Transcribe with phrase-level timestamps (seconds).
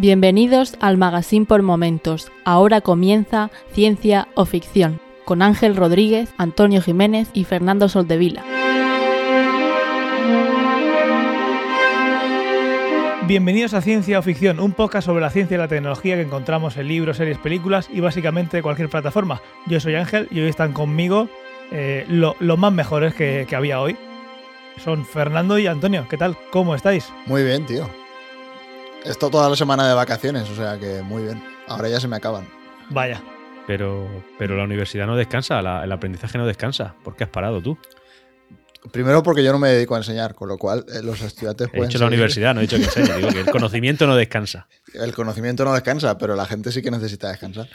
[0.00, 2.32] Bienvenidos al Magazine por Momentos.
[2.46, 8.42] Ahora comienza Ciencia o Ficción con Ángel Rodríguez, Antonio Jiménez y Fernando Soldevila.
[13.26, 16.78] Bienvenidos a Ciencia o Ficción, un podcast sobre la ciencia y la tecnología que encontramos
[16.78, 19.42] en libros, series, películas y básicamente cualquier plataforma.
[19.66, 21.28] Yo soy Ángel y hoy están conmigo
[21.72, 23.98] eh, los más mejores que, que había hoy.
[24.78, 26.06] Son Fernando y Antonio.
[26.08, 26.38] ¿Qué tal?
[26.50, 27.12] ¿Cómo estáis?
[27.26, 27.99] Muy bien, tío.
[29.04, 31.42] Esto toda la semana de vacaciones, o sea que muy bien.
[31.66, 32.46] Ahora ya se me acaban.
[32.90, 33.22] Vaya.
[33.66, 36.94] Pero, pero la universidad no descansa, la- el aprendizaje no descansa.
[37.04, 37.78] ¿Por qué has parado tú?
[38.92, 41.70] Primero porque yo no me dedico a enseñar, con lo cual eh, los estudiantes He
[41.70, 43.16] pueden dicho la universidad, no he dicho que enseñe.
[43.16, 44.68] Digo que el conocimiento no descansa.
[44.94, 47.68] El conocimiento no descansa, pero la gente sí que necesita descansar.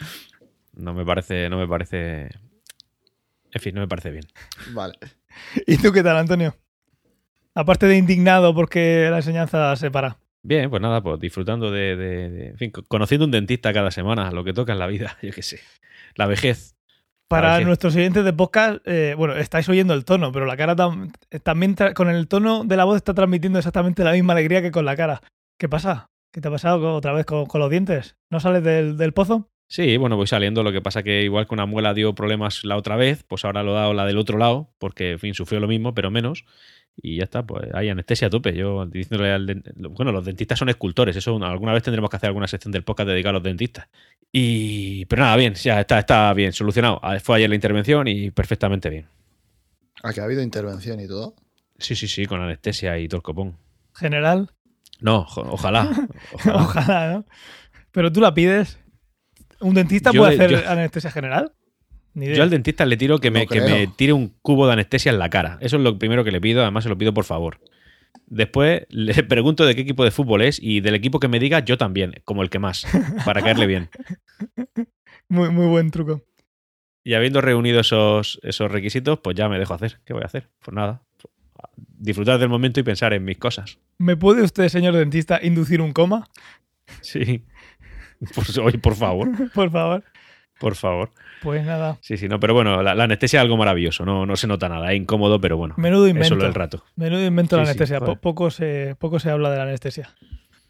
[0.74, 2.28] No me parece, no me parece.
[3.52, 4.26] En fin, no me parece bien.
[4.72, 4.94] Vale.
[5.66, 6.56] ¿Y tú qué tal, Antonio?
[7.54, 10.18] Aparte de indignado porque la enseñanza se para.
[10.46, 13.90] Bien, pues nada, pues disfrutando de, de- de- En fin, co- conociendo un dentista cada
[13.90, 15.60] semana, lo que toca en la vida, yo qué sé.
[16.14, 16.74] La vejez.
[17.28, 21.12] Para nuestros oyentes de podcast, eh, bueno, estáis oyendo el tono, pero la cara tam-
[21.42, 24.84] también con el tono de la voz está transmitiendo exactamente la misma alegría que con
[24.84, 25.20] la cara.
[25.58, 26.06] ¿Qué pasa?
[26.32, 28.14] ¿Qué te ha pasado otra vez con, con los dientes?
[28.30, 29.48] ¿No sales del, del pozo?
[29.68, 30.62] Sí, bueno, voy saliendo.
[30.62, 33.64] Lo que pasa que igual que una muela dio problemas la otra vez, pues ahora
[33.64, 36.44] lo ha dado la del otro lado, porque, en fin, sufrió lo mismo, pero menos.
[36.96, 38.54] Y ya está, pues hay anestesia a tope.
[38.54, 41.14] Yo diciéndole al den- Bueno, los dentistas son escultores.
[41.14, 43.88] Eso alguna vez tendremos que hacer alguna sección del podcast dedicada a los dentistas.
[44.32, 45.04] Y.
[45.06, 46.98] Pero nada, bien, ya está, está bien, solucionado.
[47.02, 49.06] Ah, Fue ayer la intervención y perfectamente bien.
[50.02, 51.34] Aquí ha habido intervención y todo.
[51.78, 53.56] Sí, sí, sí, con anestesia y todo el copón.
[53.94, 54.50] General.
[55.00, 55.90] No, ojalá.
[56.32, 56.56] Ojalá.
[56.62, 57.24] Ojalá, ¿no?
[57.92, 58.78] Pero tú la pides.
[59.60, 61.52] ¿Un dentista Yo- puede hacer yo- anestesia general?
[62.16, 62.34] Ni.
[62.34, 65.12] Yo al dentista le tiro que me, No que me tire un cubo de anestesia
[65.12, 65.58] en la cara.
[65.60, 67.60] Eso es lo primero que le pido, además se lo pido por favor.
[68.26, 71.60] Después le pregunto de qué equipo de fútbol es y del equipo que me diga
[71.60, 72.86] yo también, como el que más,
[73.26, 73.90] para caerle bien.
[75.28, 76.22] Muy, muy buen truco.
[77.02, 79.98] Y habiendo reunido esos, esos requisitos, pues ya me dejo hacer.
[80.04, 80.50] ¿Qué voy a hacer?
[80.60, 81.02] Pues nada.
[81.76, 83.80] Disfrutar del momento y pensar en mis cosas.
[83.98, 86.28] ¿Me puede usted, señor dentista, inducir un coma?
[87.00, 87.44] Sí.
[88.34, 90.04] Pues, oye, por favor, Por favor.
[90.58, 91.10] Por favor.
[91.42, 91.98] Pues nada.
[92.00, 94.68] Sí, sí, no, pero bueno, la, la anestesia es algo maravilloso, no, no se nota
[94.68, 96.28] nada, es incómodo, pero bueno, Menudo invento.
[96.30, 96.84] solo el rato.
[96.96, 98.00] Menudo invento la Sí, anestesia.
[98.00, 100.10] Poco, se, poco se habla de la anestesia.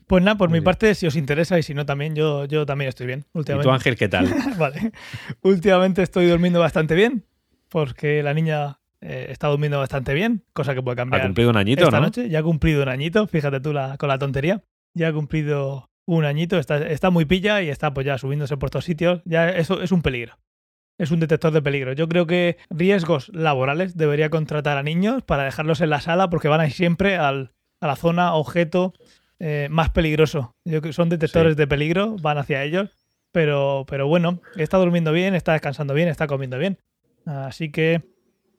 [0.07, 0.65] Pues nada, por Muy mi bien.
[0.65, 3.25] parte, si os interesa y si no también, yo, yo también estoy bien.
[3.35, 3.69] ¿Y Últimamente.
[3.69, 4.33] tú, Ángel, qué tal?
[4.59, 4.93] vale.
[5.43, 7.25] Últimamente estoy durmiendo bastante bien.
[7.69, 10.45] Porque la niña eh, está durmiendo bastante bien.
[10.53, 12.07] Cosa que puede ¿Ha cambiar cumplido un añito, esta no?
[12.07, 12.29] noche.
[12.29, 13.27] Ya ha cumplido un añito.
[13.27, 14.63] Fíjate tú la, con la tontería.
[14.95, 16.59] Ya ha cumplido un añito.
[16.59, 19.21] Está, está muy pilla y está pues ya subiéndose por todos sitios.
[19.25, 20.39] Ya eso es un peligro.
[20.99, 21.93] Es un detector de peligro.
[21.93, 26.49] Yo creo que riesgos laborales debería contratar a niños para dejarlos en la sala porque
[26.49, 28.95] van a ir siempre al, a la zona, objeto
[29.39, 30.55] eh, más peligroso.
[30.65, 31.57] Yo que son detectores Sí.
[31.59, 32.89] de peligro, van hacia ellos.
[33.33, 36.79] Pero, pero bueno, está durmiendo bien, está descansando bien, está comiendo bien.
[37.27, 38.01] Así que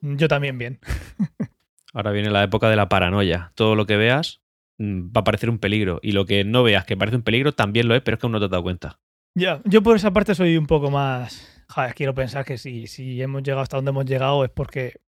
[0.00, 0.78] yo también bien.
[1.92, 3.50] Ahora viene la época de la paranoia.
[3.56, 4.40] Todo lo que veas
[4.80, 6.00] va a parecer un peligro.
[6.02, 8.26] Y lo que no veas que parece un peligro también lo es, pero es que
[8.26, 8.98] aún no te has dado cuenta.
[9.34, 11.64] Ya, yo por esa parte soy un poco más.
[11.68, 15.00] Joder, quiero pensar que si, si hemos llegado hasta donde hemos llegado es porque.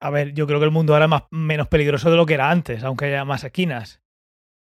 [0.00, 2.34] A ver, yo creo que el mundo ahora es más, menos peligroso de lo que
[2.34, 4.02] era antes, aunque haya más esquinas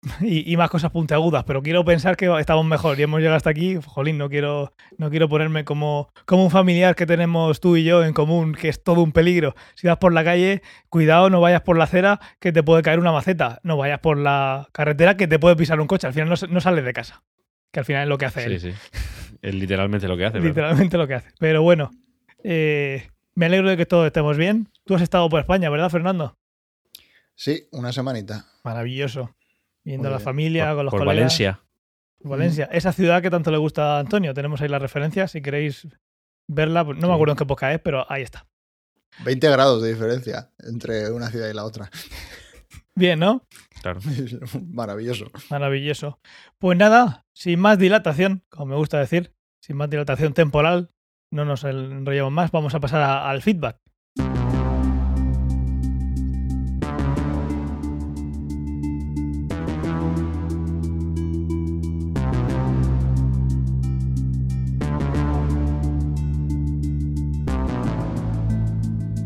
[0.22, 1.44] y, y más cosas puntiagudas.
[1.46, 3.78] Pero quiero pensar que estamos mejor y hemos llegado hasta aquí.
[3.86, 8.04] Jolín, no quiero, no quiero ponerme como, como un familiar que tenemos tú y yo
[8.04, 9.56] en común, que es todo un peligro.
[9.76, 13.00] Si vas por la calle, cuidado, no vayas por la acera que te puede caer
[13.00, 13.60] una maceta.
[13.64, 16.08] No vayas por la carretera que te puede pisar un coche.
[16.08, 17.24] Al final no, no sales de casa.
[17.72, 18.60] Que al final es lo que hace él.
[18.60, 18.78] Sí, sí.
[19.42, 20.34] Es literalmente lo que hace.
[20.40, 20.50] ¿verdad?
[20.50, 21.30] Literalmente lo que hace.
[21.40, 21.92] Pero bueno,
[22.44, 24.70] eh, me alegro de que todos estemos bien.
[24.86, 26.38] Tú has estado por España, ¿verdad, Fernando?
[27.36, 28.46] Sí, una semanita.
[28.64, 29.36] Maravilloso.
[29.86, 31.18] Viendo a la familia, Por, con los por colegas.
[31.18, 31.60] Valencia.
[32.20, 32.70] Valencia.
[32.72, 34.34] Esa ciudad que tanto le gusta a Antonio.
[34.34, 35.32] Tenemos ahí las referencias.
[35.32, 35.88] Si queréis
[36.48, 38.48] verla, pues no me acuerdo en qué época es, pero ahí está.
[39.24, 41.90] 20 grados de diferencia entre una ciudad y la otra.
[42.96, 43.46] Bien, ¿no?
[43.82, 44.00] Claro.
[44.68, 45.26] Maravilloso.
[45.50, 46.20] Maravilloso.
[46.58, 50.90] Pues nada, sin más dilatación, como me gusta decir, sin más dilatación temporal,
[51.32, 53.80] no nos enrollamos más, vamos a pasar a- al feedback.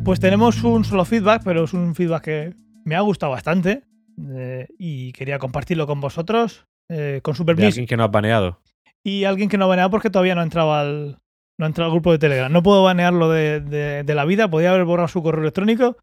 [0.10, 2.54] Pues tenemos un solo feedback, pero es un feedback que
[2.84, 3.84] me ha gustado bastante
[4.32, 7.68] eh, y quería compartirlo con vosotros, eh, con su permiso.
[7.68, 8.60] alguien que no has baneado.
[9.04, 11.20] Y alguien que no ha baneado porque todavía no ha entrado al,
[11.60, 12.52] no ha entrado al grupo de Telegram.
[12.52, 15.98] No puedo banearlo de, de- de la vida, podía haber borrado su correo electrónico.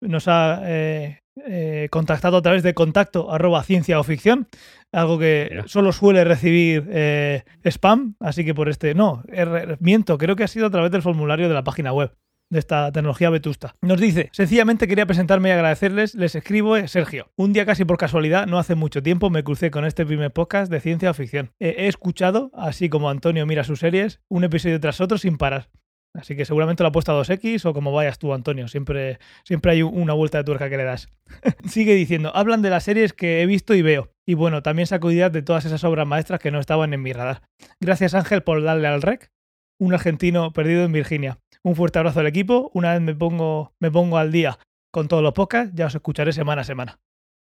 [0.00, 4.48] Nos ha, eh, eh, contactado a través de contacto arroba ciencia o ficción,
[4.90, 5.68] algo que Mira.
[5.68, 10.48] solo suele recibir eh, spam, así que por este, no, er- miento, creo que ha
[10.48, 12.12] sido a través del formulario de la página web
[12.52, 13.74] de esta tecnología vetusta.
[13.80, 17.30] Nos dice, sencillamente quería presentarme y agradecerles, les escribo eh, Sergio.
[17.34, 20.70] Un día casi por casualidad, no hace mucho tiempo, me crucé con este primer podcast
[20.70, 21.50] de ciencia ficción.
[21.58, 25.70] He escuchado, así como Antonio mira sus series, un episodio tras otro sin parar.
[26.14, 28.68] Así que seguramente lo ha puesto a 2X o como vayas tú, Antonio.
[28.68, 31.08] Siempre, siempre hay una vuelta de tuerca que le das.
[31.66, 34.12] Sigue diciendo, hablan de las series que he visto y veo.
[34.26, 37.14] Y bueno, también saco ideas de todas esas obras maestras que no estaban en mi
[37.14, 37.40] radar.
[37.80, 39.30] Gracias Ángel por darle al rec.
[39.78, 41.38] Un argentino perdido en Virginia.
[41.64, 42.70] Un fuerte abrazo al equipo.
[42.74, 44.58] Una vez me pongo, me pongo al día
[44.90, 46.98] con todos los podcasts, ya os escucharé semana a semana.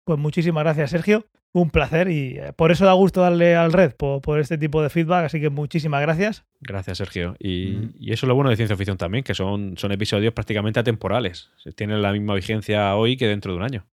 [0.05, 1.27] Pues muchísimas gracias, Sergio.
[1.53, 4.83] Un placer y eh, por eso da gusto darle al red, por, por este tipo
[4.83, 5.25] de feedback.
[5.27, 6.45] Así que muchísimas gracias.
[6.61, 7.37] Gracias, Sergio.
[7.39, 7.93] Y, Mm.
[7.99, 11.51] y eso es lo bueno de ciencia ficción también, que son, son episodios prácticamente atemporales.
[11.75, 13.87] Tienen la misma vigencia hoy que dentro de un año.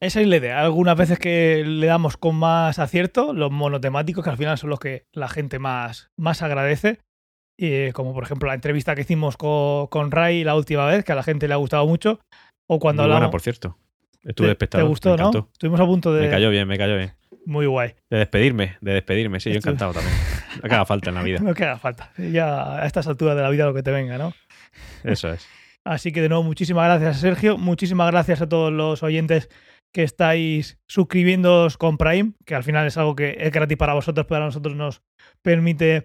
[0.00, 0.60] Esa es la idea.
[0.60, 4.80] Algunas veces que le damos con más acierto, los monotemáticos, que al final son los
[4.80, 6.98] que la gente más, más agradece.
[7.56, 11.12] Y, como por ejemplo la entrevista que hicimos con, con Ray la última vez, que
[11.12, 12.18] a la gente le ha gustado mucho.
[12.68, 13.32] O cuando Muy buena, hablamos.
[13.32, 13.78] por cierto.
[14.22, 14.84] Estuve ¿Te, espectador.
[14.86, 15.30] te gustó, no?
[15.52, 16.22] Estuvimos a punto de.
[16.22, 17.12] Me cayó bien, me cayó bien.
[17.46, 17.94] Muy guay.
[18.10, 19.38] De despedirme, de despedirme.
[19.38, 20.16] Sí, yo Estu- encantado también.
[20.62, 21.38] Lo que haga falta en la vida.
[21.42, 22.10] No queda falta.
[22.16, 24.32] Ya a estas alturas de la vida lo que te venga, ¿no?
[25.02, 25.46] Eso es.
[25.84, 27.58] Así que de nuevo, muchísimas gracias, Sergio.
[27.58, 29.50] Muchísimas gracias a todos los oyentes
[29.92, 34.24] que estáis suscribiéndoos con Prime, que al final es algo que es gratis para vosotros,
[34.26, 35.02] pero a nosotros nos
[35.42, 36.04] permite,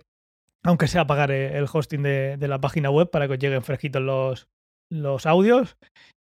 [0.64, 3.64] aunque sea pagar eh, el hosting de, de la página web para que os lleguen
[3.64, 4.48] fresquitos los,
[4.92, 5.78] los audios.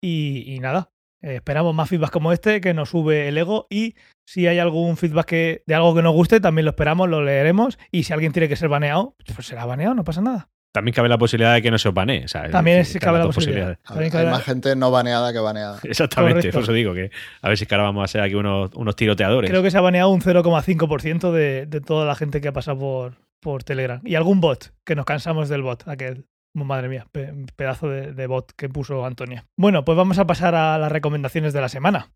[0.01, 0.91] Y, y nada,
[1.21, 3.67] eh, esperamos más feedback como este que nos sube el ego.
[3.69, 3.95] Y
[4.27, 7.77] si hay algún feedback que, de algo que nos guste, también lo esperamos, lo leeremos.
[7.91, 10.49] Y si alguien tiene que ser baneado, pues será baneado, no pasa nada.
[10.71, 12.25] También cabe la posibilidad de que no se os banee.
[12.25, 13.79] o sea, es También es- cabe la posibilidad.
[13.85, 15.79] Hay cabe- más gente no baneada que baneada.
[15.83, 16.57] Exactamente, Correcto.
[16.57, 17.09] por eso digo que
[17.41, 19.49] a ver si es que ahora vamos a ser aquí unos, unos tiroteadores.
[19.49, 22.77] Creo que se ha baneado un 0,5% de, de toda la gente que ha pasado
[22.77, 24.01] por, por Telegram.
[24.03, 26.25] Y algún bot, que nos cansamos del bot, aquel.
[26.53, 29.45] Madre mía, pe- pedazo de, de bot que puso Antonio.
[29.55, 32.11] Bueno, pues vamos a pasar a las recomendaciones de la semana.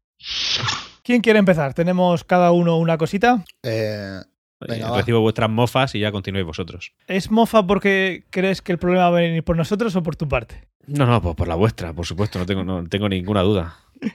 [1.04, 1.74] ¿Quién quiere empezar?
[1.74, 3.44] Tenemos cada uno una cosita.
[3.64, 4.20] Eh,
[4.60, 4.98] Venga, Eh, va.
[4.98, 6.94] Recibo vuestras mofas y ya continuéis vosotros.
[7.08, 10.28] ¿Es mofa porque crees que el problema va a venir por nosotros o por tu
[10.28, 10.68] parte?
[10.88, 13.78] No, no, pues por la vuestra, por supuesto, no tengo, no tengo ninguna duda.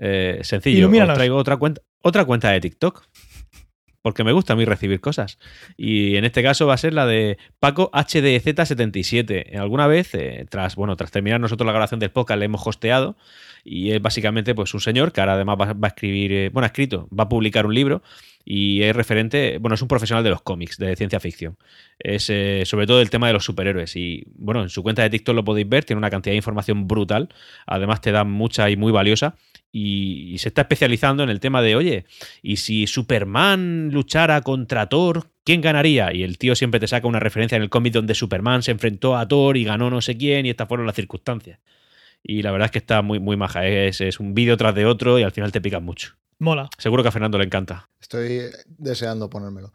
[0.00, 3.04] Eh, sencillo, os traigo otra cuenta, otra cuenta de TikTok.
[4.02, 5.38] Porque me gusta a mí recibir cosas.
[5.76, 9.56] Y en este caso va a ser la de Paco HDZ77.
[9.56, 13.16] Alguna vez, eh, tras, bueno, tras terminar nosotros la grabación del podcast, le hemos hosteado.
[13.64, 16.64] Y es básicamente pues un señor que ahora además va, va a escribir, eh, bueno,
[16.64, 18.02] ha escrito, va a publicar un libro
[18.44, 21.56] y es referente, bueno, es un profesional de los cómics, de ciencia ficción.
[21.98, 23.94] Es eh, sobre todo el tema de los superhéroes.
[23.96, 26.88] Y bueno, en su cuenta de TikTok lo podéis ver, tiene una cantidad de información
[26.88, 27.28] brutal.
[27.66, 29.36] Además te da mucha y muy valiosa.
[29.74, 32.04] Y, y se está especializando en el tema de, oye,
[32.42, 36.12] ¿y si Superman luchara contra Thor, quién ganaría?
[36.12, 39.16] Y el tío siempre te saca una referencia en el cómic donde Superman se enfrentó
[39.16, 41.58] a Thor y ganó no sé quién y estas fueron las circunstancias.
[42.22, 43.66] Y la verdad es que está muy, muy maja.
[43.66, 46.14] Es, es un vídeo tras de otro y al final te pican mucho.
[46.38, 46.68] Mola.
[46.78, 47.88] Seguro que a Fernando le encanta.
[48.00, 49.72] estoy deseando ponérmelo.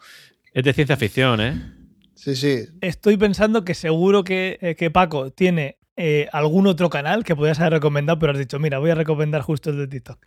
[0.54, 1.74] Es de ciencia ficción, ¿eh?
[2.14, 2.66] Sí, sí.
[2.82, 7.60] Estoy pensando que seguro que, eh, que Paco tiene eh, algún otro canal que podías
[7.60, 10.26] haber recomendado, pero has dicho, mira, voy a recomendar justo el de TikTok.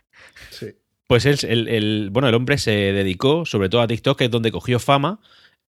[0.51, 0.67] sí.
[1.07, 4.49] Pues el, el- bueno, el hombre se dedicó sobre todo a TikTok, que es donde
[4.49, 5.19] cogió fama.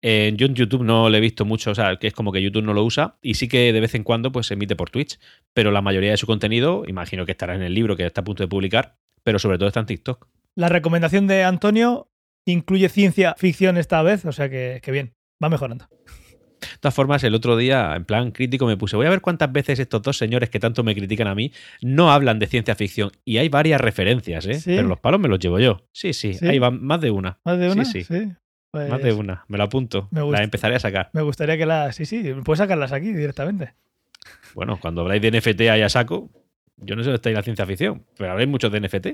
[0.02, 2.42] Eh, yo en YouTube no le he visto mucho, o sea, que es como que
[2.42, 4.90] YouTube no lo usa y sí que de vez en cuando pues se emite por
[4.90, 5.18] Twitch,
[5.54, 8.24] pero la mayoría de su contenido, imagino que estará en el libro que está a
[8.24, 10.26] punto de publicar, pero sobre todo está en TikTok.
[10.56, 12.10] La recomendación de Antonio
[12.46, 15.86] incluye ciencia ficción esta vez, o sea que, que bien, va mejorando.
[16.60, 19.50] De todas formas, el otro día, en plan crítico, me puse, voy a ver cuántas
[19.52, 23.10] veces estos dos señores que tanto me critican a mí no hablan de ciencia ficción.
[23.24, 24.54] Y hay varias referencias, ¿eh?
[24.54, 24.72] ¿Sí?
[24.76, 25.82] Pero los palos me los llevo yo.
[25.92, 26.46] Sí, sí, ¿Sí?
[26.46, 27.38] ahí van más de una.
[27.44, 27.84] ¿Más de Sí, una?
[27.84, 28.06] sí.
[28.72, 29.44] Pues Más de una.
[29.48, 30.08] Me lo apunto.
[30.12, 30.20] Me.
[30.30, 31.10] La empezaré a sacar.
[31.12, 31.96] Me gustaría que las...
[31.96, 33.74] Sí, sí, puedes sacarlas aquí directamente.
[34.54, 36.30] Bueno, cuando habláis de NFT ahí a saco,
[36.76, 39.06] yo no sé dónde está ahí la ciencia ficción, pero habláis mucho de NFT,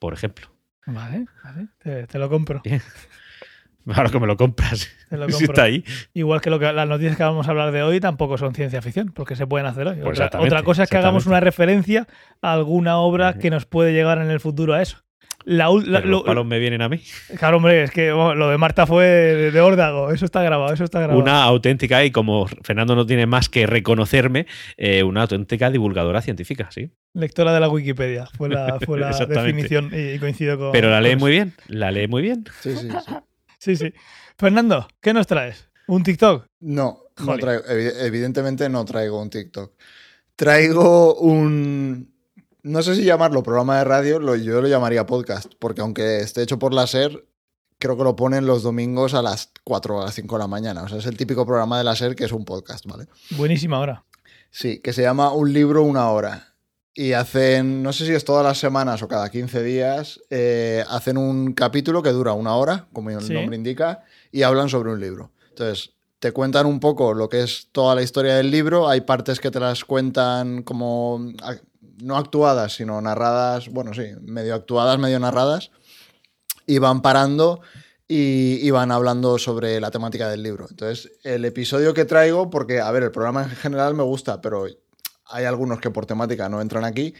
[0.00, 0.48] por ejemplo.
[0.86, 2.60] Vale, vale, te, te lo compro.
[3.94, 5.84] Ahora que me lo compras, lo si está ahí.
[6.14, 8.80] Igual que, lo que las noticias que vamos a hablar de hoy tampoco son ciencia
[8.82, 9.96] ficción, porque se pueden hacer hoy.
[10.02, 12.06] Pues otra, cosa es que hagamos una referencia
[12.40, 14.98] a alguna obra que nos puede llegar en el futuro a eso.
[15.46, 17.02] La, la- los lo- palos me vienen a mí.
[17.38, 20.10] claro, hombre, es que bueno, lo de Marta fue de, de órdago.
[20.10, 21.20] Eso está grabado, eso está grabado.
[21.20, 24.46] Una auténtica, y como Fernando no tiene más que reconocerme,
[24.78, 26.92] eh, una auténtica divulgadora científica, sí.
[27.12, 28.26] Lectora de la Wikipedia.
[28.38, 30.72] Fue la, fue la definición y, y coincido con.
[30.72, 32.44] Pero la lee con muy bien, la lee muy bien.
[32.60, 33.14] Sí, sí, sí.
[33.64, 33.92] Sí, sí.
[34.36, 35.68] Fernando, ¿qué nos traes?
[35.86, 36.46] ¿Un TikTok?
[36.60, 39.72] No, no traigo, evi- evidentemente no traigo un TikTok.
[40.36, 42.12] Traigo un,
[42.62, 46.42] no sé si llamarlo programa de radio, lo, yo lo llamaría podcast, porque aunque esté
[46.42, 47.24] hecho por la SER,
[47.78, 50.48] creo que lo ponen los domingos a las 4 o a las 5 de la
[50.48, 50.82] mañana.
[50.82, 53.06] O sea, es el típico programa de la SER que es un podcast, ¿vale?
[53.30, 54.04] Buenísima hora.
[54.50, 56.53] Sí, que se llama Un libro, una hora.
[56.96, 61.16] Y hacen, no sé si es todas las semanas o cada 15 días, eh, hacen
[61.18, 63.32] un capítulo que dura una hora, como el Sí.
[63.32, 65.32] nombre indica, y hablan sobre un libro.
[65.48, 68.88] Entonces, te cuentan un poco lo que es toda la historia del libro.
[68.88, 71.20] Hay partes que te las cuentan como,
[72.00, 75.70] no actuadas, sino narradas, bueno, sí, medio actuadas, medio narradas.
[76.66, 77.60] Y van parando
[78.08, 80.66] y, y van hablando sobre la temática del libro.
[80.70, 84.66] Entonces, el episodio que traigo, porque, a ver, el programa en general me gusta, pero
[85.26, 87.14] hay algunos que por temática no entran aquí,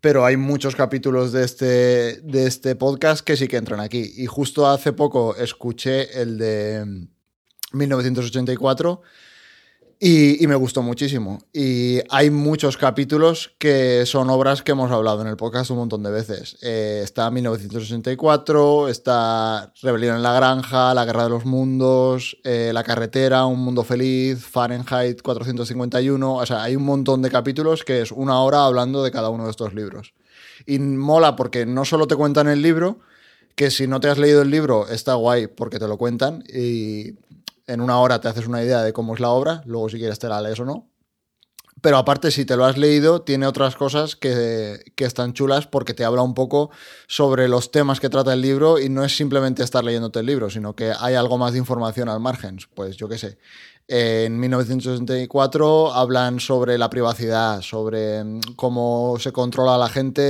[0.00, 4.12] pero hay muchos capítulos de este, de este podcast que sí que entran aquí.
[4.16, 9.02] Y justo hace poco escuché el de mm, 1984
[10.02, 11.42] y, me gustó muchísimo.
[11.52, 16.02] Y hay muchos capítulos que son obras que hemos hablado en el podcast un montón
[16.02, 16.56] de veces.
[16.62, 22.82] Eh, está 1984, está Rebelión en la Granja, La Guerra de los Mundos, eh, La
[22.82, 26.34] Carretera, Un Mundo Feliz, Fahrenheit 451.
[26.34, 29.44] O sea, hay un montón de capítulos que es una hora hablando de cada uno
[29.44, 30.14] de estos libros.
[30.64, 33.00] Y mola porque no solo te cuentan el libro,
[33.54, 37.12] que si no te has leído el libro está guay porque te lo cuentan y
[37.70, 40.18] en una hora te haces una idea de cómo es la obra, luego si quieres
[40.18, 40.88] te la lees o no.
[41.82, 45.94] Pero aparte, si te lo has leído, tiene otras cosas que, que están chulas porque
[45.94, 46.70] te habla un poco
[47.06, 50.50] sobre los temas que trata el libro y no es simplemente estar leyéndote el libro,
[50.50, 52.58] sino que hay algo más de información al margen.
[52.74, 53.38] Pues yo qué sé.
[53.88, 60.22] En 1964 hablan sobre la privacidad, sobre mm, cómo se controla a la gente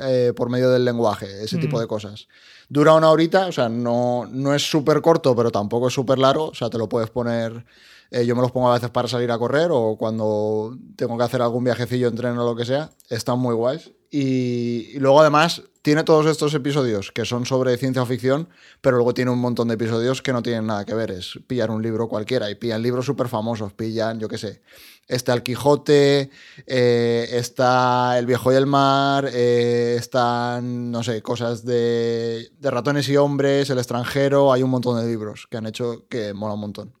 [0.00, 1.60] eh, por medio del lenguaje, ese Mm.
[1.60, 2.28] tipo de cosas.
[2.68, 6.50] Dura una horita, o sea, no, no es súper corto, pero tampoco es súper largo,
[6.50, 7.64] o sea, te lo puedes poner...
[8.10, 11.24] eh, yo me los pongo a veces para salir a correr o cuando tengo que
[11.24, 12.90] hacer algún viajecillo en tren o lo que sea.
[13.08, 13.92] Están muy guays.
[14.10, 18.48] Y, y luego además tiene todos estos episodios que son sobre ciencia ficción,
[18.80, 21.10] pero luego tiene un montón de episodios que no tienen nada que ver.
[21.10, 24.62] Es pillar un libro cualquiera y pillan libros súper famosos, pillan, yo qué sé,
[25.06, 26.30] está El Quijote,
[26.66, 33.08] eh, está El Viejo y el Mar, eh, están, no sé, cosas de, de ratones
[33.08, 36.60] y hombres, El extranjero, hay un montón de libros que han hecho que mola un
[36.60, 36.99] montón.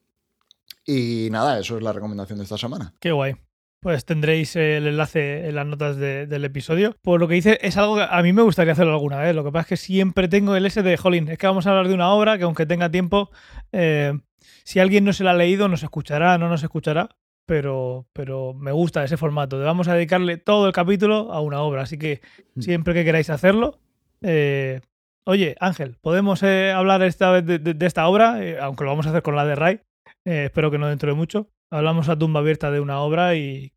[0.90, 2.92] Y nada, eso es la recomendación de esta semana.
[3.00, 3.36] Qué guay.
[3.82, 6.96] Pues tendréis el enlace en las notas de- del episodio.
[7.02, 9.34] Por lo que dice, es algo que a mí me gustaría hacerlo alguna vez.
[9.34, 11.70] Lo que pasa es que siempre tengo el ese de, jolín, es que vamos a
[11.70, 13.30] hablar de una obra que aunque tenga tiempo,
[13.72, 14.12] eh,
[14.64, 17.08] si alguien no se la ha leído, nos escuchará, no nos escuchará.
[17.46, 21.60] Pero, pero me gusta ese formato de vamos a dedicarle todo el capítulo a una
[21.62, 21.82] obra.
[21.82, 22.20] Así que
[22.54, 22.60] Mm.
[22.60, 23.78] siempre que queráis hacerlo,
[24.22, 24.82] eh,
[25.24, 28.44] oye, Ángel, ¿podemos eh, hablar esta vez de, de- de esta obra?
[28.44, 29.80] Eh, aunque lo vamos a hacer con la de Ray.
[30.24, 31.50] Eh, espero que no dentro de mucho.
[31.70, 33.72] Hablamos a tumba abierta de una obra y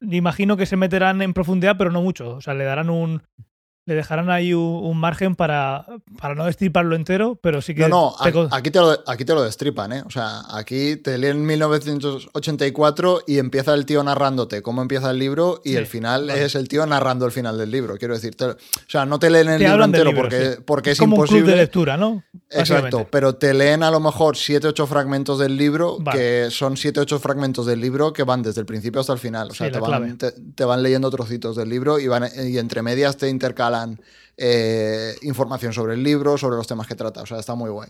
[0.00, 2.36] imagino que se meterán en profundidad, pero no mucho.
[2.36, 3.22] O sea, le darán un.
[3.86, 5.86] Le dejarán ahí un, un margen para,
[6.20, 7.82] para no destriparlo entero, pero sí que.
[7.88, 10.02] No, no, te aquí te, lo, aquí te lo destripan, ¿eh?
[10.04, 15.60] O sea, aquí te leen 1984 y empieza el tío narrándote cómo empieza el libro
[15.64, 16.44] y Sí, el final vale.
[16.44, 17.96] es el tío narrando el final del libro.
[17.96, 18.56] Quiero decir, te- o
[18.88, 20.58] sea, no te leen el te libro entero libro, porque, sí.
[20.64, 21.52] porque es, como un club imposible.
[21.52, 22.22] de lectura, ¿no?
[22.50, 26.18] Exacto, pero te leen a lo mejor 7 8 fragmentos del libro, Vale.
[26.18, 29.50] que son 7 8 fragmentos del libro que van desde el principio hasta el final.
[29.50, 30.18] O sea, Sí, te, van,
[30.54, 33.75] te van leyendo trocitos del libro y, van, y entre medias te intercalan
[34.36, 37.22] eh, información sobre el libro, sobre los temas que trata.
[37.22, 37.88] O sea, está muy guay.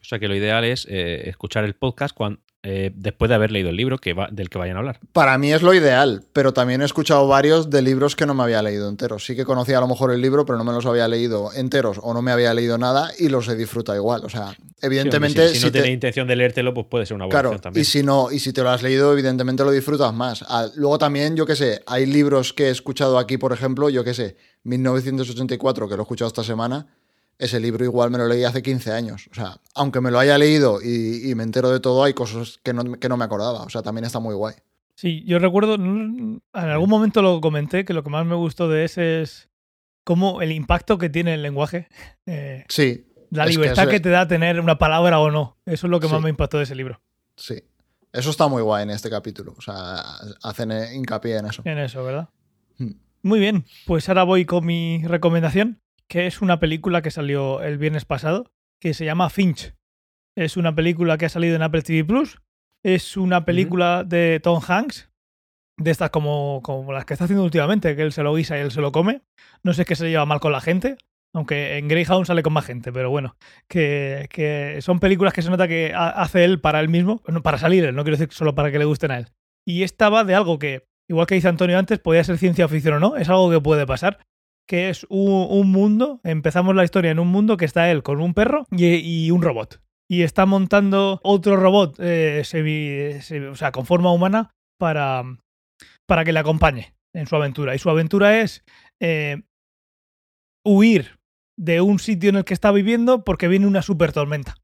[0.00, 3.50] O sea que lo ideal es eh, escuchar el podcast cuan- eh, después de haber
[3.50, 5.00] leído el libro que va- del que vayan a hablar.
[5.12, 8.42] Para mí es lo ideal, pero también he escuchado varios de libros que no me
[8.44, 9.24] había leído enteros.
[9.24, 11.98] Sí que conocía a lo mejor el libro, pero no me los había leído enteros
[12.00, 14.24] o no me había leído nada y los he disfrutado igual.
[14.24, 15.48] O sea, evidentemente...
[15.48, 17.48] si, si si no te- tenéis intención de leértelo, pues puede ser una buena Claro,
[17.50, 17.82] opción también.
[17.82, 20.44] y si no, y si te lo has leído, evidentemente lo disfrutas más.
[20.48, 24.04] Ah, luego también, yo qué sé, hay libros que he escuchado aquí, por ejemplo, yo
[24.04, 26.86] qué sé, 1984, que lo he escuchado esta semana,
[27.38, 29.28] ese libro igual me lo leí hace 15 años.
[29.30, 32.60] O sea, aunque me lo haya leído y, y me entero de todo, hay cosas
[32.62, 33.62] que no, que no me acordaba.
[33.62, 34.54] O sea, también está muy guay.
[34.94, 38.84] Sí, yo recuerdo, en algún momento lo comenté, que lo que más me gustó de
[38.84, 39.48] ese es
[40.04, 41.88] cómo el impacto que tiene el lenguaje.
[42.26, 45.56] eh, Sí, la Es que libertad que, te da tener una palabra o no.
[45.66, 47.00] Eso es lo que más me impactó de ese libro.
[47.36, 47.62] sí.
[48.12, 49.54] Eso está muy guay en este capítulo.
[49.56, 50.02] O sea,
[50.42, 51.62] hacen hincapié en eso.
[51.64, 52.28] En eso, ¿verdad?
[52.76, 52.92] Hmm.
[53.22, 55.80] Muy bien, pues ahora voy con mi recomendación,
[56.12, 59.74] que es una película que salió el viernes pasado, que se llama Finch.
[60.36, 62.42] Es una película que ha salido en Apple TV Plus.
[62.84, 65.10] Es una película de Tom Hanks,
[65.78, 68.60] de estas como, como las que está haciendo últimamente, que él se lo guisa y
[68.60, 69.22] él se lo come.
[69.62, 70.98] No sé qué se lleva mal con la gente,
[71.34, 75.48] aunque en Greyhound sale con más gente, pero bueno, que, que son películas que se
[75.48, 78.54] nota que ha- hace él para él mismo, para salir él, no quiero decir solo
[78.54, 79.28] para que le gusten a él.
[79.66, 82.94] Y esta va de algo que igual que dice Antonio antes, podía ser ciencia ficción
[82.94, 84.18] o no, es algo que puede pasar.
[84.66, 88.20] Que es un, un mundo, empezamos la historia en un mundo que está él con
[88.20, 89.80] un perro y, un robot.
[90.08, 92.42] Y está montando otro robot, eh,
[93.50, 95.24] o sea, con forma humana, para,
[96.06, 97.74] para que le acompañe en su aventura.
[97.74, 98.64] Y su aventura es
[99.00, 99.42] eh,
[100.64, 101.18] huir
[101.56, 104.56] de un sitio en el que está viviendo porque viene una super tormenta.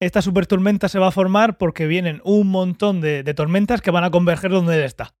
[0.00, 3.90] Esta super tormenta se va a formar porque vienen un montón de, de tormentas que
[3.90, 5.14] van a converger donde él está.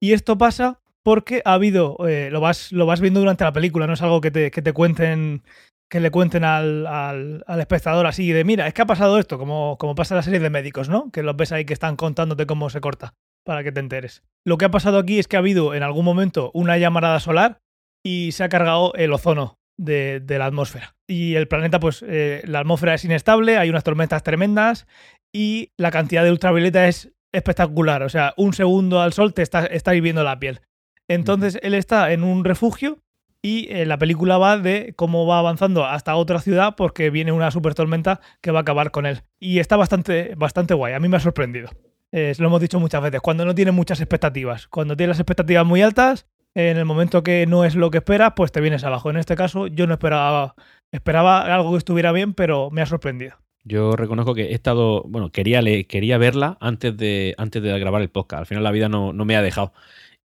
[0.00, 3.86] Y esto pasa porque ha habido, eh, lo, vas, lo vas viendo durante la película,
[3.86, 5.42] no es algo que te, que te cuenten,
[5.90, 9.38] que le cuenten al, al- al espectador así de, mira, es que ha pasado esto,
[9.38, 11.10] como, como pasa en la serie de médicos, ¿no?
[11.10, 13.14] Que los ves ahí que están contándote cómo se corta,
[13.44, 14.22] para que te enteres.
[14.46, 17.60] Lo que ha pasado aquí es que ha habido en algún momento una llamarada solar
[18.04, 20.94] y se ha cargado el ozono de, de la atmósfera.
[21.08, 24.86] Y el planeta, pues eh, la atmósfera es inestable, hay unas tormentas tremendas
[25.34, 28.02] y la cantidad de ultravioleta es espectacular.
[28.02, 30.60] O sea, un segundo al sol te está, está hirviendo la piel.
[31.08, 32.98] Entonces él está en un refugio
[33.40, 37.50] y eh, la película va de cómo va avanzando hasta otra ciudad porque viene una
[37.50, 39.22] super tormenta que va a acabar con él.
[39.40, 40.94] Y está bastante, bastante guay.
[40.94, 41.70] A mí me ha sorprendido.
[42.12, 43.20] Eh, lo hemos dicho muchas veces.
[43.20, 47.46] Cuando no tienes muchas expectativas, cuando tienes las expectativas muy altas, en el momento que
[47.46, 49.10] no es lo que esperas, pues te vienes abajo.
[49.10, 50.54] En este caso, yo no esperaba,
[50.90, 53.36] esperaba algo que estuviera bien, pero me ha sorprendido.
[53.64, 58.08] Yo reconozco que he estado, bueno, quería, quería verla antes de, antes de grabar el
[58.08, 58.40] podcast.
[58.40, 59.72] Al final la vida no, no me ha dejado.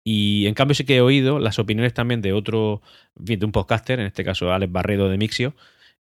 [0.03, 2.81] Y en cambio sí que he oído las opiniones también de otro,
[3.15, 5.55] de un podcaster, en este caso Alex Barredo de Mixio,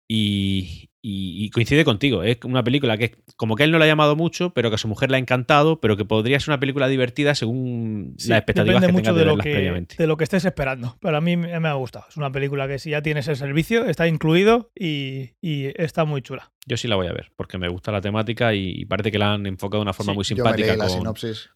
[0.07, 2.23] y, y- y coincide contigo.
[2.23, 4.77] Es una película que como que él no la ha llamado mucho, pero que a
[4.79, 8.39] su mujer le ha encantado, pero que podría ser una película divertida según Sí, las
[8.39, 9.95] expectativas depende que mucho de de lo que, previamente.
[9.97, 10.97] de lo que estés esperando.
[10.99, 12.05] Pero a mí me ha gustado.
[12.09, 16.21] Es una película que si ya tienes el servicio, está incluido y, y está muy
[16.23, 16.51] chula.
[16.65, 19.33] Yo sí la voy a ver, porque me gusta la temática y, parece que la
[19.33, 21.03] han enfocado de una forma Sí, muy simpática la con,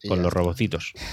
[0.07, 0.93] con los robocitos.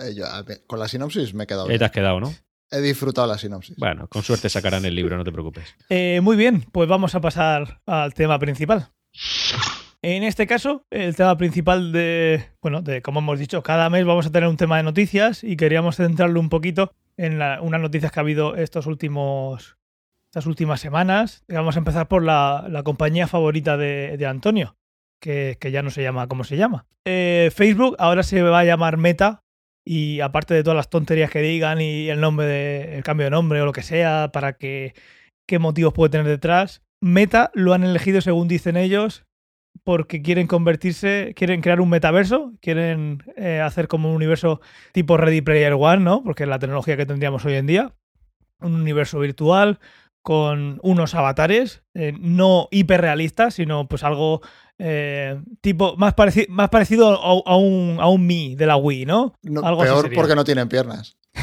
[0.00, 0.24] Eh, yo,
[0.66, 1.78] con la sinopsis me he quedado Ahí bien.
[1.80, 2.32] te has quedado, ¿no?
[2.72, 3.76] He disfrutado la sinopsis.
[3.78, 5.74] Bueno, con suerte sacarán el libro, no te preocupes.
[5.88, 8.88] Eh, muy bien, pues vamos a pasar al tema principal.
[10.02, 14.26] En este caso, el tema principal de, bueno, de como hemos dicho, cada mes vamos
[14.26, 18.10] a tener un tema de noticias y queríamos centrarlo un poquito en la- unas noticias
[18.10, 19.76] que ha habido estos últimos,
[20.30, 21.44] estas últimas semanas.
[21.48, 24.76] Vamos a empezar por la, la compañía favorita de, de Antonio,
[25.20, 26.86] que, que ya no se llama como se llama.
[27.04, 29.42] Eh, Facebook ahora se va a llamar Meta
[29.92, 33.32] y aparte de todas las tonterías que digan y el nombre de, el cambio de
[33.32, 34.94] nombre o lo que sea para que
[35.48, 36.80] qué motivos puede tener detrás.
[37.00, 39.24] Meta lo han elegido, según dicen ellos,
[39.82, 44.60] porque quieren convertirse, quieren crear un metaverso, quieren eh, hacer como un universo
[44.92, 46.22] tipo Ready Player One, ¿no?
[46.22, 47.92] Porque es la tecnología que tendríamos hoy en día.
[48.60, 49.80] Un universo virtual
[50.22, 54.40] con unos avatares, eh, no hiperrealistas, sino pues algo
[54.78, 59.06] eh, tipo más, pareci- más parecido a, a un, a un Mi de la Wii,
[59.06, 59.34] ¿no?
[59.42, 61.16] No, algo así peor porque no tienen piernas.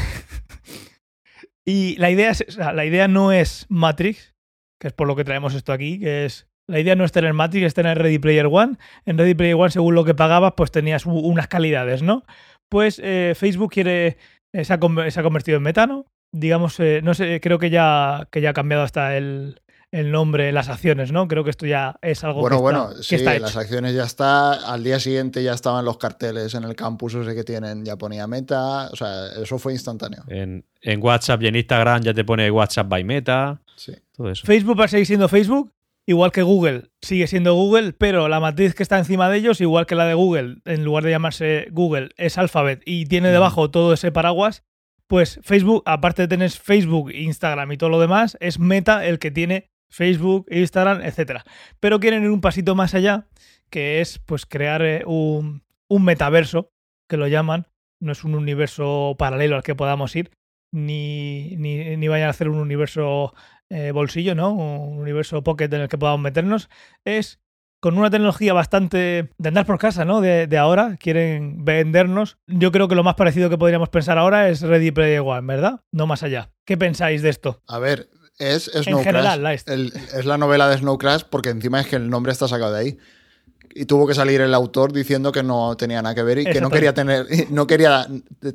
[1.66, 4.34] Y la idea, es, o sea, la idea no es Matrix,
[4.80, 6.48] que es por lo que traemos esto aquí, que es...
[6.70, 8.78] La idea no es tener Matrix, es tener Ready Player One.
[9.06, 12.24] En Ready Player One, según lo que pagabas, pues tenías unas calidades, ¿no?
[12.70, 14.18] Pues eh, Facebook quiere...
[14.54, 16.06] se, ha, con- se ha convertido en metano.
[16.32, 19.62] Digamos, eh, no sé, creo que ya, que ya ha cambiado hasta el,
[19.92, 21.28] el nombre las acciones, ¿no?
[21.28, 23.96] Creo que esto ya es algo Bueno, que está, bueno, que sí, está las acciones
[23.96, 24.54] ya está.
[24.74, 28.28] Al día siguiente ya estaban los carteles en el campus ese que tienen, ya ponía
[28.28, 28.90] meta.
[28.92, 30.24] O sea, eso fue instantáneo.
[30.28, 33.94] En, en WhatsApp y en Instagram ya te pone WhatsApp by Meta, Sí.
[34.12, 34.46] todo eso.
[34.46, 35.72] Facebook va a seguir siendo Facebook,
[36.06, 39.86] igual que Google sigue siendo Google, pero la matriz que está encima de ellos, igual
[39.86, 43.94] que la de Google, en lugar de llamarse Google, es Alphabet y tiene debajo todo
[43.94, 44.64] ese paraguas,
[45.08, 49.32] pues Facebook, aparte de tener Facebook, Instagram y todo lo demás, es Meta el que
[49.32, 51.46] tiene Facebook, Instagram, etcétera.
[51.80, 53.28] Pero quieren ir un pasito más allá,
[53.70, 56.72] que es pues crear eh, un, un metaverso,
[57.10, 57.68] que lo llaman,
[58.00, 60.32] no es un universo paralelo al que podamos ir,
[60.72, 63.34] ni, ni, ni vayan a hacer un universo
[63.70, 64.54] eh, bolsillo, ¿no?
[64.54, 66.70] Un universo pocket en el que podamos meternos.
[67.06, 67.40] Es
[67.88, 70.20] con una tecnología bastante de andar por casa, ¿no?
[70.20, 72.38] De, de ahora, quieren vendernos.
[72.46, 75.80] Yo creo que lo más parecido que podríamos pensar ahora es Ready Player One, ¿verdad?
[75.94, 76.52] No más allá.
[76.66, 77.62] ¿Qué pensáis de esto?
[77.66, 79.62] A ver, es Snow En general, Crash.
[79.68, 82.50] la- El- es la novela de Snow Crash porque encima es que el nombre está
[82.50, 82.98] sacado de ahí.
[83.74, 86.62] Y tuvo que salir el autor diciendo que no tenía nada que ver y que
[86.62, 88.08] no quería tener, no quería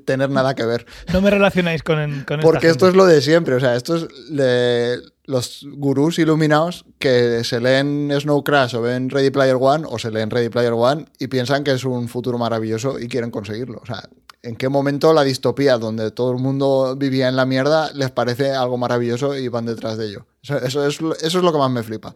[0.05, 0.87] tener nada que ver.
[1.12, 3.55] No me relacionáis con, con esta Porque esto es lo de siempre.
[3.55, 9.09] O sea, esto es de los gurús iluminados que se leen Snow Crash o ven
[9.09, 12.38] Ready Player One o se leen Ready Player One y piensan que es un futuro
[12.38, 13.79] maravilloso y quieren conseguirlo.
[13.83, 14.09] O sea,
[14.42, 18.51] ¿en qué momento la distopía donde todo el mundo vivía en la mierda les parece
[18.51, 20.27] algo maravilloso y van detrás de ello?
[20.42, 22.14] Eso, eso es, eso es lo que más me flipa.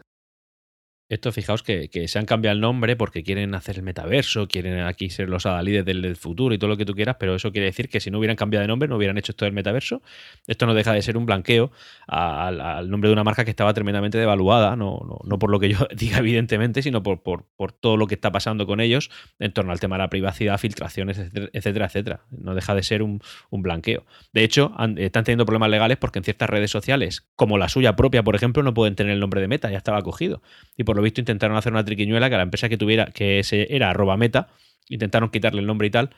[1.09, 5.09] Esto, fijaos que, se han cambiado el nombre porque quieren hacer el metaverso, quieren aquí
[5.09, 7.89] ser los adalides del, futuro y todo lo que tú quieras, pero eso quiere decir
[7.89, 10.03] que si no hubieran cambiado de nombre, no hubieran hecho esto del metaverso.
[10.49, 11.71] Esto no deja de ser un blanqueo
[12.09, 15.79] al, nombre de una marca que estaba tremendamente devaluada, no, no, por lo que yo
[15.97, 19.79] diga evidentemente, sino por, por, todo lo que está pasando con ellos en torno al
[19.79, 21.19] tema de la privacidad, filtraciones,
[21.53, 22.21] etcétera, etcétera.
[22.31, 23.21] No deja de ser un,
[23.53, 24.05] blanqueo.
[24.33, 28.23] De hecho, están teniendo problemas legales porque en ciertas redes sociales, como la suya propia,
[28.23, 30.43] por ejemplo, no pueden tener el nombre de Meta, ya estaba cogido.
[30.77, 33.67] Y por lo visto intentaron hacer una triquiñuela que la empresa que tuviera, que ese
[33.71, 34.49] era arroba meta,
[34.89, 36.11] intentaron quitarle el nombre y tal,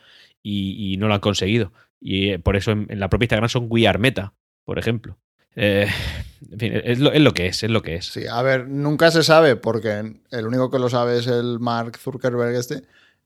[0.42, 1.72] y, no lo han conseguido.
[2.00, 4.32] Y eh, por eso en, la propia Instagram son We Meta,
[4.64, 5.18] por ejemplo.
[5.56, 5.88] Eh,
[6.52, 8.06] en fin, es lo, es lo, que es, es lo que es.
[8.06, 11.98] Sí, a ver, nunca se sabe, porque el único que lo sabe es el Mark
[11.98, 12.82] Zuckerberg este,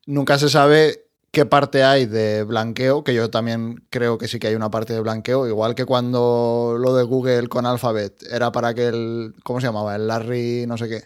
[0.07, 4.49] nunca se sabe qué parte hay de blanqueo, que yo también creo que sí que
[4.49, 8.75] hay una parte de blanqueo, igual que cuando lo de Google con Alphabet era para
[8.75, 9.97] que el, ¿cómo se llamaba?
[9.97, 11.05] El Larry no sé qué.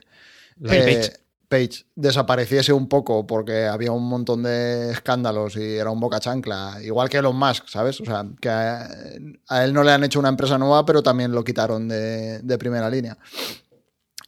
[0.65, 1.13] Eh,
[1.49, 1.85] Page.
[1.95, 7.09] desapareciese un poco porque había un montón de escándalos y era un boca chancla, igual
[7.09, 8.01] que Elon Musk, ¿sabes?
[8.01, 11.45] O sea, que a, él no le han hecho una empresa nueva, pero también lo
[11.45, 13.17] quitaron de, primera línea.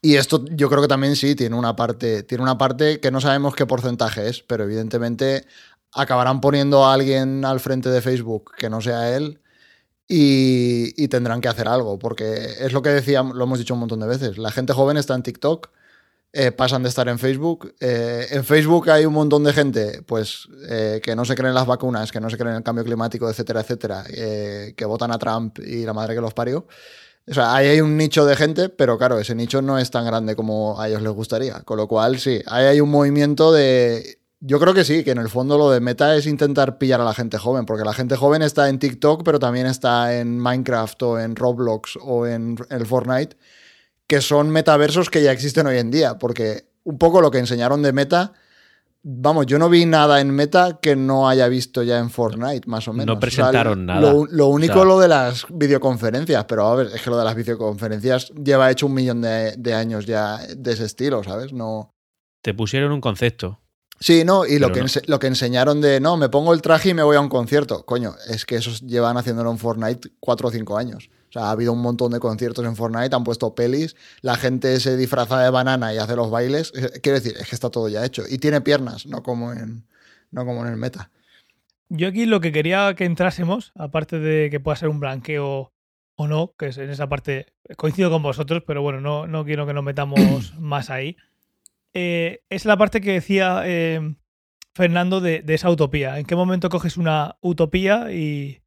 [0.01, 3.21] Y esto yo creo que también sí tiene una parte, tiene una parte que no
[3.21, 5.45] sabemos qué porcentaje es, pero evidentemente
[5.93, 9.41] acabarán poniendo a alguien al frente de Facebook que no sea él
[10.07, 14.01] y, tendrán que hacer algo, porque es lo que decíamos, lo hemos dicho un montón
[14.01, 15.71] de veces, la gente joven está en TikTok,
[16.33, 17.75] eh, pasan de estar en Facebook.
[17.81, 21.67] Eh, en Facebook hay un montón de gente pues, eh, que no se creen las
[21.67, 25.85] vacunas, que no se creen el cambio climático, etcétera, etcétera, que votan a Trump y
[25.85, 26.67] la madre que los parió.
[27.27, 30.07] O sea, ahí hay un nicho de gente, pero claro, ese nicho no es tan
[30.07, 31.61] grande como a ellos les gustaría.
[31.61, 35.19] Con lo cual, sí, ahí hay un movimiento de yo creo que sí, que en
[35.19, 38.17] el fondo lo de meta es intentar pillar a la gente joven, porque la gente
[38.17, 42.87] joven está en TikTok, pero también está en Minecraft o en Roblox o en el
[42.87, 43.37] Fortnite,
[44.09, 47.83] que son metaversos que ya existen hoy en día, porque un poco lo que enseñaron
[47.83, 48.33] de meta,
[49.03, 52.89] vamos, yo no vi nada en meta que no haya visto ya en Fortnite, más
[52.89, 53.15] o menos.
[53.15, 54.13] No presentaron nada.
[54.31, 58.31] Lo, único lo de las videoconferencias, pero a ver, es que lo de las videoconferencias
[58.31, 61.53] lleva hecho un millón de, de años ya de ese estilo, ¿sabes?
[61.53, 61.95] No.
[62.43, 63.61] Te pusieron un concepto
[64.01, 66.95] Sí, no, y lo que, lo que enseñaron de, no, me pongo el traje y
[66.95, 67.85] me voy a un concierto.
[67.85, 71.11] Coño, es que esos llevan haciéndolo en Fortnite cuatro o cinco años.
[71.29, 74.81] O sea, ha habido un montón de conciertos en Fortnite, han puesto pelis, la gente
[74.81, 76.73] se disfraza de banana y hace los bailes.
[77.03, 78.23] Quiero decir, es que está todo ya hecho.
[78.29, 79.85] Y tiene piernas, no como en,
[80.31, 81.11] no como en el meta.
[81.91, 85.73] Yo aquí lo que quería que entrásemos, aparte de que pueda ser un blanqueo
[86.17, 89.67] o no, que es en esa parte coincido con vosotros, pero bueno, no, no quiero
[89.67, 91.17] que nos metamos más ahí.
[91.95, 94.15] Eh, es la parte que decía eh,
[94.75, 96.19] Fernando de, esa utopía.
[96.19, 98.61] ¿En qué momento coges una utopía y,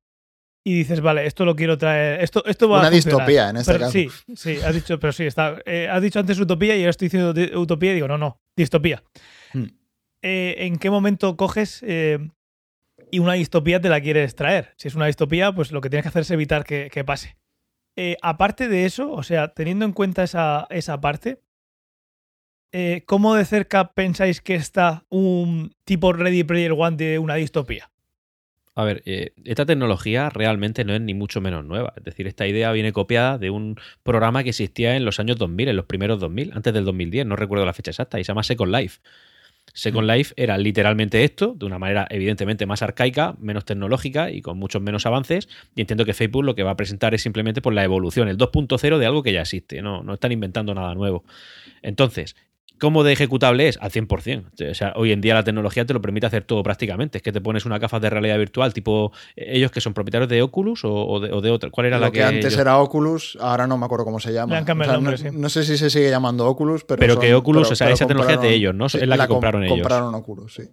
[0.63, 3.91] dices, vale, esto lo quiero traer, esto, esto va una a distopía en este caso.
[3.91, 5.57] Sí, sí, has dicho, pero sí, está.
[5.65, 9.03] Eh, has dicho antes utopía y ahora estoy diciendo utopía y digo, no, no, distopía.
[9.53, 9.65] Hmm.
[10.21, 14.73] ¿En qué momento coges y una distopía te la quieres traer?
[14.77, 17.37] Si es una distopía, pues lo que tienes que hacer es evitar que, pase.
[18.21, 21.39] aparte de eso, o sea, teniendo en cuenta esa, esa parte,
[22.73, 27.90] eh, ¿cómo de cerca pensáis que está un tipo Ready Player One de una distopía?
[28.73, 31.93] A ver, eh, esta tecnología realmente no es ni mucho menos nueva.
[31.97, 35.69] Es decir, esta idea viene copiada de un programa que existía en los años 2000,
[35.69, 38.43] en los primeros 2000, antes del 2010, no recuerdo la fecha exacta, y se llama
[38.43, 38.99] Second Life.
[39.73, 40.11] Second mm.
[40.11, 44.81] Life era literalmente esto, de una manera evidentemente más arcaica, menos tecnológica y con muchos
[44.81, 45.49] menos avances.
[45.75, 48.37] Y entiendo que Facebook lo que va a presentar es simplemente por la evolución, el
[48.37, 51.23] 2.0 de algo que ya existe, no, no están inventando nada nuevo.
[51.81, 52.35] Entonces,
[52.81, 53.77] ¿Cómo de ejecutable es?
[53.79, 54.71] Al 100%.
[54.71, 57.19] O sea, hoy en día la tecnología te lo permite hacer todo prácticamente.
[57.19, 60.27] Es que te pones una gafas de realidad virtual, tipo eh, ellos que son propietarios
[60.27, 61.69] de Oculus o, de, o de, otra.
[61.69, 64.61] ¿Cuál era la que, antes era Oculus, ahora no me acuerdo cómo se llama.
[64.61, 66.99] no, sé si se sigue llamando Oculus, pero.
[66.99, 68.87] Pero que Oculus, o sea, esa tecnología es de ellos, ¿no?
[68.87, 69.77] es la, que compraron ellos.
[69.77, 70.63] Compraron Oculus, sí.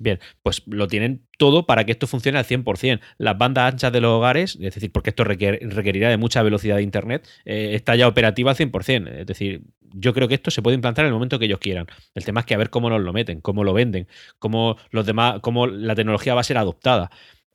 [0.00, 3.00] Bien, pues lo tienen todo para que esto funcione al 100%.
[3.18, 6.82] Las bandas anchas de los hogares, es decir, porque esto requerirá de mucha velocidad de
[6.82, 9.08] Internet, eh, está ya operativa al 100%.
[9.08, 9.60] Es decir,
[9.92, 11.86] yo creo que esto se puede implantar en el momento que ellos quieran.
[12.14, 14.08] El tema es que a ver cómo nos lo meten, cómo lo venden,
[14.38, 17.10] cómo los demás, cómo la tecnología va a ser adoptada.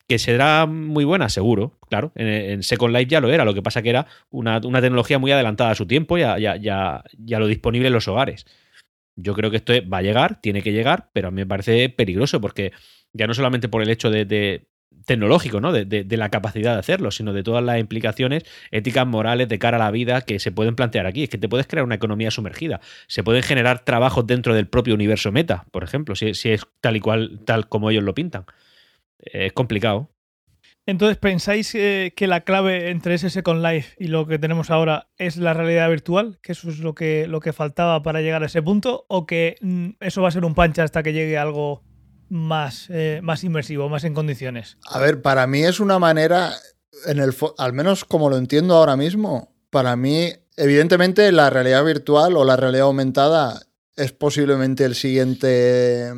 [0.06, 2.12] Que será muy buena, seguro, claro.
[2.14, 5.72] En, Second Life ya lo era, lo que pasa que era una, tecnología muy adelantada
[5.72, 7.02] a su tiempo y a
[7.40, 8.46] lo disponible en los hogares.
[9.16, 11.88] Yo creo que esto va a llegar, tiene que llegar, pero a mí me parece
[11.88, 12.72] peligroso porque
[13.12, 14.66] ya no solamente por el hecho de,
[15.06, 15.72] tecnológico, ¿no?
[15.72, 19.80] De, la capacidad de hacerlo, sino de todas las implicaciones éticas, morales, de cara a
[19.80, 21.24] la vida que se pueden plantear aquí.
[21.24, 22.80] Es que te puedes crear una economía sumergida.
[23.06, 26.96] Se pueden generar trabajos dentro del propio universo meta, por ejemplo, si, si es tal
[26.96, 28.44] y cual, tal como ellos lo pintan.
[29.18, 30.10] Es complicado.
[30.86, 35.08] Entonces, ¿pensáis eh, que la clave entre ese Second Life y lo que tenemos ahora
[35.18, 36.38] es la realidad virtual?
[36.42, 39.04] ¿Que eso es lo que, lo que faltaba para llegar a ese punto?
[39.08, 41.82] ¿O que mm, eso va a ser un pancha hasta que llegue algo
[42.28, 44.78] más, eh, más inmersivo, más en condiciones?
[44.86, 46.52] A ver, para mí es una manera,
[47.58, 52.56] al menos como lo entiendo ahora mismo, para mí, evidentemente, la realidad virtual o la
[52.56, 53.60] realidad aumentada
[53.96, 56.12] es posiblemente el siguiente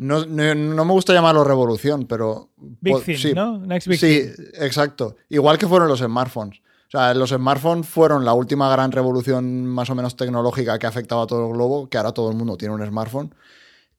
[0.00, 2.48] no, me gusta llamarlo revolución, pero.
[2.56, 3.58] Big thing, sí, ¿no?
[3.58, 4.22] Next big sí,
[4.54, 5.16] exacto.
[5.28, 6.60] Igual que fueron los smartphones.
[6.60, 10.88] O sea, los smartphones fueron la última gran revolución más o menos tecnológica que ha
[10.88, 13.34] afectado a todo el globo, que ahora todo el mundo tiene un smartphone.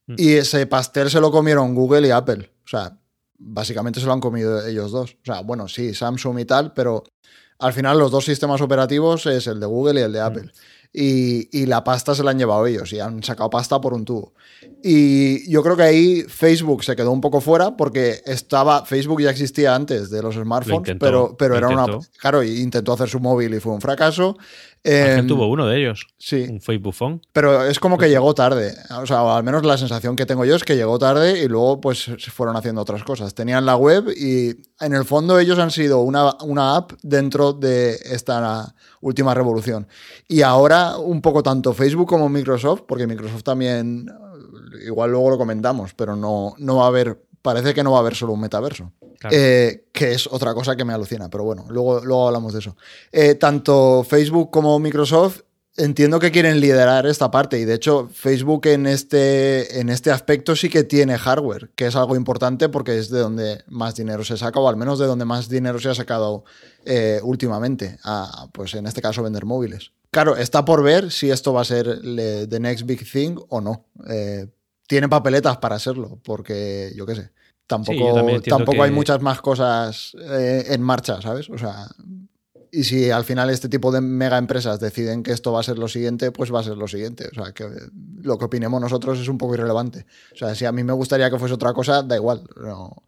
[0.07, 0.15] Mm.
[0.17, 2.51] Y ese pastel se lo comieron Google y Apple.
[2.65, 2.97] O sea,
[3.37, 5.11] básicamente se lo han comido ellos dos.
[5.21, 7.03] O sea, bueno, sí, Samsung y tal, pero
[7.59, 10.49] al final los dos sistemas operativos es el de Google y el de mm.
[10.93, 14.33] Y, la pasta se la han llevado ellos y han sacado pasta por un tubo.
[14.83, 19.29] Y yo creo que ahí Facebook se quedó un poco fuera porque estaba, Facebook ya
[19.29, 21.85] existía antes de los smartphones, pero, pero era una...
[22.19, 24.37] Claro, intentó hacer su móvil y fue un fracaso.
[24.83, 26.07] Eh, tuvo uno de ellos.
[26.17, 26.47] Sí.
[26.49, 27.21] Un Facebook.
[27.33, 28.73] Pero es como que llegó tarde.
[28.99, 31.79] O sea, al menos la sensación que tengo yo es que llegó tarde y luego
[31.79, 33.35] pues se fueron haciendo otras cosas.
[33.35, 37.93] Tenían la web y en el fondo ellos han sido una, una app dentro de
[38.05, 39.87] esta última revolución.
[40.27, 44.07] Y ahora un poco tanto Facebook como Microsoft, porque Microsoft también,
[44.85, 48.01] igual luego lo comentamos, pero no, no va a haber parece que no va a
[48.01, 48.91] haber solo un metaverso.
[49.29, 52.75] Eh, que es otra cosa que me alucina, pero bueno, luego, luego hablamos de eso.
[53.11, 55.41] Eh, tanto Facebook como Microsoft
[55.77, 60.55] entiendo que quieren liderar esta parte y de hecho Facebook en este, en este aspecto
[60.55, 64.37] sí que tiene hardware, que es algo importante porque es de donde más dinero se
[64.37, 66.43] saca o al menos de donde más dinero se ha sacado
[66.85, 69.91] eh, últimamente, a, pues en este caso vender móviles.
[70.09, 73.85] Claro, está por ver si esto va a ser the next big thing o no
[74.91, 77.31] tiene papeletas para serlo, porque yo qué sé,
[77.71, 81.49] tampoco, tampoco hay muchas más cosas eh, en marcha, ¿sabes?
[81.49, 81.87] O sea,
[82.69, 85.77] y si al final este tipo de mega empresas deciden que esto va a ser
[85.79, 87.29] lo siguiente, pues va a ser lo siguiente.
[87.31, 87.65] O sea, que
[88.21, 90.05] lo que opinemos nosotros es un poco irrelevante.
[90.33, 92.43] O sea, si a mí me gustaría que fuese otra cosa, da igual.
[92.57, 93.03] No,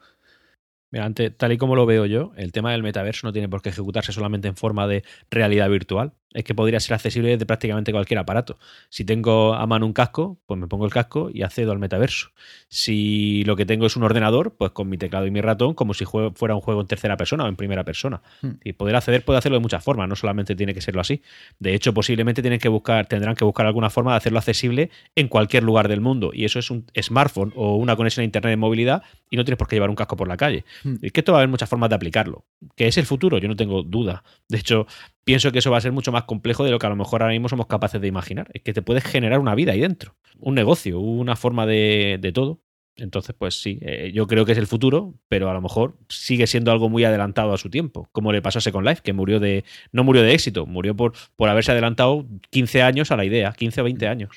[0.94, 3.70] Mira, tal y como lo veo yo, el tema del metaverso no tiene por qué
[3.70, 8.20] ejecutarse solamente en forma de realidad virtual es que podría ser accesible desde prácticamente cualquier
[8.20, 8.58] aparato.
[8.90, 12.32] Si tengo a mano un casco, pues me pongo el casco y accedo al metaverso.
[12.68, 15.94] Si lo que tengo es un ordenador, pues con mi teclado y mi ratón, como
[15.94, 18.22] si fuera un juego en tercera persona o en primera persona.
[18.42, 18.54] Hmm.
[18.64, 21.22] Y poder acceder puede hacerlo de muchas formas, no solamente tiene que serlo así.
[21.60, 25.28] De hecho, posiblemente tienen que buscar, tendrán que buscar alguna forma de hacerlo accesible en
[25.28, 26.32] cualquier lugar del mundo.
[26.34, 29.58] Y eso es un smartphone o una conexión a internet de movilidad y no tienes
[29.58, 30.66] por qué llevar un casco por la calle.
[30.84, 30.96] Hmm.
[31.02, 32.46] Es que esto va a haber muchas formas de aplicarlo.
[32.76, 33.38] ¿Que es el futuro?
[33.38, 34.24] Yo no tengo duda.
[34.48, 34.88] De hecho,
[35.24, 37.22] pienso que eso va a ser mucho más complejo de lo que a lo mejor
[37.22, 38.50] ahora mismo somos capaces de imaginar.
[38.54, 42.32] Es que te puedes generar una vida ahí dentro, un negocio, una forma de, de
[42.32, 42.60] todo.
[42.96, 46.46] Entonces, pues sí, eh, yo creo que es el futuro, pero a lo mejor sigue
[46.46, 49.40] siendo algo muy adelantado a su tiempo, como le pasó a Second Life, que murió
[49.40, 53.52] de, no murió de éxito, murió por, por haberse adelantado 15 años a la idea,
[53.52, 54.30] 15 o 20 años.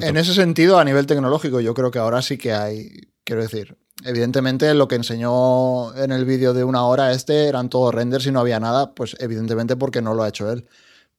[0.00, 2.88] en ese sentido, a nivel tecnológico, yo creo que ahora sí que hay,
[3.22, 7.94] quiero decir, evidentemente lo que enseñó en el vídeo de una hora este eran todos
[7.94, 10.66] renders y no había nada, pues evidentemente porque no lo ha hecho él.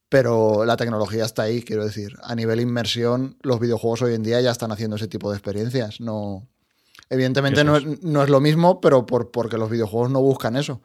[0.08, 2.16] Pero la tecnología está ahí, quiero decir.
[2.24, 6.00] A nivel inmersión, los videojuegos hoy en día ya están haciendo ese tipo de experiencias.
[6.00, 6.48] No,
[7.10, 10.82] evidentemente no es, no es, lo mismo, pero por, porque los videojuegos no buscan eso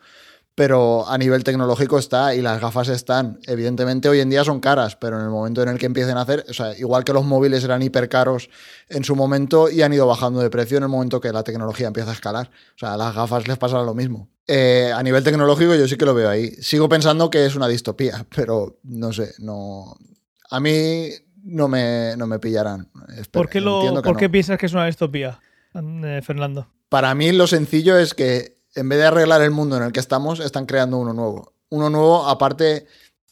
[0.54, 3.38] pero a nivel tecnológico está y las gafas están.
[3.46, 6.22] Evidentemente hoy en día son caras, pero en el momento en el que empiecen a
[6.22, 8.50] hacer, o sea, igual que los móviles eran hiper caros
[8.88, 11.86] en su momento y han ido bajando de precio en el momento que la tecnología
[11.86, 12.50] empieza a escalar.
[12.74, 14.28] O sea, a las gafas les pasa lo mismo.
[14.46, 16.50] Eh, a nivel tecnológico yo sí que lo veo ahí.
[16.60, 19.96] Sigo pensando que es una distopía, pero no sé, no...
[20.50, 21.08] A mí
[21.42, 22.90] no me, no me pillarán.
[23.30, 25.40] ¿Por qué, lo, ¿por qué piensas que es una distopía,
[25.74, 26.68] eh, Fernando?
[26.88, 30.00] Para mí lo sencillo es que en vez de arreglar el mundo en el que
[30.00, 31.52] estamos, están creando uno nuevo.
[31.70, 32.86] Uno nuevo, aparte,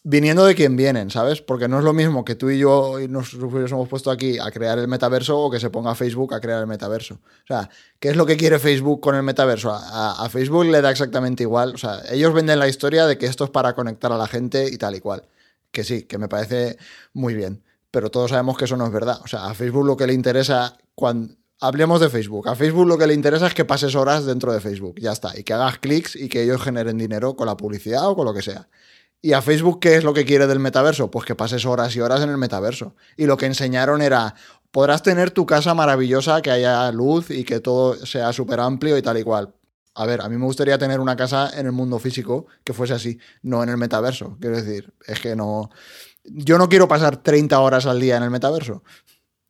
[0.04, 1.42] viniendo de quien vienen, ¿sabes?
[1.42, 4.78] Porque no es lo mismo que tú y yo nos hemos puesto aquí a crear
[4.78, 7.14] el metaverso o que se ponga Facebook a crear el metaverso.
[7.14, 9.70] O sea, ¿qué es lo que quiere Facebook con el metaverso?
[9.70, 11.74] A, Facebook le da exactamente igual.
[11.74, 14.68] O sea, ellos venden la historia de que esto es para conectar a la gente
[14.72, 15.24] y tal y cual.
[15.70, 16.78] Que sí, que me parece
[17.12, 17.62] muy bien.
[17.90, 19.20] Pero todos sabemos que eso no es verdad.
[19.24, 22.48] O sea, a Facebook lo que le interesa cuando, Hablemos de Facebook.
[22.48, 25.00] A Facebook lo que le interesa es que pases horas dentro de Facebook.
[25.00, 25.36] Ya está.
[25.36, 28.32] Y que hagas clics y que ellos generen dinero con la publicidad o con lo
[28.32, 28.68] que sea.
[29.20, 31.10] ¿Y a Facebook qué es lo que quiere del metaverso?
[31.10, 32.94] Pues que pases horas y horas en el metaverso.
[33.16, 34.36] Y lo que enseñaron era,
[34.70, 39.02] podrás tener tu casa maravillosa, que haya luz y que todo sea súper amplio y
[39.02, 39.52] tal y cual.
[39.96, 42.94] A ver, a mí me gustaría tener una casa en el mundo físico que fuese
[42.94, 44.36] así, no en el metaverso.
[44.40, 45.70] Quiero decir, es que no...
[46.22, 48.84] Yo no quiero pasar 30 horas al día en el metaverso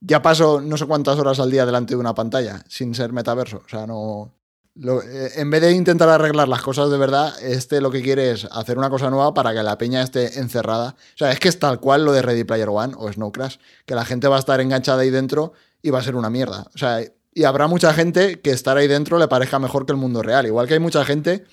[0.01, 3.63] ya paso no sé cuántas horas al día delante de una pantalla sin ser metaverso.
[3.65, 4.33] O sea, no.
[4.81, 8.45] Eh, en vez de intentar arreglar las cosas de verdad, este lo que quiere es
[8.53, 10.95] hacer una cosa nueva para que la peña esté encerrada.
[11.15, 13.57] O sea, es que es tal cual lo de Ready Player One o Snow Crash,
[13.87, 16.71] que la gente va a estar enganchada ahí dentro y va a ser una mierda.
[16.75, 17.01] O sea,
[17.35, 20.47] y habrá mucha gente que estar ahí dentro le parezca mejor que el mundo real.
[20.47, 21.45] Igual que hay mucha gente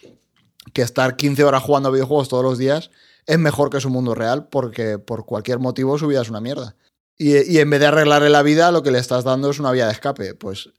[0.73, 2.91] que estar 15 horas jugando videojuegos todos los días
[3.25, 6.75] es mejor que su mundo real porque por cualquier motivo su vida es una mierda.
[7.17, 9.71] Y, y en vez de arreglarle la vida, lo que le estás dando es una
[9.71, 10.35] vía de escape.
[10.35, 10.69] Pues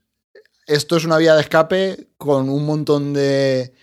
[0.67, 3.73] esto es una vía de escape con un montón de,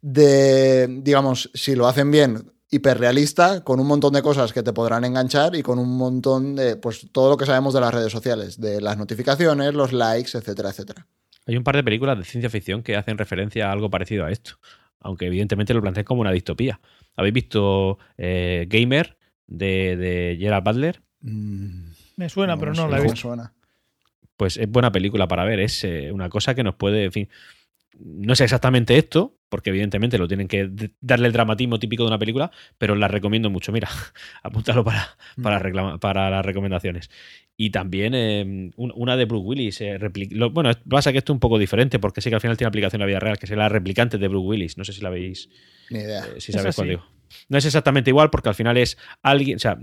[0.00, 5.04] de, digamos, si lo hacen bien, hiperrealista, con un montón de cosas que te podrán
[5.04, 8.60] enganchar y con un montón de, pues todo lo que sabemos de las redes sociales,
[8.60, 11.06] de las notificaciones, los likes, etcétera, etcétera.
[11.46, 14.30] Hay un par de películas de ciencia ficción que hacen referencia a algo parecido a
[14.30, 14.52] esto,
[15.00, 16.80] aunque evidentemente lo plantean como una distopía.
[17.16, 21.02] ¿Habéis visto eh, Gamer de, de Gerald Butler?
[21.22, 21.89] Mm,
[22.20, 23.16] Me suena, pero no sé la he visto.
[23.16, 23.54] suena.
[24.36, 27.28] Pues es buena película para ver, es eh, una cosa que nos puede, en fin,
[27.98, 32.18] no es exactamente esto, porque evidentemente lo tienen que darle el dramatismo típico de una
[32.18, 33.72] película, pero la recomiendo mucho.
[33.72, 33.88] Mira,
[34.42, 37.10] apúntalo para, para, reclama- para las recomendaciones.
[37.56, 39.80] Y también eh, un- una de Bruce Willis.
[39.80, 39.98] eh,
[40.30, 42.68] lo- bueno, pasa que esto es un poco diferente, porque sí que al final tiene
[42.68, 44.76] aplicación en la vida real, que es la replicante de Bruce Willis.
[44.78, 45.48] No sé si la veis,
[45.90, 46.24] Ni idea.
[46.26, 47.04] eh, si sabéis cuál digo.
[47.48, 49.56] No es exactamente igual, porque al final es alguien.
[49.56, 49.78] O sea,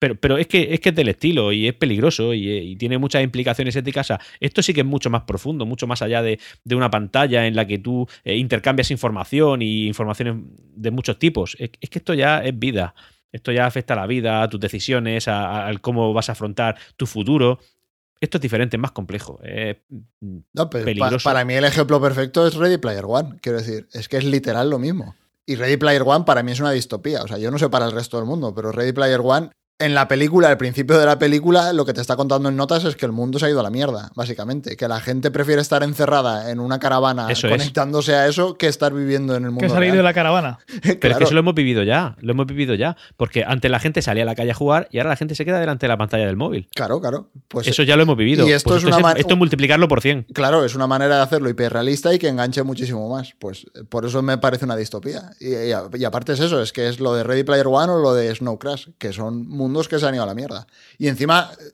[0.00, 2.74] pero, pero es que es que es del estilo y es peligroso y, eh, y
[2.76, 4.06] tiene muchas implicaciones éticas.
[4.06, 6.90] O sea, esto sí que es mucho más profundo, mucho más allá de, de una
[6.90, 10.34] pantalla en la que tú eh, intercambias información y informaciones
[10.74, 11.56] de muchos tipos.
[11.60, 12.94] Es, es que esto ya es vida.
[13.30, 17.06] Esto ya afecta a la vida, a tus decisiones, a, cómo vas a afrontar tu
[17.06, 17.60] futuro.
[18.20, 19.38] Esto es diferente, es más complejo.
[19.44, 19.76] Es,
[20.20, 21.22] No, pero pa- peligroso.
[21.30, 23.36] para mí el ejemplo perfecto es Ready Player One.
[23.40, 25.14] Quiero decir, es que es literal lo mismo.
[25.46, 27.22] Y Ready Player One para mí es una distopía.
[27.22, 29.94] O sea, yo no sé para el resto del mundo, pero Ready Player One, en
[29.94, 32.96] la película, al principio de la película, lo que te está contando en notas es
[32.96, 34.76] que el mundo se ha ido a la mierda, básicamente.
[34.76, 37.52] Que la gente prefiere estar encerrada en una caravana Eso es.
[37.52, 40.58] conectándose a eso que estar viviendo en el mundo Que ha salido de la caravana.
[41.00, 42.96] Pero es que eso lo hemos vivido ya, lo hemos vivido ya.
[43.16, 45.44] Porque antes la gente salía a la calle a jugar y ahora la gente se
[45.44, 46.68] queda delante de la pantalla del móvil.
[46.74, 47.30] Claro, claro.
[47.48, 48.46] Pues eso ya lo hemos vivido.
[48.46, 50.26] y esto Pues es una man- esto es multiplicarlo por 100.
[50.32, 53.34] Claro, es una manera de hacerlo hiperrealista y que enganche muchísimo más.
[53.38, 55.30] Pues eh, por eso me parece una distopía.
[55.40, 57.92] Y, y a- y aparte es eso, es que es lo de Ready Player One
[57.92, 60.66] o lo de Snow Crash, que son mundos que se han ido a la mierda.
[60.98, 61.64] Y encima eh,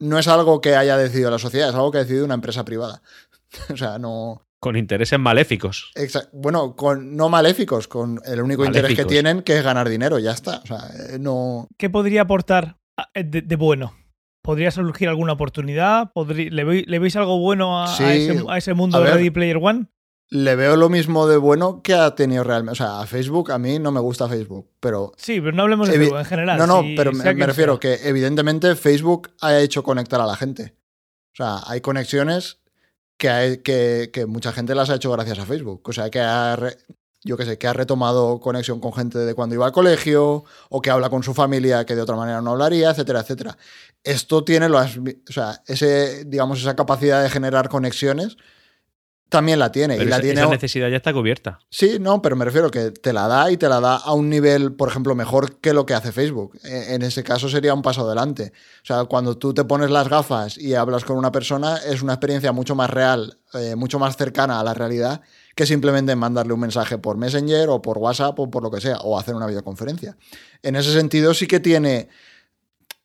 [0.00, 2.64] no es algo que haya decidido la sociedad, es algo que ha decidido una empresa
[2.64, 3.02] privada.
[3.72, 4.42] o sea, no...
[4.60, 5.92] Con intereses maléficos.
[6.32, 10.32] bueno, con, no maléficos, con el único interés que tienen, que es ganar dinero, ya
[10.32, 10.58] está.
[10.64, 11.68] O sea, eh, no...
[11.78, 13.94] ¿Qué podría aportar a- de, de bueno?
[14.42, 16.10] ¿Podría surgir alguna oportunidad?
[16.12, 19.10] ¿Podrí- le, ve- le veis algo bueno a, ese, a ese mundo A de.
[19.12, 19.86] Ready Player One?
[20.30, 22.72] Le veo lo mismo de bueno que ha tenido realmente.
[22.72, 25.88] O sea, a Facebook, a mí no me gusta Facebook, pero Sí, pero no hablemos
[25.88, 26.58] de Facebook en general.
[26.58, 27.80] No, no, si- pero me, refiero sea.
[27.80, 30.74] que evidentemente Facebook ha hecho conectar a la gente.
[31.32, 32.58] O sea, hay conexiones
[33.16, 35.80] que, hay- que, que mucha gente las ha hecho gracias a Facebook.
[35.88, 36.76] O sea, que ha, re-
[37.24, 40.80] yo qué sé, que ha retomado conexión con gente de cuando iba al colegio o
[40.82, 43.56] que habla con su familia que de otra manera no hablaría, etcétera, etcétera.
[44.04, 48.36] Esto tiene las, o sea, ese, digamos, esa capacidad de generar conexiones
[49.28, 49.96] también la tiene.
[49.96, 51.58] Pero y la esa, tiene esa necesidad ya está cubierta.
[51.70, 54.28] Sí, no, pero me refiero que te la da y te la da a un
[54.30, 56.58] nivel, por ejemplo, mejor que lo que hace Facebook.
[56.64, 58.52] E- En ese caso sería un paso adelante.
[58.82, 62.14] O sea, cuando tú te pones las gafas y hablas con una persona, es una
[62.14, 65.20] experiencia mucho más real, eh, mucho más cercana a la realidad
[65.54, 68.98] que simplemente mandarle un mensaje por Messenger o por WhatsApp o por lo que sea,
[68.98, 70.16] o hacer una videoconferencia.
[70.62, 72.08] En ese sentido sí que tiene...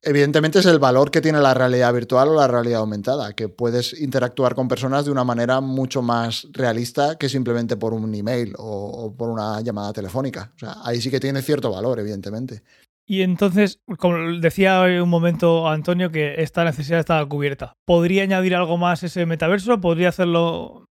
[0.06, 3.98] Evidentemente es el valor que tiene la realidad virtual o la realidad aumentada, que puedes
[4.02, 9.16] interactuar con personas de una manera mucho más realista que simplemente por un email o,
[9.18, 10.52] por una llamada telefónica.
[10.58, 12.64] O sea, ahí sí que tiene cierto valor, evidentemente.
[13.06, 17.78] Y entonces, como decía un momento Antonio, que esta necesidad estaba cubierta.
[17.86, 19.80] ¿Podría añadir algo más ese metaverso?
[19.80, 20.90] ¿Podría hacerlo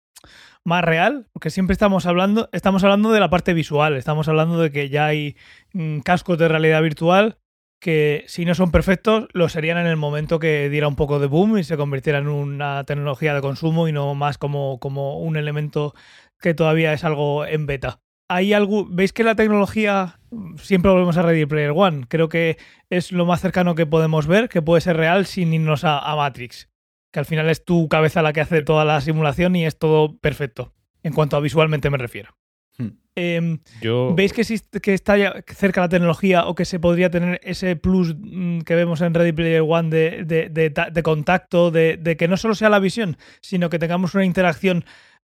[0.64, 1.28] más real?
[1.32, 5.06] Porque siempre estamos hablando, estamos hablando de la parte visual, estamos hablando de que ya
[5.06, 5.36] hay
[5.74, 7.38] mm, cascos de realidad virtual
[7.80, 11.26] que si no son perfectos, lo serían en el momento que diera un poco de
[11.26, 15.36] boom y se convirtiera en una tecnología de consumo y no más como, como un
[15.36, 15.94] elemento
[16.40, 18.00] que todavía es algo en beta.
[18.28, 20.18] ¿Hay algo, ¿Veis que la tecnología,
[20.56, 22.58] siempre volvemos a Ready Player One, creo que
[22.90, 26.16] es lo más cercano que podemos ver, que puede ser real sin irnos a, a
[26.16, 26.68] Matrix?
[27.12, 30.18] Que al final es tu cabeza la que hace toda la simulación y es todo
[30.18, 30.74] perfecto,
[31.04, 32.36] en cuanto a visualmente me refiero.
[32.78, 32.88] Hmm.
[33.18, 37.10] Em, Yo, ¿Veis que, existe, que está ya cerca la tecnología o que se podría
[37.10, 41.02] tener ese plus mm, que vemos en Ready Player One de, de- de ta- de
[41.02, 44.84] contacto, de, de que no solo sea la visión, sino que tengamos una interacción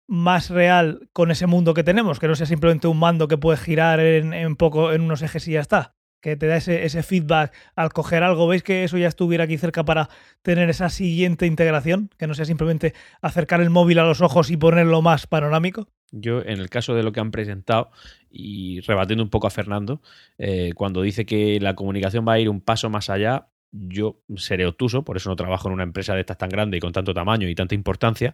[0.09, 3.57] más real con ese mundo que tenemos, que no sea simplemente un mando que puede
[3.57, 5.93] girar en, en poco, en unos ejes y ya está?
[6.21, 8.47] Que te da ese, ese feedback al coger algo.
[8.47, 10.09] ¿Veis que eso ya estuviera aquí cerca para
[10.41, 12.09] tener esa siguiente integración?
[12.17, 15.87] Que no sea simplemente acercar el móvil a los ojos y ponerlo más panorámico.
[16.12, 17.91] Yo, en el caso de lo que han presentado,
[18.30, 20.01] y rebatiendo un poco a Fernando,
[20.38, 24.66] eh, cuando dice que la comunicación va a ir un paso más allá, yo seré
[24.66, 27.14] obtuso, por eso no trabajo en una empresa de estas tan grande y con tanto
[27.14, 28.34] tamaño y tanta importancia,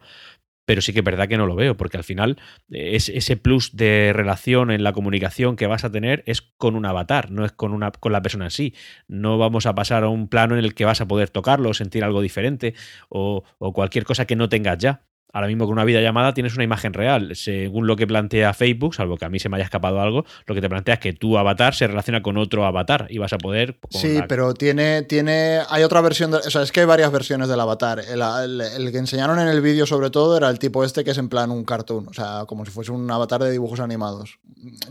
[0.66, 2.38] pero sí que es verdad que no lo veo, porque al final
[2.72, 6.76] eh, es, ese plus de relación en la comunicación que vas a tener es con
[6.76, 8.74] un avatar, no es con, una, con la persona en sí.
[9.08, 12.04] No vamos a pasar a un plano en el que vas a poder tocarlo, sentir
[12.04, 12.76] algo diferente
[13.10, 15.04] o, o cualquier cosa que no tengas ya.
[15.34, 17.36] Ahora mismo con una videollamada tienes una imagen real.
[17.36, 20.54] Según lo que plantea Facebook, salvo que a mí se me haya escapado algo, lo
[20.54, 23.40] que te plantea es que tu avatar se relaciona con otro avatar y vas a
[23.40, 23.80] poder...
[23.90, 25.62] Sí, pero tiene, tiene...
[25.70, 26.38] Hay otra versión, de...
[26.38, 28.00] o sea, es que hay varias versiones del avatar.
[28.00, 31.30] El, que enseñaron en el vídeo sobre todo era el tipo este que es en
[31.30, 34.38] plan un cartoon, o sea, como si fuese un avatar de dibujos animados.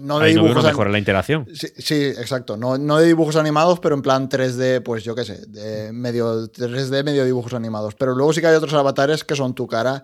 [0.01, 1.47] No de dibujos no mejora la interacción.
[1.55, 2.57] Sí, exacto.
[2.57, 6.51] No, no de dibujos animados, pero en plan 3D, pues yo qué sé, de medio
[6.51, 7.95] 3D, medio dibujos animados.
[7.95, 10.03] Pero luego sí que hay otros avatares que son tu cara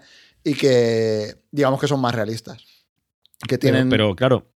[0.48, 2.64] y que digamos que son más realistas.
[3.46, 3.88] Que tienen...
[3.88, 4.48] pero, claro,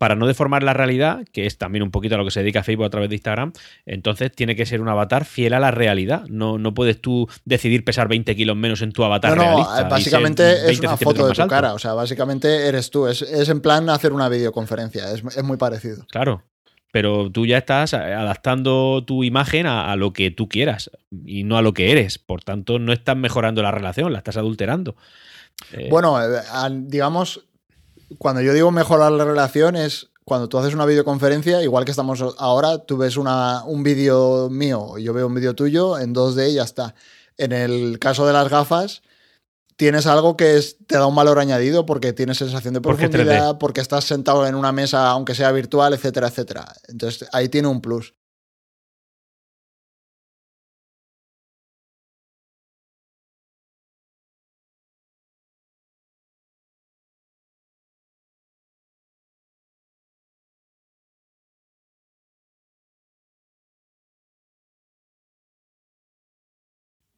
[0.00, 2.62] para no deformar la realidad, que es también un poquito a lo que se dedica
[2.62, 3.52] Facebook a través de Instagram,
[3.84, 6.24] entonces tiene que ser un avatar fiel a la realidad.
[6.28, 10.70] No, no puedes tú decidir pesar 20 kilos menos en tu avatar no, no, básicamente
[10.70, 11.74] es una foto de tu cara.
[11.74, 13.08] O sea, básicamente eres tú.
[13.08, 15.12] Es, en plan hacer una videoconferencia.
[15.12, 16.06] Es, es, muy parecido.
[16.10, 16.44] Claro.
[16.92, 20.90] Pero tú ya estás adaptando tu imagen a, a, lo que tú quieras
[21.26, 22.18] y no a lo que eres.
[22.18, 24.96] Por tanto, no estás mejorando la relación, la estás adulterando.
[25.72, 26.42] Eh, bueno, eh,
[26.82, 27.46] digamos,
[28.18, 32.22] cuando yo digo mejorar la relación es cuando tú haces una videoconferencia, igual que estamos
[32.38, 36.54] ahora, tú ves una, un vídeo mío, yo veo un vídeo tuyo en 2D y
[36.54, 36.94] ya está.
[37.36, 39.02] En el caso de las gafas,
[39.74, 44.04] tienes algo que te da un valor añadido porque tienes sensación de profundidad, porque estás
[44.04, 46.72] sentado en una mesa, aunque sea virtual, etcétera, etcétera.
[46.86, 48.14] Entonces ahí tiene un plus.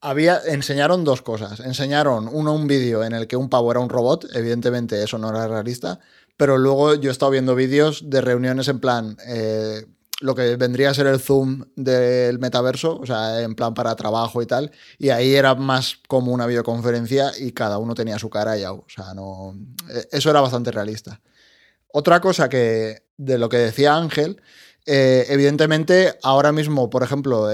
[0.03, 1.61] Había, enseñaron dos cosas.
[1.61, 5.31] Enseñaron uno un vídeo en el que un pavo era un robot, evidentemente eso no
[5.31, 6.01] era realista,
[6.37, 9.87] pero luego yo he estado viendo vídeos de reuniones en plan, eh,
[10.21, 14.43] lo que vendría a ser el Zoom del metaverso, o sea, en plan para trabajo
[14.43, 18.57] y tal, y ahí era más como una videoconferencia y cada uno tenía su cara
[18.57, 19.57] ya, o sea, no,
[19.89, 21.21] eh, eso era bastante realista.
[21.93, 24.41] Otra cosa que, de lo que decía Ángel,
[24.87, 27.49] eh, evidentemente, ahora mismo, por ejemplo,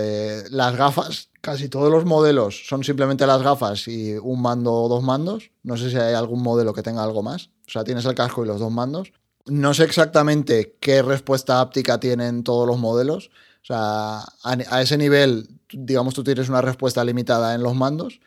[0.50, 5.02] las gafas casi todos los modelos son simplemente las gafas y un mando o dos
[5.02, 5.50] mandos.
[5.62, 7.50] No sé si hay algún modelo que tenga algo más.
[7.66, 9.12] O sea, tienes el casco y los dos mandos.
[9.46, 13.30] No sé exactamente qué respuesta áptica tienen todos los modelos.
[13.62, 18.20] O sea, a, ese nivel, digamos, tú tienes una respuesta limitada en los mandos.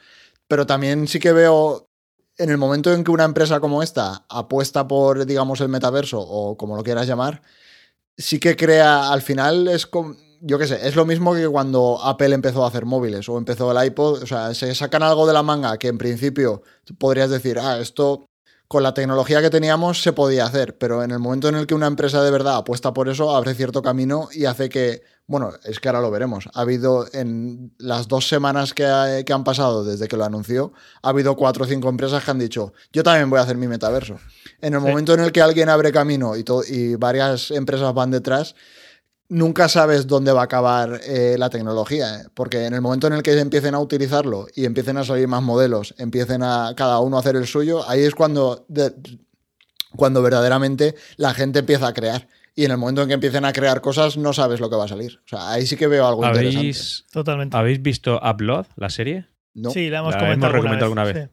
[0.47, 1.89] Pero también sí que veo
[2.37, 6.57] en el momento en que una empresa como esta apuesta por, digamos, el metaverso o
[6.57, 7.41] como lo quieras llamar,
[8.17, 11.99] sí que crea, al final es como yo qué sé, es lo mismo que cuando
[12.03, 15.33] Apple empezó a hacer móviles o empezó el iPod, o sea, se sacan algo de
[15.33, 16.63] la manga que en principio
[16.97, 18.25] podrías decir, ah, esto
[18.71, 21.75] con la tecnología que teníamos se podía hacer, pero en el momento en el que
[21.75, 25.81] una empresa de verdad apuesta por eso, abre cierto camino y hace que, bueno, es
[25.81, 30.15] que ahora lo veremos, ha habido en las dos semanas que, han pasado desde que
[30.15, 33.41] lo anunció, ha habido cuatro o cinco empresas que han dicho, yo también voy a
[33.41, 34.15] hacer mi metaverso.
[34.61, 38.55] En el momento en el que alguien abre camino y, y varias empresas van detrás,
[39.31, 42.23] nunca sabes dónde va a acabar eh, la tecnología, ¿eh?
[42.33, 45.41] porque en el momento en el que empiecen a utilizarlo y empiecen a salir más
[45.41, 48.67] modelos, empiecen a cada uno a hacer el suyo, ahí es cuando,
[49.95, 52.27] cuando verdaderamente la gente empieza a crear.
[52.53, 54.83] Y en el momento en que empiecen a crear cosas, no sabes lo que va
[54.83, 55.21] a salir.
[55.23, 57.13] O sea, ahí sí que veo algo ¿Habéis, interesante.
[57.13, 57.55] Totalmente.
[57.55, 59.27] ¿Habéis visto Upload, la serie?
[59.53, 59.69] No.
[59.69, 61.29] Sí, la hemos comentado alguna vez.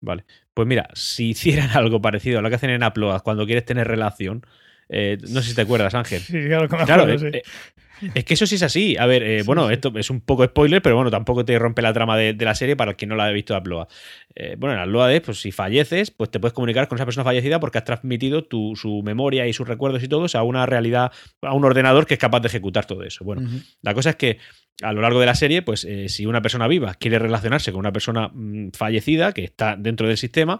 [0.00, 0.24] Vale.
[0.54, 3.88] Pues mira, si hicieran algo parecido a lo que hacen en Upload cuando quieres tener
[3.88, 4.46] relación,
[4.90, 6.20] eh, no sé si te acuerdas, Ángel.
[6.20, 7.26] Sí, claro que me acuerdo, sí.
[7.26, 7.42] Eh,
[8.14, 8.96] es que eso sí es así.
[8.98, 11.92] A ver, eh, bueno, esto es un poco spoiler, pero bueno, tampoco te rompe la
[11.92, 13.88] trama de, la serie para el que no la haya visto a Upload.
[14.56, 17.78] bueno, en Upload, pues si falleces, pues te puedes comunicar con esa persona fallecida porque
[17.78, 21.12] has transmitido tu, su memoria y sus recuerdos y todo a una realidad,
[21.42, 23.22] a un ordenador que es capaz de ejecutar todo eso.
[23.22, 23.48] Bueno,
[23.82, 24.38] la cosa es que
[24.82, 27.92] a lo largo de la serie, pues si una persona viva quiere relacionarse con una
[27.92, 30.58] persona mm, fallecida que está dentro del sistema,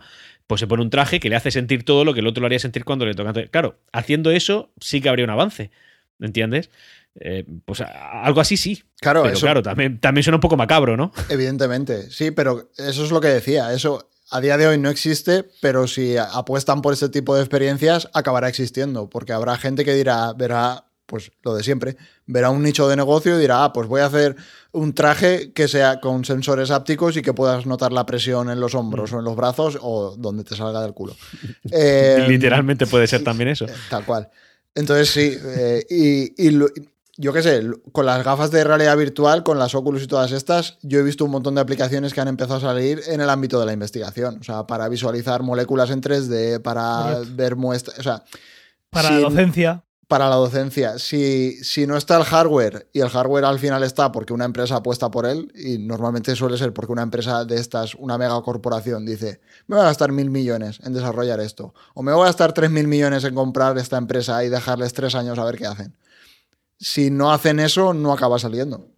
[0.51, 2.47] pues se pone un traje que le hace sentir todo lo que el otro lo
[2.47, 3.33] haría sentir cuando le toca.
[3.53, 5.71] Claro, haciendo eso sí que habría un avance,
[6.19, 6.71] ¿me entiendes?
[7.15, 8.83] Eh, pues algo así sí.
[9.01, 11.13] Claro, pero claro, también, también suena un poco macabro, ¿no?
[11.29, 13.73] Evidentemente, sí, pero eso es lo que decía.
[13.73, 18.09] Eso a día de hoy no existe, pero si apuestan por ese tipo de experiencias,
[18.13, 21.97] acabará existiendo, porque habrá gente que dirá, verá, pues lo de siempre.
[22.33, 24.37] Verá un nicho de negocio y dirá, ah, pues voy a hacer
[24.73, 28.75] un traje que sea con sensores ápticos y que puedas notar la presión en los
[28.75, 31.17] hombros o en los brazos o donde te salga del culo.
[31.73, 33.67] Eh, Literalmente puede ser también eso.
[33.89, 34.29] Tal cual.
[34.75, 36.59] Entonces sí, eh, y,
[37.17, 37.63] yo qué sé,
[37.93, 41.25] con las gafas de realidad virtual, con las Oculus y todas estas, yo he visto
[41.25, 44.39] un montón de aplicaciones que han empezado a salir en el ámbito de la investigación.
[44.41, 47.35] O sea, para visualizar moléculas en 3D, para Correcto.
[47.37, 47.99] ver muestras.
[47.99, 48.23] O sea,
[48.89, 49.85] Para sin- la docencia.
[50.11, 50.99] Para la docencia.
[50.99, 54.77] Si, si no está el hardware y el hardware al final está porque una empresa
[54.77, 59.07] apuesta por él, y normalmente suele ser porque una empresa de estas, una mega corporación,
[59.07, 62.53] dice, me voy a gastar mil millones en desarrollar esto, o me voy a gastar
[62.53, 65.97] tres mil millones en comprar esta empresa y dejarles tres años a ver qué hacen.
[66.79, 68.89] Si no hacen eso, no acaba saliendo.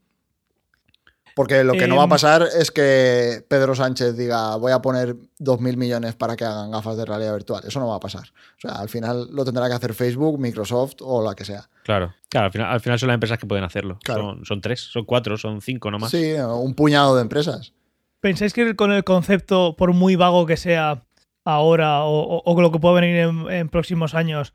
[1.34, 4.80] Porque lo que no va a Em, pasar es que Pedro Sánchez diga voy a
[4.82, 7.62] poner 2.000 millones para que hagan gafas de realidad virtual.
[7.66, 8.24] Eso no va a pasar.
[8.58, 11.68] O sea, al final lo tendrá que hacer Facebook, Microsoft o la que sea.
[11.84, 13.98] Claro, claro al, final, al final son las empresas que pueden hacerlo.
[14.04, 14.22] Claro.
[14.22, 16.10] Son, son tres, son cuatro, son cinco nomás.
[16.10, 17.72] Sí, un puñado de empresas.
[18.20, 21.02] ¿Pensáis que con el concepto, por muy vago que sea
[21.44, 24.54] ahora o, o- o lo que pueda venir en, en próximos años,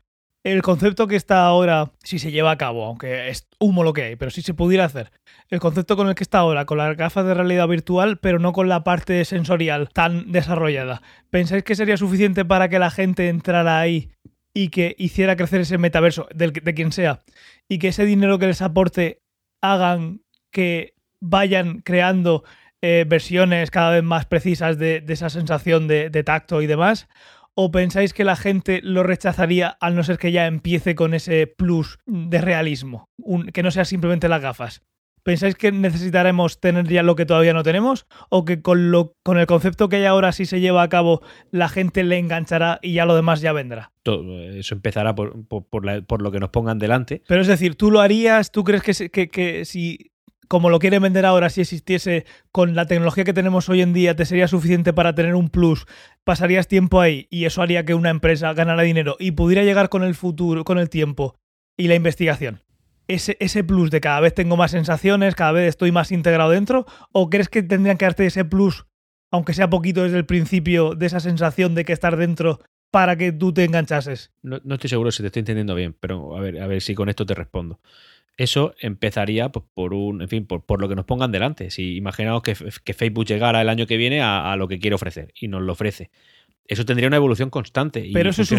[0.52, 4.04] el concepto que está ahora, si se lleva a cabo, aunque es humo lo que
[4.04, 5.12] hay, pero si se pudiera hacer,
[5.50, 8.52] el concepto con el que está ahora, con las gafas de realidad virtual, pero no
[8.52, 13.78] con la parte sensorial tan desarrollada, ¿pensáis que sería suficiente para que la gente entrara
[13.78, 14.10] ahí
[14.54, 17.20] y que hiciera crecer ese metaverso, de quien sea,
[17.68, 19.20] y que ese dinero que les aporte
[19.62, 22.42] hagan que vayan creando
[22.80, 27.06] eh, versiones cada vez más precisas de, esa sensación de tacto y demás?
[27.60, 31.48] ¿O pensáis que la gente lo rechazaría al no ser que ya empiece con ese
[31.48, 33.08] plus de realismo?
[33.16, 34.82] Un- que no sea simplemente las gafas.
[35.24, 38.06] ¿Pensáis que necesitaremos tener ya lo que todavía no tenemos?
[38.30, 41.20] ¿O que con, lo, con el concepto que hay ahora, si se lleva a cabo,
[41.50, 43.90] la gente le enganchará y ya lo demás ya vendrá?
[44.04, 47.22] Todo- eso empezará por, por- por la- por lo que nos pongan delante.
[47.26, 48.52] Pero es decir, ¿tú lo harías?
[48.52, 50.12] ¿Tú crees que, se- que, que si,
[50.48, 54.16] como lo quieren vender ahora, si existiese con la tecnología que tenemos hoy en día,
[54.16, 55.86] te sería suficiente para tener un plus?
[56.24, 60.02] ¿Pasarías tiempo ahí y eso haría que una empresa ganara dinero y pudiera llegar con
[60.02, 61.36] el futuro, con el tiempo
[61.76, 62.62] y la investigación?
[63.06, 66.86] Ese, ese plus de cada vez tengo más sensaciones, cada vez estoy más integrado dentro,
[67.12, 68.86] o crees que tendrían que darte ese plus,
[69.30, 73.32] aunque sea poquito desde el principio, de esa sensación de que estar dentro para que
[73.32, 74.32] tú te enganchases?
[74.42, 76.94] No, no estoy seguro si te estoy entendiendo bien, pero a ver, a ver si
[76.94, 77.80] con esto te respondo.
[78.38, 81.70] Eso empezaría pues, por un, en fin, por, por lo que nos pongan delante.
[81.70, 84.94] Si imaginaos que, que Facebook llegara el año que viene a, a lo que quiere
[84.94, 86.10] ofrecer y nos lo ofrece.
[86.64, 88.06] Eso tendría una evolución constante.
[88.06, 88.54] Y Pero eso es, eso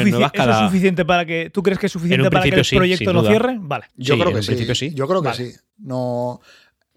[0.66, 1.50] suficiente para que.
[1.50, 3.30] ¿Tú crees que es suficiente para que el sí, proyecto duda.
[3.30, 3.58] cierre?
[3.60, 3.86] Vale.
[3.96, 4.48] Yo Sí, creo en que un sí.
[4.48, 4.94] principio sí.
[4.94, 5.52] Yo creo que Vale.
[5.52, 5.58] sí.
[5.78, 6.42] No.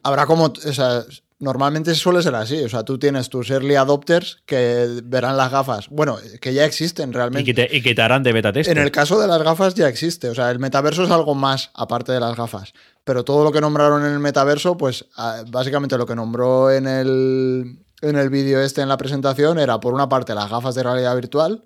[0.03, 0.47] Habrá como.
[0.47, 1.03] O sea,
[1.43, 2.63] normalmente suele ser así.
[2.63, 5.89] O sea, tú tienes tus early adopters que verán las gafas.
[5.91, 7.53] Bueno, que ya existen y, realmente.
[7.53, 8.71] que te, y que te harán de beta test.
[8.71, 10.29] En el caso de las gafas ya existe.
[10.29, 12.73] O sea, el metaverso es algo más aparte de las gafas.
[13.05, 16.87] Pero todo lo que nombraron en el metaverso, pues ah, básicamente lo que nombró en
[16.87, 20.85] el, en el vídeo este en la presentación era por una parte las gafas de
[20.85, 21.65] realidad virtual.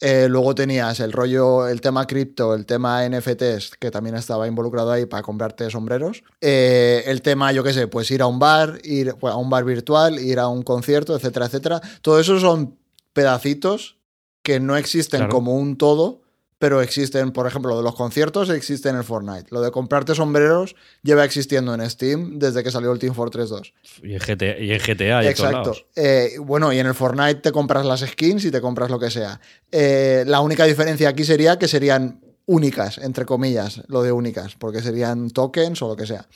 [0.00, 4.90] Eh, luego tenías el rollo, el tema cripto, el tema NFTs, que también estaba involucrado
[4.92, 6.22] ahí para comprarte sombreros.
[6.40, 9.48] eh, el tema, yo qué sé, pues ir a un bar, ir pues, a un
[9.50, 11.80] bar virtual, ir a un concierto, etcétera, etcétera.
[12.02, 12.76] Todo eso son
[13.12, 13.96] pedacitos
[14.42, 15.32] que no existen Claro.
[15.32, 16.20] como un todo,
[16.58, 19.46] pero existen, por ejemplo, lo de los conciertos existe en el Fortnite.
[19.50, 23.74] Lo de comprarte sombreros lleva existiendo en Steam desde que salió el Team Fortress 2.
[24.02, 25.74] Y en GTA y, en GTA y Exacto.
[25.96, 29.10] Eh, bueno, y en el Fortnite te compras las skins y te compras lo que
[29.10, 29.40] sea.
[29.70, 34.82] Eh, la única diferencia aquí sería que serían únicas, entre comillas, lo de únicas, porque
[34.82, 36.26] serían tokens o lo que sea.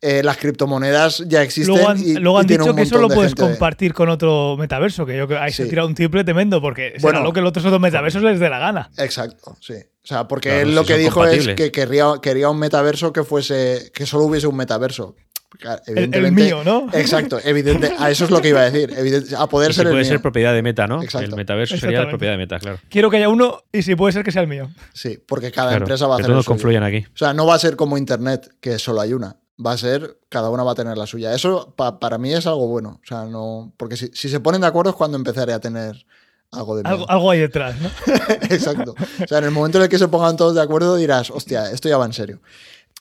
[0.00, 1.74] Eh, las criptomonedas ya existen.
[1.74, 3.92] Luego han, y, luego han y dicho un que eso lo de puedes de- compartir
[3.92, 7.02] con otro metaverso, que yo creo que ahí se tira un triple tremendo, porque será
[7.02, 7.22] Bueno.
[7.22, 8.90] lo que los otros otros metaversos les dé la gana.
[8.96, 9.74] Exacto, sí.
[9.74, 13.12] O sea, porque Claro, él lo si que dijo es que querría, quería un metaverso
[13.12, 15.16] que fuese, que solo hubiese un metaverso.
[15.58, 16.88] Claro, El, el evidentemente- mío, ¿no?
[16.92, 17.92] Exacto, evidente.
[17.98, 18.92] A eso es lo que iba a decir.
[18.96, 20.12] evidente- a poder Y si ser el puede mío.
[20.12, 21.02] ser propiedad de meta, ¿no?
[21.02, 21.30] Exacto.
[21.30, 22.78] El metaverso sería la propiedad de meta, claro.
[22.90, 24.70] Quiero que haya uno y si puede ser que sea el mío.
[24.92, 27.06] Sí, porque cada Claro, empresa va a que hacer todos confluyen aquí.
[27.12, 29.36] O sea, no va a ser como Internet, que solo hay una.
[29.64, 31.34] Va a ser, cada una va a tener la suya.
[31.34, 33.00] Eso pa- para mí es algo bueno.
[33.02, 33.72] O sea, no.
[33.76, 36.06] Porque si, si se ponen de acuerdo es cuando empezaré a tener
[36.52, 36.94] algo de miedo.
[36.94, 37.90] Algo, algo hay detrás, ¿no?
[38.50, 38.94] Exacto.
[39.24, 41.70] O sea, en el momento en el que se pongan todos de acuerdo dirás, hostia,
[41.72, 42.40] esto ya va en serio.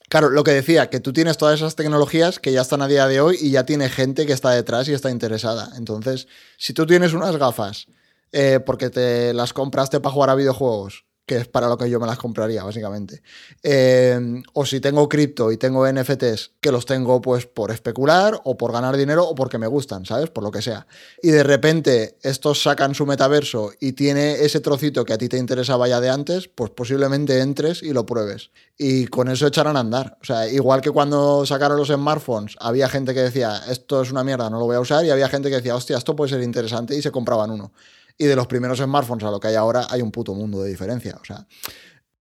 [0.10, 3.08] Claro, lo que decía, que tú tienes todas esas tecnologías que ya están a día
[3.08, 5.72] de hoy y ya tiene gente que está detrás y está interesada.
[5.76, 6.28] Entonces,
[6.58, 7.88] si tú tienes unas gafas
[8.32, 12.00] eh, porque te las compraste para jugar a videojuegos, que es para lo que yo
[12.00, 13.22] me las compraría, básicamente.
[13.62, 18.56] Eh, o si tengo cripto y tengo NFTs, que los tengo pues por especular o
[18.56, 20.30] por ganar dinero o porque me gustan, ¿sabes?
[20.30, 20.88] Por lo que sea.
[21.22, 25.38] Y de repente estos sacan su metaverso y tiene ese trocito que a ti te
[25.38, 28.52] interesaba ya de antes, pues posiblemente entres y lo pruebes.
[28.78, 30.18] Y con eso echarán a andar.
[30.22, 34.24] O sea, igual que cuando sacaron los smartphones, había gente que decía, esto es una
[34.24, 36.42] mierda, no lo voy a usar, y había gente que decía, hostia, esto puede ser
[36.42, 37.74] interesante, y se compraban uno
[38.18, 40.70] y de los primeros smartphones a lo que hay ahora hay un puto mundo de
[40.70, 41.18] diferencia.
[41.22, 41.46] O sea.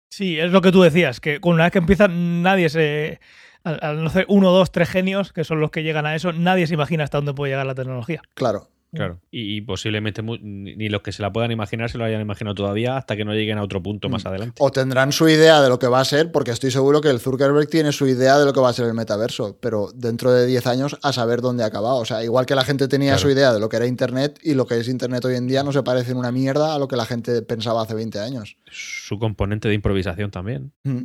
[0.10, 3.20] Sí, es lo que tú decías, que una vez que empiezan nadie se...
[3.64, 6.66] Al, no ser uno, dos, tres genios, que son los que llegan a eso, nadie
[6.66, 8.22] se imagina hasta dónde puede llegar la tecnología.
[8.34, 8.70] Claro.
[8.92, 9.20] Claro.
[9.30, 13.16] Y, posiblemente ni los que se la puedan imaginar se lo hayan imaginado todavía hasta
[13.16, 14.28] que no lleguen a otro punto más mm.
[14.28, 14.56] adelante.
[14.60, 17.20] O tendrán su idea de lo que va a ser, porque estoy seguro que el
[17.20, 20.48] Zuckerberg tiene su idea de lo que va a ser el metaverso, pero dentro de
[20.48, 21.98] 10 años a saber dónde ha acabado.
[21.98, 24.56] O sea, igual que la gente tenía su idea de lo que era Internet y
[24.56, 26.88] lo que es Internet hoy en día no se parece en una mierda a lo
[26.88, 28.58] que la gente pensaba hace 20 años.
[28.72, 30.72] Su componente de improvisación también.
[30.84, 31.04] Mm.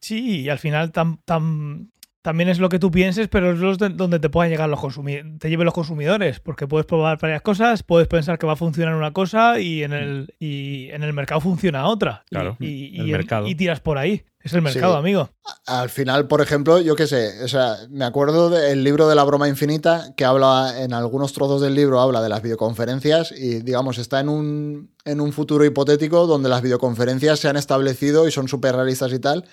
[0.00, 1.90] Sí, y al final tan, tan,
[2.26, 5.48] también es lo que tú pienses, pero es donde te puedan llegar los consumidores, te
[5.48, 9.12] lleven los consumidores, porque puedes probar varias cosas, puedes pensar que va a funcionar una
[9.12, 12.24] cosa y en el, y en el mercado funciona otra.
[12.28, 14.24] Claro, y, y, tiras por ahí.
[14.40, 15.30] Es el mercado, amigo.
[15.66, 19.22] Al final, por ejemplo, yo qué sé, o sea, me acuerdo del libro de la
[19.22, 23.98] broma infinita que habla, en algunos trozos del libro habla de las videoconferencias y, digamos,
[23.98, 28.48] está en un, en un futuro hipotético donde las videoconferencias se han establecido y son
[28.48, 29.44] súper realistas y tal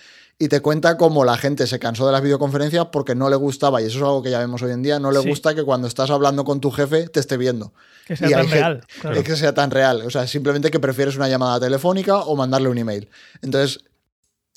[0.44, 3.82] y te cuenta cómo la gente se cansó de las videoconferencias porque no le gustaba,
[3.82, 5.88] y eso es algo que ya vemos hoy en día, no le gusta que cuando
[5.88, 7.72] estás hablando con tu jefe te esté viendo.
[8.06, 8.86] Que sea tan real.
[9.24, 10.02] Que sea tan real.
[10.06, 13.10] O sea, simplemente que prefieres una llamada telefónica o mandarle un email.
[13.42, 13.86] Entonces,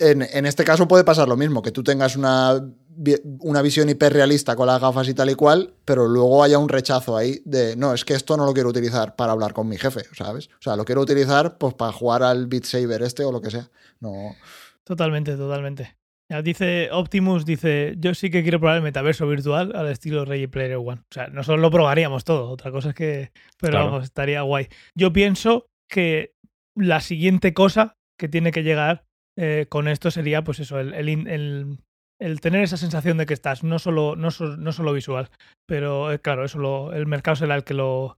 [0.01, 2.61] en, este caso puede pasar lo mismo, que tú tengas una,
[3.39, 7.16] una visión hiperrealista con las gafas y tal y cual, pero luego haya un rechazo
[7.16, 10.03] ahí de, no, es que esto no lo quiero utilizar para hablar con mi jefe,
[10.18, 10.49] ¿sabes?
[10.59, 13.53] O sea, lo quiero utilizar pues para jugar al Beat Saber este o lo que
[13.53, 13.70] sea.
[14.01, 14.34] No...
[14.87, 15.97] Totalmente, totalmente.
[16.30, 20.49] Ya dice Optimus, dice, yo sí que quiero probar el metaverso virtual al estilo Ready
[20.49, 21.01] Player One.
[21.03, 23.30] O sea, nosotros lo probaríamos todo, otra cosa es que,
[23.61, 24.66] pero vamos, estaría guay.
[24.97, 26.34] Yo pienso que
[26.76, 29.05] la siguiente cosa que tiene que llegar
[29.39, 33.78] eh, con esto sería, pues eso, el, el, tener esa sensación de que estás, no
[33.78, 34.28] solo, no,
[34.59, 35.28] no solo visual,
[35.66, 38.16] pero eh, claro, eso el mercado será el que lo,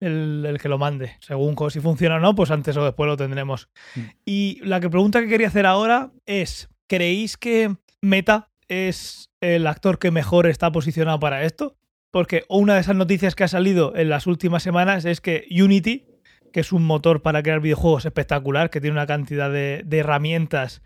[0.00, 1.16] el, que lo mande.
[1.20, 3.68] Según si funciona o no, pues antes o después lo tendremos.
[3.94, 4.00] Mm.
[4.24, 9.98] Y la que pregunta que quería hacer ahora es, ¿creéis que Meta es el actor
[9.98, 11.76] que mejor está posicionado para esto?
[12.10, 16.06] Porque una de esas noticias que ha salido en las últimas semanas es que Unity,
[16.52, 20.82] que es un motor para crear videojuegos espectacular, que tiene una cantidad de, herramientas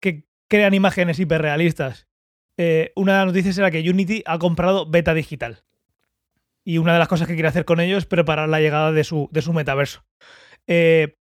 [0.00, 2.06] que crean imágenes hiperrealistas,
[2.56, 5.62] eh, una de las noticias era que Unity ha comprado Beta Digital
[6.64, 9.04] y una de las cosas que quiere hacer con ellos es preparar la llegada de
[9.04, 10.04] su, de su metaverso.
[10.66, 11.16] Eh,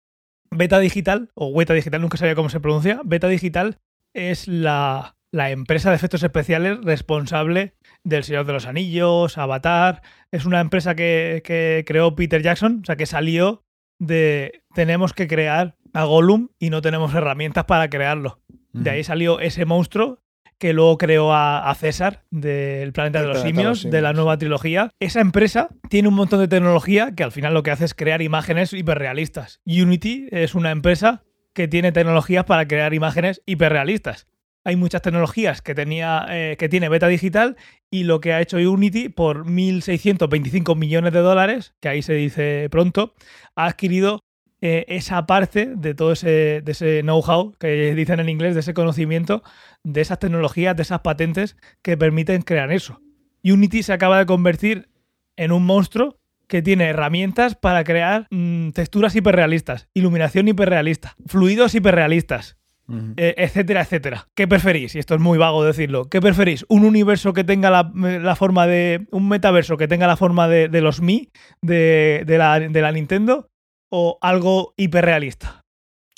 [0.50, 3.78] Beta Digital, o Beta Digital, nunca sabía cómo se pronuncia, Beta Digital
[4.14, 7.74] es la, empresa de efectos especiales responsable
[8.04, 10.02] del Señor de los Anillos, Avatar.
[10.30, 13.64] Es una empresa que, que creó Peter Jackson, o sea, que salió
[13.98, 18.40] de tenemos que crear a Gollum y no tenemos herramientas para crearlo.
[18.72, 20.23] De ahí salió ese monstruo
[20.64, 24.90] que luego creó a, César del Planeta de los Simios, de la nueva trilogía.
[24.98, 28.22] Esa empresa tiene un montón de tecnología que al final lo que hace es crear
[28.22, 29.60] imágenes hiperrealistas.
[29.66, 34.26] Unity es una empresa que tiene tecnologías para crear imágenes hiperrealistas.
[34.64, 37.58] Hay muchas tecnologías que, tenía, eh, que tiene Beta Digital
[37.90, 42.68] y lo que ha hecho Unity por 1.625 millones de dólares, que ahí se dice
[42.70, 43.12] pronto,
[43.54, 44.20] ha adquirido
[44.66, 48.72] eh, esa parte de todo ese, de ese know-how que dicen en inglés, de ese
[48.72, 49.42] conocimiento,
[49.82, 52.98] de esas tecnologías, de esas patentes que permiten crear eso.
[53.44, 54.88] Unity se acaba de convertir
[55.36, 62.56] en un monstruo que tiene herramientas para crear mm, texturas hiperrealistas, iluminación hiperrealista, fluidos hiperrealistas,
[63.18, 64.28] eh, etcétera, etcétera.
[64.34, 64.94] ¿Qué preferís?
[64.94, 66.08] Y esto es muy vago decirlo.
[66.08, 66.64] ¿Qué preferís?
[66.70, 69.06] ¿Un universo que tenga la, forma de.
[69.10, 71.28] un metaverso que tenga la forma de, los Mi
[71.60, 73.50] de, la, de la Nintendo?
[73.96, 75.60] O algo hiperrealista?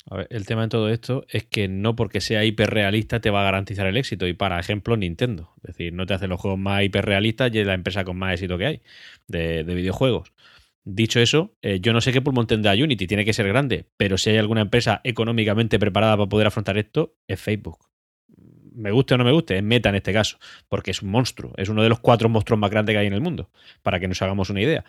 [0.09, 3.41] A ver, el tema de todo esto es que no porque sea hiperrealista te va
[3.41, 4.25] a garantizar el éxito.
[4.25, 5.51] Y para ejemplo, Nintendo.
[5.57, 8.33] Es decir, no te hace los juegos más hiperrealistas y es la empresa con más
[8.33, 8.81] éxito que hay
[9.27, 10.33] de, videojuegos.
[10.85, 14.17] Dicho eso, eh, yo no sé qué pulmón tendrá Unity, tiene que ser grande, pero
[14.17, 17.77] si hay alguna empresa económicamente preparada para poder afrontar esto, es Facebook.
[18.73, 21.53] Me guste o no me guste, es Meta en este caso, porque es un monstruo,
[21.57, 23.51] es uno de los cuatro monstruos más grandes que hay en el mundo,
[23.83, 24.85] para que nos hagamos una idea.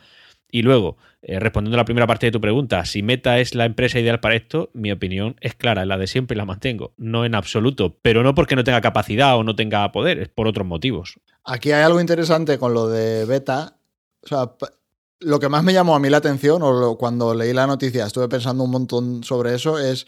[0.51, 3.67] Y luego, eh, respondiendo a la primera parte de tu pregunta, si Meta es la
[3.67, 6.95] empresa ideal para esto, mi opinión es clara, la de siempre la mantengo.
[6.97, 10.47] No en absoluto, pero no porque no tenga capacidad o no tenga poder, es por
[10.47, 11.21] otros motivos.
[11.45, 13.77] Aquí hay algo interesante con lo de Beta.
[14.23, 14.53] O sea,
[15.21, 18.29] lo que más me llamó a mí la atención, o cuando leí la noticia, estuve
[18.29, 20.07] pensando un montón sobre eso, es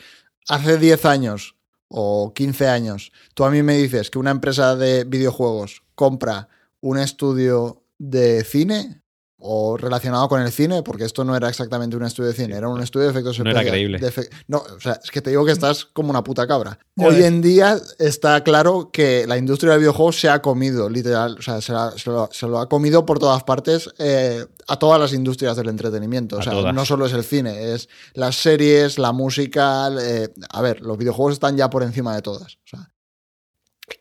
[0.48, 1.56] hace 10 años
[1.88, 6.48] o 15 años, tú a mí me dices que una empresa de videojuegos compra
[6.80, 8.99] un estudio de cine
[9.42, 12.68] o relacionado con el cine, porque esto no era exactamente un estudio de cine, era
[12.68, 13.98] un estudio de efectos No era creíble.
[13.98, 16.78] de No, o sea, es que te digo que estás como una puta cabra.
[16.96, 21.42] Hoy en día está claro que la industria del videojuego se ha comido, literal, o
[21.42, 25.00] sea, se, la- se lo, se lo ha comido por todas partes eh, a todas
[25.00, 26.36] las industrias del entretenimiento.
[26.36, 29.88] O sea, no solo es el cine, es las series, la música.
[30.00, 32.54] eh, a ver, los videojuegos están ya por encima de todas.
[32.56, 32.92] o sea.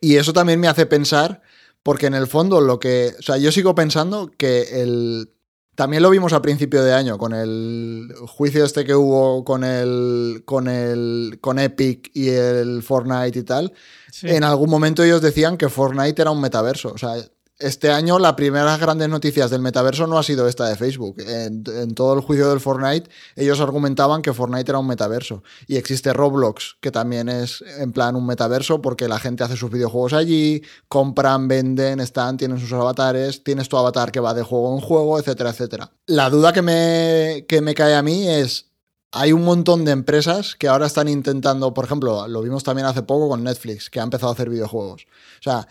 [0.02, 1.42] Y eso también me hace pensar,
[1.84, 3.14] porque en el fondo lo que.
[3.20, 5.34] O sea, yo sigo pensando que el.
[5.76, 10.44] También lo vimos a principio de año con el juicio este que hubo con el.
[10.46, 11.38] con el.
[11.42, 13.74] con Epic y el Fortnite y tal.
[14.12, 14.28] Sí.
[14.30, 16.92] En algún momento ellos decían que Fortnite era un metaverso.
[16.94, 17.16] O sea,
[17.60, 21.18] este año las primeras grandes noticias del metaverso no ha sido esta de Facebook.
[21.20, 25.44] En, todo el juicio del Fortnite, ellos argumentaban que Fortnite era un metaverso.
[25.68, 29.70] Y existe Roblox, que también es en plan un metaverso porque la gente hace sus
[29.70, 34.74] videojuegos allí, compran, venden, están, tienen sus avatares, tienes tu avatar que va de juego
[34.74, 35.92] en juego, etcétera, etcétera.
[36.06, 38.70] La duda que me, que me cae a mí es,
[39.12, 43.02] hay un montón de empresas que ahora están intentando, por ejemplo, lo vimos también hace
[43.02, 45.08] poco con Netflix, que ha empezado a hacer videojuegos.
[45.40, 45.68] O sea,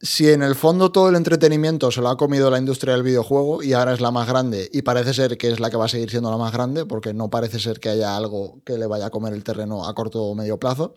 [0.00, 3.62] si en el fondo todo el entretenimiento se lo ha comido la industria del videojuego
[3.62, 5.88] y ahora es la más grande y parece ser que es la que va a
[5.88, 9.06] seguir siendo la más grande porque no parece ser que haya algo que le vaya
[9.06, 10.94] a comer el terreno a corto o medio plazo.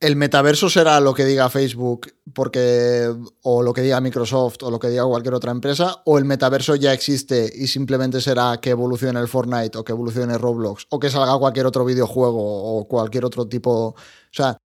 [0.00, 4.80] El metaverso será lo que diga Facebook porque o lo que diga Microsoft o lo
[4.80, 9.20] que diga cualquier otra empresa o el metaverso ya existe y simplemente será que evolucione
[9.20, 13.46] el Fortnite o que evolucione Roblox o que salga cualquier otro videojuego o cualquier otro
[13.46, 13.94] tipo, o
[14.32, 14.58] sea,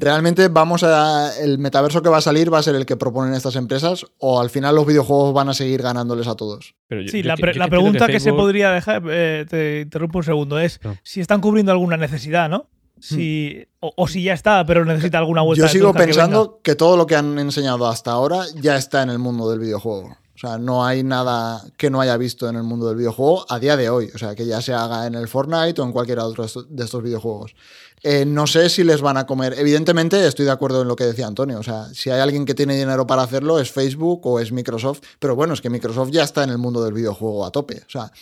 [0.00, 3.34] realmente vamos a el metaverso que va a salir va a ser el que proponen
[3.34, 6.74] estas empresas o al final los videojuegos van a seguir ganándoles a todos.
[6.88, 8.38] Pero yo- Sí, yo la, que- pre- yo la que entiendo pregunta que, se Facebook-
[8.40, 10.96] podría dejar, eh, te interrumpo un segundo, es No.
[11.02, 12.68] si están cubriendo alguna necesidad, ¿no?
[13.00, 16.58] Si, o, o si ya está, pero necesita alguna vuelta Yo de sigo que pensando
[16.64, 20.16] que, todo lo que han enseñado hasta ahora ya está en el mundo del videojuego.
[20.38, 23.58] O sea, no hay nada que no haya visto en el mundo del videojuego a
[23.58, 24.08] día de hoy.
[24.14, 26.66] O sea, que ya se haga en el Fortnite o en cualquier otro de estos-
[26.70, 27.56] de estos videojuegos.
[28.04, 29.56] Eh, no sé si les van a comer.
[29.58, 31.58] Evidentemente, estoy de acuerdo en lo que decía Antonio.
[31.58, 35.00] O sea, si hay alguien que tiene dinero para hacerlo, es Facebook o es Microsoft.
[35.18, 37.82] Pero bueno, es que Microsoft ya está en el mundo del videojuego a tope.
[37.84, 38.12] O sea,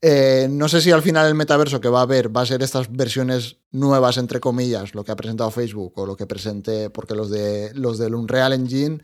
[0.00, 2.64] eh, no sé si al final el metaverso que va a haber va a ser
[2.64, 7.14] estas versiones nuevas, entre comillas, lo que ha presentado Facebook o lo que presente, porque
[7.14, 9.02] los de los del Unreal Engine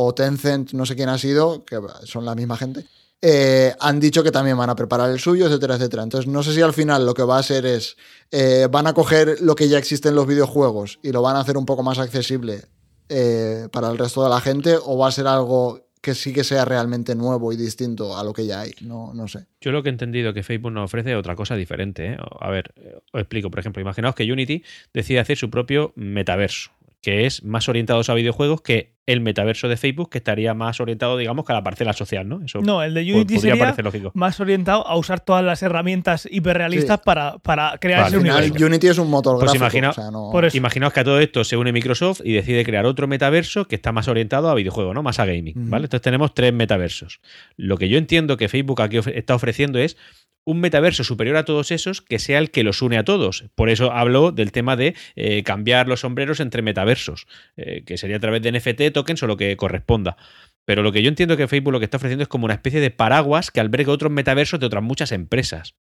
[0.00, 2.84] o Tencent, no sé quién ha sido, que son la misma gente,
[3.20, 6.04] eh, han dicho que también van a preparar el suyo, etcétera, etcétera.
[6.04, 7.96] Entonces, no sé si al final lo que va a ser es,
[8.30, 11.40] eh, van a coger lo que ya existe en los videojuegos y lo van a
[11.40, 12.62] hacer un poco más accesible
[13.08, 16.44] eh, para el resto de la gente o va a ser algo que sí que
[16.44, 18.70] sea realmente nuevo y distinto a lo que ya hay.
[18.82, 19.46] No, no sé.
[19.60, 22.16] Yo lo que he entendido que Facebook nos ofrece otra cosa diferente.
[22.38, 22.72] A ver,
[23.12, 23.50] os explico.
[23.50, 24.62] Por ejemplo, imaginaos que Unity
[24.94, 26.70] decide hacer su propio metaverso,
[27.00, 31.16] que es más orientado a videojuegos que el metaverso de Facebook, que estaría más orientado,
[31.16, 32.44] digamos, que a la parcela social, ¿no?
[32.44, 34.10] Eso No, el de Unity sería parecer lógico.
[34.14, 37.02] más orientado a usar todas las herramientas hiperrealistas Sí.
[37.06, 38.08] para, para crear Vale.
[38.08, 38.66] ese Al final, universo.
[38.66, 39.64] Unity es un motor Pues gráfico.
[39.64, 40.56] imagina- o sea, no- Por eso.
[40.58, 43.92] Imaginaos que a todo esto se une Microsoft y decide crear otro metaverso que está
[43.92, 45.02] más orientado a videojuegos, ¿no?
[45.02, 45.54] Más a gaming.
[45.70, 45.84] ¿vale?
[45.84, 47.20] Entonces tenemos tres metaversos.
[47.56, 49.96] Lo que yo entiendo que Facebook aquí of- está ofreciendo es
[50.44, 53.44] un metaverso superior a todos esos que sea el que los une a todos.
[53.54, 57.26] Por eso hablo del tema de eh, cambiar los sombreros entre metaversos,
[57.56, 60.16] eh, que sería a través de NFT, tokens o lo que corresponda.
[60.64, 62.80] Pero lo que yo entiendo que Facebook lo que está ofreciendo es como una especie
[62.80, 65.74] de paraguas que alberga otros metaversos de otras muchas empresas.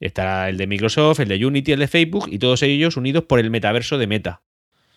[0.00, 3.38] Estará el de Microsoft, el de Unity, el de Facebook y todos ellos unidos por
[3.40, 4.42] el metaverso de Meta.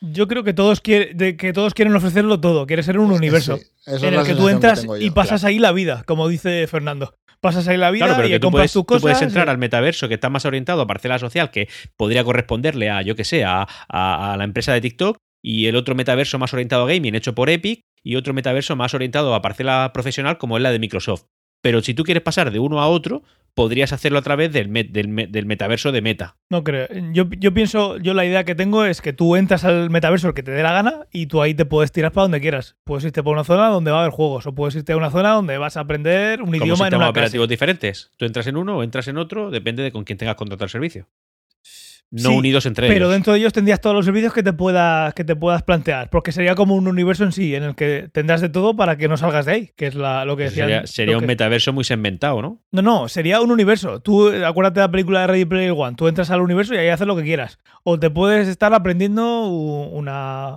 [0.01, 3.57] Yo creo que todos, quiere- de- que todos quieren ofrecerlo todo, quiere ser un universo.
[3.57, 3.63] Sí,
[4.05, 7.15] en el que tú entras y pasas ahí la vida, como dice Fernando.
[7.41, 9.01] Pasas ahí la vida Claro, pero y que tú compras puedes, tus tú cosas.
[9.01, 12.89] puedes entrar y- al metaverso que está más orientado a parcela social, que podría corresponderle
[12.89, 16.39] a, yo que sé, a, a- a la empresa de TikTok, y el otro metaverso
[16.39, 20.37] más orientado a gaming hecho por Epic, y otro metaverso más orientado a parcela profesional
[20.39, 21.25] como es la de Microsoft.
[21.65, 23.23] Pero si tú quieres pasar de uno a otro,
[23.55, 26.35] podrías hacerlo a través del, met- del, del metaverso de Meta.
[26.51, 26.87] No creo.
[27.11, 30.35] Yo, yo pienso, yo la idea que tengo es que tú entras al metaverso el
[30.35, 32.75] que te dé la gana y tú ahí te puedes tirar para donde quieras.
[32.83, 35.09] Puedes irte por una zona donde va a haber juegos o puedes irte a una
[35.09, 37.09] zona donde vas a aprender un Como idioma en una clase.
[37.09, 38.11] operativos diferentes.
[38.17, 40.69] Tú entras en uno o entras en otro, depende de con quién tengas contratado el
[40.69, 41.07] servicio.
[42.15, 43.13] No Sí, unidos entre Pero ellos.
[43.13, 46.31] dentro de ellos tendrías todos los servicios que te puedas que te puedas plantear, porque
[46.31, 49.17] sería como un universo en sí en el que tendrás de todo para que no
[49.17, 50.67] salgas de ahí, que es la, lo que decían.
[50.67, 52.61] sería sería un metaverso muy segmentado, ¿no?
[52.71, 53.99] No, no, sería un universo.
[54.01, 55.95] Tú, acuérdate de la película de Ready Player One.
[55.95, 57.59] Tú entras al universo y ahí haces lo que quieras.
[57.83, 60.55] O te puedes estar aprendiendo una,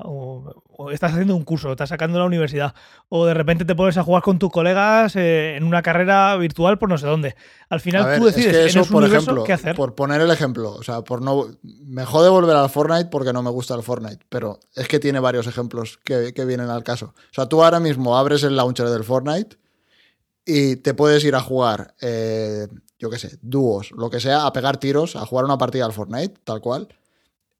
[0.81, 2.73] o estás haciendo un curso, estás sacando la universidad,
[3.09, 6.79] o de repente te pones a jugar con tus colegas eh, en una carrera virtual
[6.79, 7.35] por no sé dónde.
[7.69, 9.75] Al final ver, tú decides es que en ese por universo ejemplo, qué hacer.
[9.75, 13.43] por poner el ejemplo, o sea, por no me jode volver al Fortnite porque no
[13.43, 17.07] me gusta el Fortnite, pero es que tiene varios ejemplos que, que vienen al caso.
[17.07, 19.57] O sea, tú ahora mismo abres el launcher del Fortnite
[20.47, 22.69] y te puedes ir a jugar, eh,
[23.01, 25.93] yo qué sé, dúos, lo que sea, a pegar tiros, a jugar una partida al
[25.93, 26.87] Fortnite, tal cual.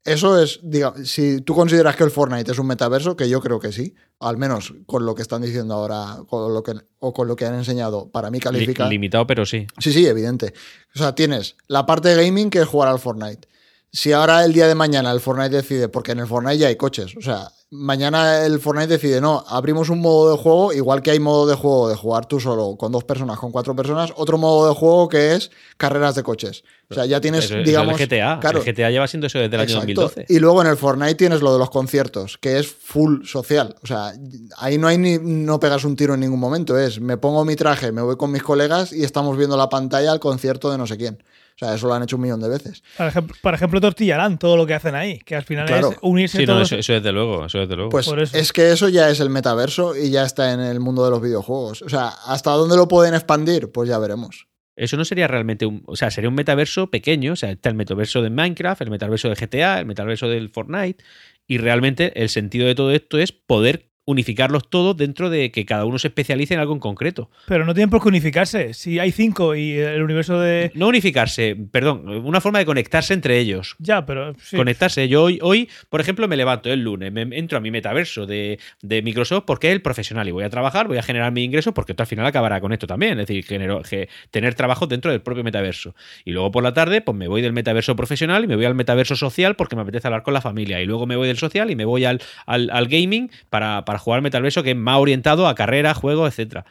[0.05, 3.59] Eso es, diga, si tú consideras que el Fortnite es un metaverso, que yo creo
[3.59, 7.27] que sí, al menos con lo que están diciendo ahora con lo que, o con
[7.27, 8.87] lo que han enseñado, para mí Li- califica.
[8.87, 9.67] limitado, pero sí.
[9.77, 10.53] Sí, sí, evidente.
[10.95, 13.47] O sea, tienes la parte de gaming que es jugar al Fortnite.
[13.91, 16.75] Si ahora el día de mañana el Fortnite decide, porque en el Fortnite ya hay
[16.77, 21.11] coches, o sea, mañana el Fortnite decide, no, abrimos un modo de juego, igual que
[21.11, 24.37] hay modo de juego de jugar tú solo con dos personas, con cuatro personas, otro
[24.37, 26.63] modo de juego que es carreras de coches.
[26.89, 27.99] O sea, ya tienes, digamos...
[27.99, 28.39] el GTA.
[28.39, 30.01] claro, el GTA lleva siendo eso desde el año Exacto.
[30.01, 30.25] 2012.
[30.29, 33.75] Y luego en el Fortnite tienes lo de los conciertos, que es full social.
[33.83, 34.13] O sea,
[34.57, 36.79] ahí no hay ni no pegas un tiro en ningún momento.
[36.79, 40.11] Es me pongo mi traje, me voy con mis colegas y estamos viendo la pantalla
[40.11, 41.21] al concierto de no sé quién.
[41.61, 42.83] O sea, eso lo han hecho un millón de veces.
[42.97, 45.91] Por ejemplo, por ejemplo, Tortillarán, todo lo que hacen ahí, que al final Claro.
[45.91, 46.71] es unirse Sí, no, todos.
[46.71, 47.89] eso, eso desde luego, eso desde luego.
[47.89, 48.37] Pues Por eso.
[48.37, 51.21] es que eso ya es el metaverso y ya está en el mundo de los
[51.21, 51.81] videojuegos.
[51.81, 53.71] O sea, ¿hasta dónde lo pueden expandir?
[53.71, 54.47] Pues ya veremos.
[54.77, 55.83] Eso no sería realmente un.
[55.87, 57.33] O sea, sería un metaverso pequeño.
[57.33, 61.03] O sea, está el metaverso de Minecraft, el metaverso de GTA, el metaverso del Fortnite.
[61.45, 65.85] Y realmente el sentido de todo esto es poder unificarlos todos dentro de que cada
[65.85, 67.29] uno se especialice en algo en concreto.
[67.47, 68.73] Pero no tienen por qué unificarse.
[68.73, 70.71] Si hay cinco y el universo de.
[70.73, 73.75] No unificarse, perdón, una forma de conectarse entre ellos.
[73.79, 74.33] Ya, pero.
[74.41, 74.57] sí.
[74.57, 75.07] Conectarse.
[75.07, 78.59] Yo hoy, hoy, por ejemplo, me levanto el lunes, me entro a mi metaverso de,
[78.81, 81.73] de Microsoft porque es el profesional y voy a trabajar, voy a generar mi ingreso
[81.73, 83.19] porque esto al final acabará con esto también.
[83.19, 85.93] Es decir, genero- que tener trabajo dentro del propio metaverso.
[86.25, 88.75] Y luego por la tarde, pues me voy del metaverso profesional y me voy al
[88.75, 90.81] metaverso social porque me apetece hablar con la familia.
[90.81, 93.98] Y luego me voy del social y me voy al, al, al gaming para, para
[93.99, 96.65] jugar al metaverso que es más orientado a carrera, juegos, etcétera.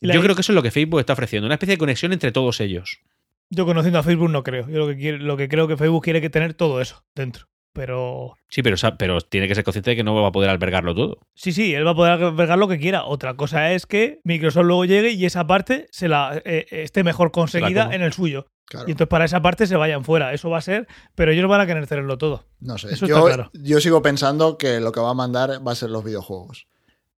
[0.00, 2.32] Yo creo que eso es lo que Facebook está ofreciendo, una especie de conexión entre
[2.32, 3.00] todos ellos.
[3.50, 4.68] Yo conociendo a Facebook no creo.
[4.68, 7.48] Yo lo que, quiero, lo que creo que Facebook quiere que tener todo eso dentro.
[7.74, 10.94] Pero Sí, pero, pero tiene que ser consciente de que no va a poder albergarlo
[10.94, 11.18] todo.
[11.34, 13.04] sí, sí, él va a poder albergar lo que quiera.
[13.04, 17.30] Otra cosa es que Microsoft luego llegue y esa parte se la eh, esté mejor
[17.30, 18.46] conseguida en el suyo.
[18.66, 18.88] Claro.
[18.88, 20.32] Y entonces para esa parte se vayan fuera.
[20.32, 22.46] Eso va a ser, pero ellos van a querer tenerlo todo.
[22.60, 22.92] No sé.
[22.92, 23.50] Eso yo, está claro.
[23.54, 26.66] yo sigo pensando que lo que va a mandar va a ser los videojuegos.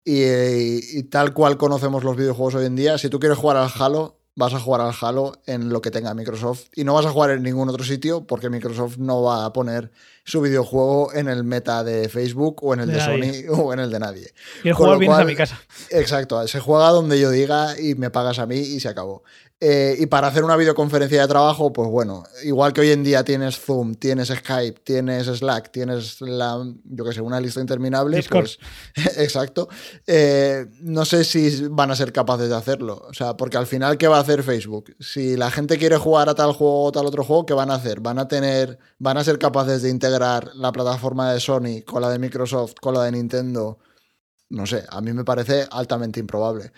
[0.06, 4.18] Y, tal cual conocemos los videojuegos hoy en día, si tú quieres jugar al Halo,
[4.36, 6.66] vas a jugar al Halo en lo que tenga Microsoft.
[6.76, 9.92] Y no vas a jugar en ningún otro sitio porque Microsoft no va a poner
[10.26, 13.00] su videojuego en el meta de Facebook o en el De.
[13.00, 14.34] Sony o en el de nadie.
[14.64, 15.62] Y el Con vienes a mi casa.
[15.90, 19.24] Exacto, se juega donde yo diga y me pagas a mí y se acabó.
[19.66, 23.24] Eh, y para hacer una videoconferencia de trabajo, pues bueno, igual que hoy en día
[23.24, 28.50] tienes Zoom, tienes Skype, tienes Slack, tienes la, yo qué sé, una lista interminable, Discord.
[28.94, 29.70] pues exacto.
[30.06, 33.06] Eh, no sé si van a ser capaces de hacerlo.
[33.08, 34.98] O sea, porque al final, ¿qué va a hacer Facebook?
[35.00, 37.76] Si la gente quiere jugar a tal juego o tal otro juego, ¿qué van a
[37.76, 38.02] hacer?
[38.02, 42.10] Van a tener, van a ser capaces de integrar la plataforma de Sony con la
[42.10, 43.80] de Microsoft, con la de Nintendo.
[44.50, 46.74] No sé, a mí me parece altamente improbable.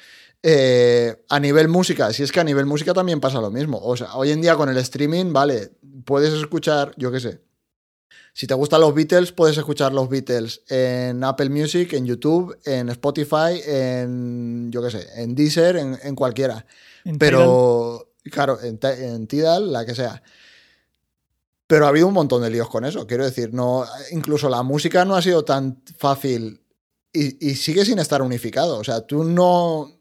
[0.48, 3.80] Eh, a nivel música, si es que a nivel música también pasa lo mismo.
[3.82, 5.72] O sea, hoy en día con el streaming, vale,
[6.06, 7.42] puedes escuchar, yo qué sé.
[8.32, 12.90] Si te gustan los Beatles, puedes escuchar los Beatles en Apple Music, en YouTube, en
[12.90, 16.64] Spotify, en, yo qué sé, en Deezer, en, en cualquiera.
[17.06, 17.18] En Tidal.
[17.18, 20.22] Pero, claro, en, Ti- en Tidal, la que sea.
[21.66, 23.08] Pero ha habido un montón de líos con eso.
[23.08, 26.62] Quiero decir, no, incluso la música no ha sido tan fácil
[27.12, 28.78] y, y sigue sin estar unificado.
[28.78, 29.95] O sea, tú no.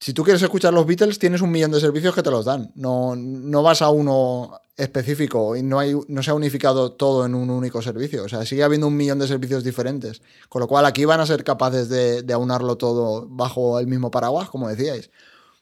[0.00, 2.72] Si tú quieres escuchar los Beatles, tienes un millón de servicios que te los dan.
[2.74, 7.34] No, no vas a uno específico y no, hay, no se ha unificado todo en
[7.34, 8.24] un único servicio.
[8.24, 10.22] O sea, sigue habiendo un millón de servicios diferentes.
[10.48, 14.10] Con lo cual, aquí van a ser capaces de, de aunarlo todo bajo el mismo
[14.10, 15.10] paraguas, como decíais.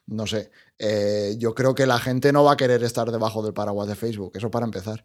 [0.07, 0.51] No sé.
[0.77, 3.95] Eh, yo creo que la gente no va a querer estar debajo del paraguas de
[3.95, 4.31] Facebook.
[4.35, 5.03] Eso para empezar.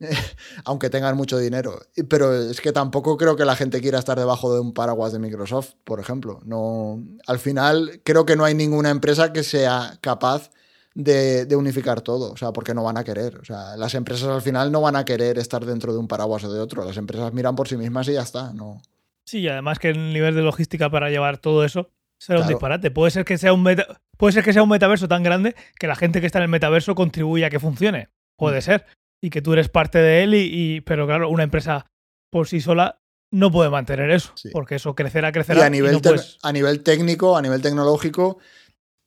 [0.64, 1.80] Aunque tengan mucho dinero.
[2.08, 5.18] Pero es que tampoco creo que la gente quiera estar debajo de un paraguas de
[5.18, 6.40] Microsoft, por ejemplo.
[6.44, 10.50] No, al final, creo que no hay ninguna empresa que sea capaz
[10.94, 12.32] de, de unificar todo.
[12.32, 13.36] O sea, porque no van a querer.
[13.38, 16.44] O sea, las empresas al final no van a querer estar dentro de un paraguas
[16.44, 16.84] o de otro.
[16.84, 18.52] Las empresas miran por sí mismas y ya está.
[18.52, 18.80] No.
[19.24, 22.90] Sí, y además que el nivel de logística para llevar todo eso será un disparate.
[22.90, 25.86] Puede ser que sea un meta- puede ser que sea un metaverso tan grande que
[25.86, 28.04] la gente que está en el metaverso contribuya a que funcione.
[28.08, 28.38] Mm.
[28.38, 28.86] Puede ser.
[29.20, 31.86] Y que tú eres parte de él y, y- pero claro, una empresa
[32.30, 33.00] por sí sola
[33.32, 34.50] no puede mantener eso, Sí.
[34.52, 35.66] porque eso crecerá, Y crecerá.
[35.66, 38.38] a nivel, no te- puedes- a nivel técnico, a nivel tecnológico,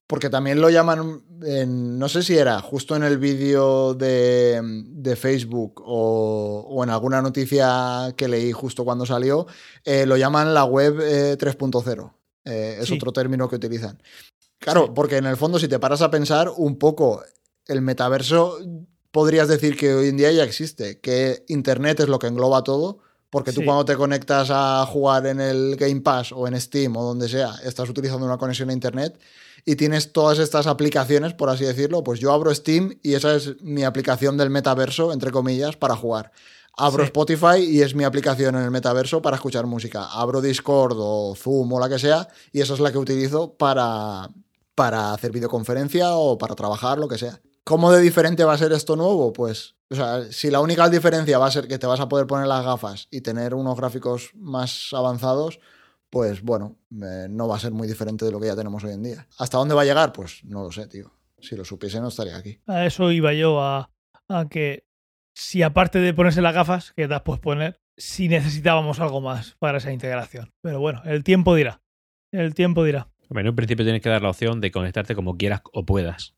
[0.07, 5.15] porque también lo llaman, en- no sé si era justo en el vídeo de, de
[5.15, 9.45] Facebook o, o en alguna noticia que leí justo cuando salió,
[9.85, 12.13] eh, lo llaman la web eh, 3.0.
[12.45, 12.95] Eh, es Sí.
[12.95, 14.01] otro término que utilizan.
[14.59, 14.91] Claro, Sí.
[14.95, 17.23] porque en el fondo si te paras a pensar un poco,
[17.67, 18.57] el metaverso
[19.11, 22.99] podrías decir que hoy en día ya existe, que Internet es lo que engloba todo.
[23.31, 23.65] Porque tú Sí.
[23.67, 27.53] cuando te conectas a jugar en el Game Pass o en Steam o donde sea,
[27.63, 29.19] estás utilizando una conexión a Internet
[29.65, 33.61] y tienes todas estas aplicaciones, por así decirlo, pues yo abro Steam y esa es
[33.61, 36.31] mi aplicación del metaverso, entre comillas, para jugar.
[36.75, 37.07] Abro Sí.
[37.09, 40.05] Spotify y es mi aplicación en el metaverso para escuchar música.
[40.11, 44.27] Abro Discord o Zoom o la que sea y esa es la que utilizo para,
[44.73, 47.39] para hacer videoconferencia o para trabajar, lo que sea.
[47.63, 49.33] ¿Cómo de diferente va a ser esto nuevo?
[49.33, 52.27] Pues, o sea, si la única diferencia va a ser que te vas a poder
[52.27, 55.59] poner las gafas y tener unos gráficos más avanzados,
[56.09, 58.93] pues bueno, eh, no va a ser muy diferente de lo que ya tenemos hoy
[58.93, 59.27] en día.
[59.37, 60.11] ¿Hasta dónde va a llegar?
[60.13, 61.11] Pues no lo sé, tío.
[61.39, 62.59] Si lo supiese no estaría aquí.
[62.67, 63.91] A eso iba yo, a,
[64.27, 64.85] a que
[65.33, 69.77] si aparte de ponerse las gafas, que las puedes poner, si necesitábamos algo más para
[69.77, 70.51] esa integración.
[70.61, 71.81] Pero bueno, el tiempo dirá.
[72.31, 73.09] El tiempo dirá.
[73.29, 76.35] Hombre, en un principio tienes que dar la opción de conectarte como quieras o puedas.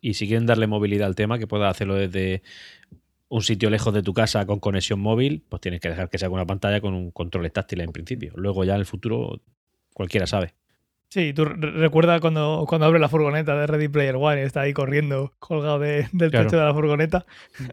[0.00, 2.42] Y si quieren darle movilidad al tema, que puedas hacerlo desde
[3.28, 6.28] un sitio lejos de tu casa con conexión móvil, pues tienes que dejar que sea
[6.28, 8.32] con una pantalla con un control táctil en principio.
[8.36, 9.40] Luego ya en el futuro
[9.94, 10.54] cualquiera sabe.
[11.10, 14.62] Sí, tú re- recuerda cuando, cuando abre la furgoneta de Ready Player One y está
[14.62, 16.46] ahí corriendo colgado de- del Claro.
[16.46, 17.26] techo de la furgoneta.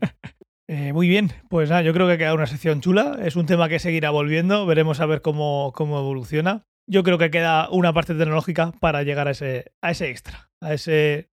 [0.70, 3.20] Eh, muy bien, pues nada, yo creo que ha quedado una sección chula.
[3.24, 6.66] Es un tema que seguirá volviendo, veremos a ver cómo, cómo evoluciona.
[6.88, 10.74] Yo creo que queda una parte tecnológica para llegar a ese, a ese extra, a
[10.74, 11.30] ese...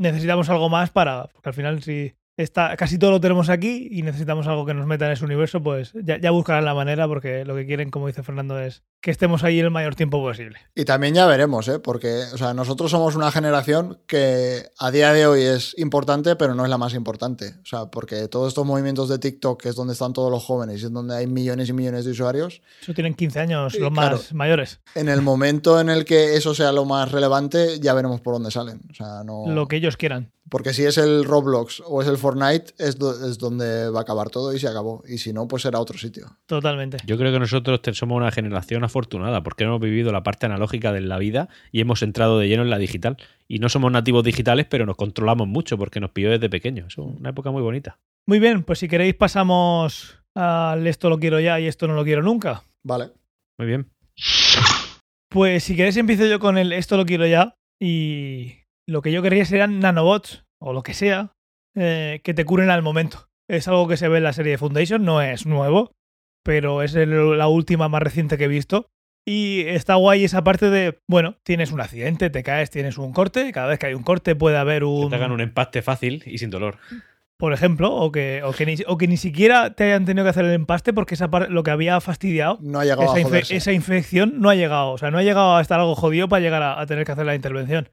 [0.00, 1.26] Necesitamos algo más para...
[1.26, 4.86] Porque al final si está, casi todo lo tenemos aquí y necesitamos algo que nos
[4.86, 8.06] meta en ese universo, pues ya, ya buscarán la manera porque lo que quieren, como
[8.06, 10.58] dice Fernando, es que estemos ahí el mayor tiempo posible.
[10.74, 11.78] Y también ya veremos, ¿eh?
[11.78, 16.54] Porque, o sea, nosotros somos una generación que a día de hoy es importante, pero
[16.54, 17.54] no es la más importante.
[17.62, 20.82] O sea, porque todos estos movimientos de TikTok, que es donde están todos los jóvenes
[20.82, 24.16] y es donde hay millones y millones de usuarios, Eso tienen 15 años los claro.
[24.16, 24.80] más mayores.
[24.94, 28.50] en el momento en el que eso sea lo más relevante, ya veremos por dónde
[28.50, 28.80] salen.
[28.90, 29.44] O sea, no.
[29.48, 30.30] Lo que ellos quieran.
[30.50, 32.29] Porque si es el Roblox o es el Fortnite,
[32.78, 35.02] es, do- es donde va a acabar todo y se acabó.
[35.08, 36.26] Y si no, pues será otro sitio.
[36.46, 36.98] Totalmente.
[37.06, 41.00] Yo creo que nosotros somos una generación afortunada porque hemos vivido la parte analógica de
[41.00, 43.16] la vida y hemos entrado de lleno en la digital.
[43.48, 46.88] Y no somos nativos digitales, pero nos controlamos mucho porque nos pilló desde pequeños.
[46.88, 47.98] Es una época muy bonita.
[48.26, 52.04] Muy bien, pues si queréis pasamos al esto lo quiero ya y esto no lo
[52.04, 52.62] quiero nunca.
[52.84, 53.10] Vale.
[53.58, 53.90] Muy bien.
[55.28, 58.54] Pues si queréis empiezo yo con el esto lo quiero ya y
[58.86, 61.32] lo que yo querría serían nanobots o lo que sea
[61.76, 63.28] eh, que te curen al momento.
[63.48, 65.92] Es algo que se ve en la serie de Foundation, no es nuevo,
[66.44, 68.86] pero es el- la última más reciente que he visto.
[69.26, 73.52] Y está guay esa parte de, bueno, tienes un accidente, te caes, tienes un corte,
[73.52, 75.10] cada vez que hay un corte puede haber Que un...
[75.10, 76.78] te hagan un empaste fácil y sin dolor.
[77.36, 80.30] por ejemplo, o que, o, que ni, o que ni siquiera te hayan tenido que
[80.30, 83.54] hacer el empaste porque esa lo que había fastidiado, No ha llegado esa, a infe-
[83.54, 84.92] esa infección no ha llegado.
[84.92, 87.12] O sea, no ha llegado a estar algo jodido para llegar a, a tener que
[87.12, 87.88] hacer la intervención.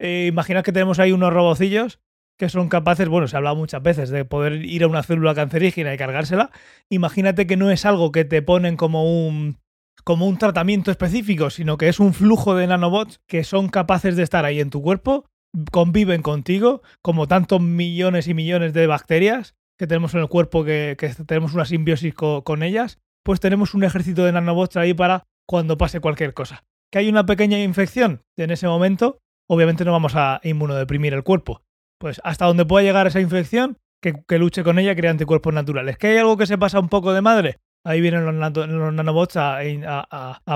[0.00, 2.00] Eh, imaginad que tenemos ahí unos robocillos
[2.40, 5.34] que son capaces, bueno, se ha hablado muchas veces, de poder ir a una célula
[5.34, 6.50] cancerígena y cargársela.
[6.88, 9.58] Imagínate que no es algo que te ponen como un
[10.04, 14.22] como un tratamiento específico, sino que es un flujo de nanobots que son capaces de
[14.22, 15.26] estar ahí en tu cuerpo,
[15.70, 20.96] conviven contigo, como tantos millones y millones de bacterias que tenemos en el cuerpo, que,
[21.26, 25.76] tenemos una simbiosis co- con ellas, pues tenemos un ejército de nanobots ahí para cuando
[25.76, 26.64] pase cualquier cosa.
[26.90, 31.60] Que hay una pequeña infección en ese momento, obviamente no vamos a inmunodeprimir el cuerpo.
[32.00, 35.98] Pues hasta donde pueda llegar esa infección, que, luche con ella, crea anticuerpos naturales.
[35.98, 37.58] ¿Que hay algo que se pasa un poco de madre?
[37.84, 39.60] Ahí vienen los, los nanobots a,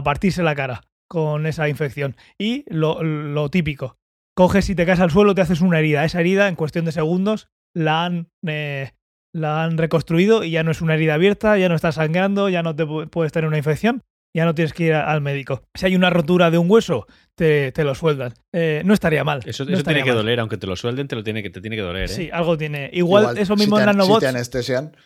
[0.03, 2.17] partirse la cara con esa infección.
[2.39, 3.99] Y lo, típico,
[4.35, 6.05] coges y te caes al suelo, te haces una herida.
[6.05, 8.93] Esa herida, en cuestión de segundos, la han, eh,
[9.35, 12.63] la han reconstruido y ya no es una herida abierta, ya no está sangrando, ya
[12.63, 14.03] no te pu- puedes tener una infección,
[14.35, 15.63] ya no tienes que ir al médico.
[15.75, 18.35] Si hay una rotura de un hueso, te, te lo sueldan.
[18.53, 19.41] Eh, no estaría mal.
[19.47, 20.19] Eso, no eso estaría tiene que mal.
[20.25, 22.05] doler, aunque te lo suelden, te lo tiene que, te tiene que doler.
[22.05, 22.09] ¿eh?
[22.09, 22.91] Sí, algo tiene.
[22.93, 24.97] Igual, esos mismos si te, nanobots, Si te anestesian,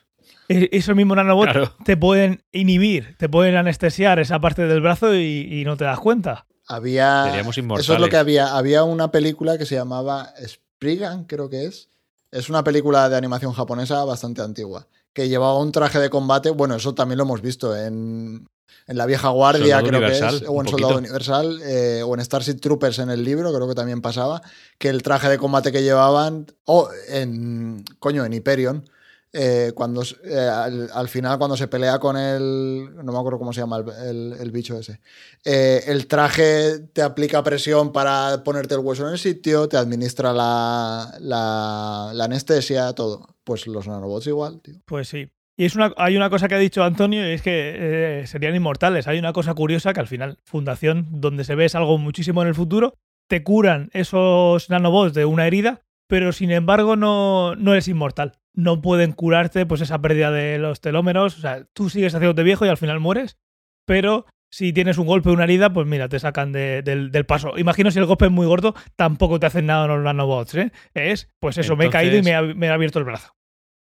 [0.48, 1.74] eh, esos mismos nanobots Claro.
[1.84, 6.00] te pueden inhibir, te pueden anestesiar esa parte del brazo y, y no te das
[6.00, 6.46] cuenta.
[6.66, 7.24] había.
[7.26, 8.56] Seríamos Eso es lo que había.
[8.56, 11.90] Había una película que se llamaba Spriggan, creo que es.
[12.30, 14.86] Es una película de animación japonesa bastante antigua.
[15.18, 16.50] Que llevaba un traje de combate.
[16.50, 18.48] Bueno, eso también lo hemos visto en,
[18.86, 20.48] en La Vieja Guardia, Soldado creo que es.
[20.48, 20.98] O en Soldado poquito.
[20.98, 21.60] Universal.
[21.64, 24.40] eh, o en Starship Troopers en el libro, creo que también pasaba.
[24.78, 26.46] Que el traje de combate que llevaban.
[26.66, 27.84] O en.
[27.98, 28.88] Coño, en Hyperion.
[29.32, 33.52] eh, cuando eh, al, al final cuando se pelea con el no me acuerdo cómo
[33.52, 35.00] se llama el, el- el bicho ese
[35.44, 40.32] eh, el traje te aplica presión para ponerte el hueso en el sitio te administra
[40.32, 45.28] la, la, la anestesia todo pues los nanobots igual tío Pues sí.
[45.56, 48.54] Y es una, hay una cosa que ha dicho Antonio y es que eh, serían
[48.54, 49.08] inmortales.
[49.08, 52.48] Hay una cosa curiosa que al final, Fundación, donde se ve es algo muchísimo en
[52.48, 52.94] el futuro,
[53.28, 58.34] te curan esos nanobots de una herida, pero sin embargo no, no eres inmortal.
[58.54, 61.36] No pueden curarte pues esa pérdida de los telómeros.
[61.38, 63.36] O sea, tú sigues haciéndote viejo y al final mueres,
[63.84, 67.26] pero si tienes un golpe o una herida, pues mira, te sacan de- del, del
[67.26, 67.58] paso.
[67.58, 70.72] Imagino si el golpe es muy gordo, tampoco te hacen nada los nanobots, ¿eh?
[70.94, 73.32] Es, pues eso, me he caído y me ha, me ha abierto el brazo.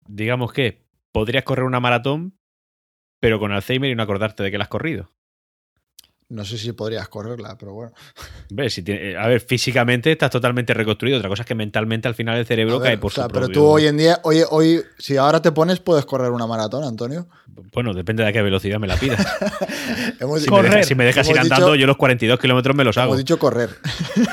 [0.09, 2.38] Digamos que podrías correr una maratón,
[3.20, 5.11] pero con Alzheimer y no acordarte de que la has corrido.
[6.28, 7.92] no sé si podrías correrla pero bueno
[8.50, 8.74] ¿Ves?
[8.74, 11.18] Si tiene- a ver, físicamente estás totalmente reconstruido.
[11.18, 13.24] Otra cosa es que mentalmente al final el cerebro A ver, cae por o sea,
[13.24, 16.32] su pero propio- tú hoy en día hoy, hoy si ahora te pones puedes correr
[16.32, 17.28] una maratón Antonio
[17.72, 19.24] Bueno, depende de a qué velocidad me la pidas.
[20.20, 20.64] hemos, Si Correr.
[20.64, 23.07] me dejas, si me dejas ir andando, dicho- yo los 42 kilómetros me los hago.
[23.12, 23.70] hemos dicho correr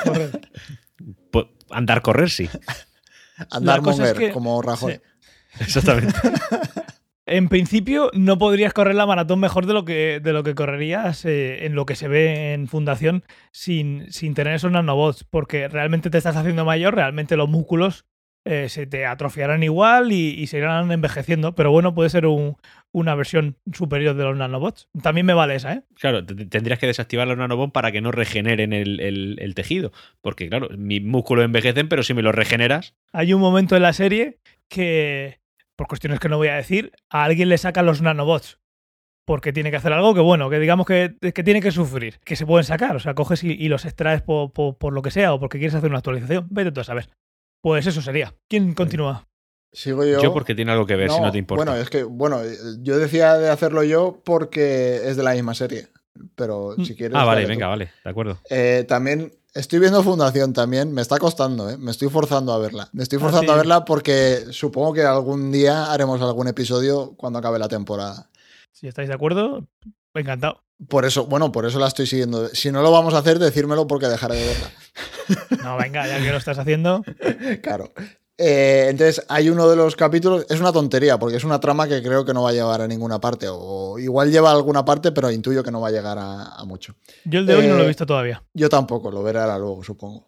[0.03, 0.39] Correcto.
[1.31, 2.49] Pu- Andar, correr, sí.
[3.51, 4.99] andar es que- como Rajoy sí.
[5.59, 6.13] Exactamente.
[7.25, 11.23] En principio, no podrías correr la maratón mejor de lo que, de lo que correrías
[11.23, 13.23] eh, en lo que se ve en Fundación
[13.53, 18.05] sin, sin tener esos nanobots, porque realmente te estás haciendo mayor, realmente los músculos
[18.43, 22.57] eh, se te atrofiarán igual y, y se irán envejeciendo, pero bueno, puede ser un-
[22.91, 24.89] una versión superior de los nanobots.
[25.01, 25.83] También me vale esa, ¿eh?
[25.95, 29.55] Claro, te- te- tendrías que desactivar los nanobots para que no regeneren el, el- el
[29.55, 29.93] tejido.
[30.19, 33.93] Porque, claro, mis músculos envejecen, pero si me los regeneras, Hay un momento en la
[33.93, 35.39] serie que,
[35.75, 38.59] por cuestiones que no voy a decir, a alguien le sacan los nanobots.
[39.25, 42.35] Porque tiene que hacer algo que, bueno, que digamos que, que tiene que sufrir, que
[42.35, 42.93] se pueden sacar.
[42.95, 45.59] O sea, coges y, y los extraes por, por- por lo que sea o porque
[45.59, 46.47] quieres hacer una actualización.
[46.49, 47.09] Vete tú a saber.
[47.61, 48.33] Pues eso sería.
[48.49, 49.25] ¿Quién continúa?
[49.71, 51.63] sigo yo yo, porque tiene algo que ver, si no te importa.
[51.65, 52.41] Bueno, es que, bueno,
[52.81, 55.87] yo decía de hacerlo yo porque es de la misma serie.
[56.35, 56.83] Pero Mm.
[56.85, 57.17] si quieres.
[57.17, 57.47] ah, vale, tú.
[57.47, 58.37] venga, vale, de acuerdo.
[58.49, 60.93] Eh, también estoy viendo Fundación también.
[60.93, 61.77] Me está costando, ¿eh?
[61.77, 62.89] Me estoy forzando a verla.
[62.93, 63.53] Me estoy Ah, forzando sí.
[63.53, 68.29] a verla porque supongo que algún día haremos algún episodio cuando acabe la temporada.
[68.71, 69.67] Si estáis de acuerdo,
[70.13, 70.61] encantado.
[70.89, 72.49] Por eso, bueno, por eso la estoy siguiendo.
[72.49, 75.63] Si no lo vamos a hacer, decírmelo porque dejaré de verla.
[75.63, 77.03] No, venga, ya que lo estás haciendo.
[77.61, 77.91] Claro.
[78.37, 82.01] Eh, entonces, hay uno de los capítulos, es una tontería, porque es una trama que
[82.01, 85.11] creo que no va a llevar a ninguna parte, o igual lleva a alguna parte,
[85.11, 86.95] pero intuyo que no va a llegar a, a mucho.
[87.25, 88.43] Yo el de hoy no lo he Eh, visto todavía.
[88.53, 90.27] Yo tampoco, lo veré ahora luego, supongo.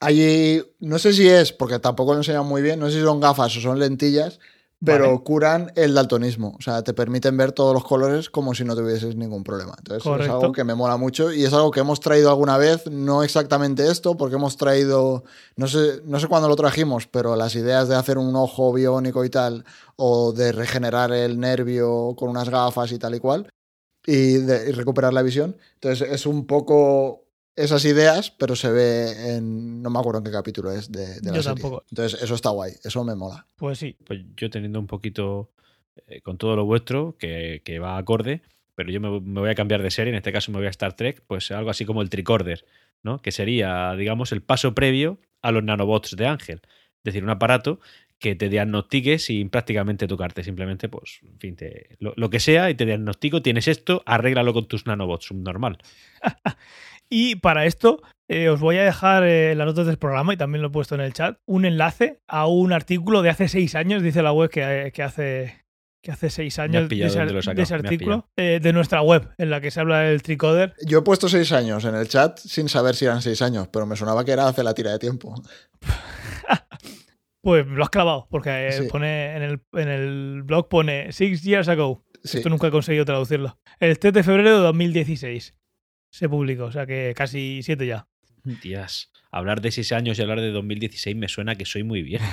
[0.00, 3.20] Allí, no sé si es, porque tampoco lo enseñan muy bien, no sé si son
[3.20, 4.38] gafas o son lentillas,
[4.84, 5.20] pero Vale.
[5.24, 6.54] curan el daltonismo.
[6.56, 9.74] O sea, te permiten ver todos los colores como si no tuvieses ningún problema.
[9.78, 12.88] Entonces, es algo que me mola mucho y es algo que hemos traído alguna vez,
[12.90, 15.24] no exactamente esto, porque hemos traído,
[15.56, 19.24] no sé, no sé cuándo lo trajimos, pero las ideas de hacer un ojo biónico
[19.24, 19.64] y tal,
[19.96, 23.48] o de regenerar el nervio con unas gafas y tal y cual,
[24.06, 25.56] y, de, y recuperar la visión.
[25.74, 27.27] Entonces, es un poco
[27.62, 29.82] esas ideas, pero se ve en.
[29.82, 31.62] No me acuerdo en qué capítulo es de, de la Yo serie.
[31.62, 31.84] tampoco.
[31.90, 33.46] Entonces, eso está guay, eso me mola.
[33.56, 33.96] Pues sí.
[34.04, 35.50] Pues yo teniendo un poquito
[36.06, 38.42] eh, con todo lo vuestro, que, que va acorde,
[38.74, 40.70] pero yo me, me voy a cambiar de serie, en este caso me voy a
[40.70, 42.64] Star Trek, pues algo así como el tricorder,
[43.02, 43.20] ¿no?
[43.20, 46.60] Que sería, digamos, el paso previo a los nanobots de Ángel.
[46.98, 47.80] Es decir, un aparato
[48.20, 52.68] que te diagnostique sin prácticamente tocarte, simplemente, pues, en fin, te- lo, lo que sea
[52.68, 55.78] y te diagnostico, tienes esto, arréglalo con tus nanobots, subnormal.
[57.10, 60.36] Y para esto eh, os voy a dejar eh, en las notas del programa y
[60.36, 63.74] también lo he puesto en el chat, un enlace a un artículo de hace seis
[63.74, 65.64] años, dice la web que, eh, que hace
[66.00, 69.72] que hace seis años de ese, de artículo eh, de nuestra web en la que
[69.72, 70.74] se habla del tricoder.
[70.86, 73.84] Yo he puesto seis años en el chat sin saber si eran seis años, pero
[73.84, 75.34] me sonaba que era hace la tira de tiempo.
[77.40, 78.88] Pues lo has clavado, porque Sí.
[78.90, 82.04] pone en el, en el blog pone six years ago.
[82.24, 82.38] Sí.
[82.38, 83.58] Esto nunca he conseguido traducirlo.
[83.78, 85.54] El 3 de febrero de 2016
[86.10, 88.06] se publicó, o sea que casi siete ya.
[88.62, 92.22] Tías, hablar de 6 años y hablar de 2016 me suena que soy muy bien.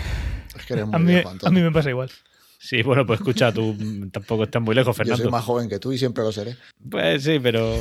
[0.55, 2.09] Es que eres muy A mí, viejo, a mí me pasa igual.
[2.57, 3.75] Sí, bueno, pues escucha, tú
[4.11, 5.23] tampoco estás muy lejos, Yo Fernando.
[5.23, 6.55] soy más joven que tú y siempre lo seré.
[6.89, 7.75] Pues sí, pero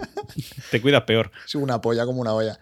[0.70, 1.30] te cuidas peor.
[1.44, 2.58] Soy una polla como una olla.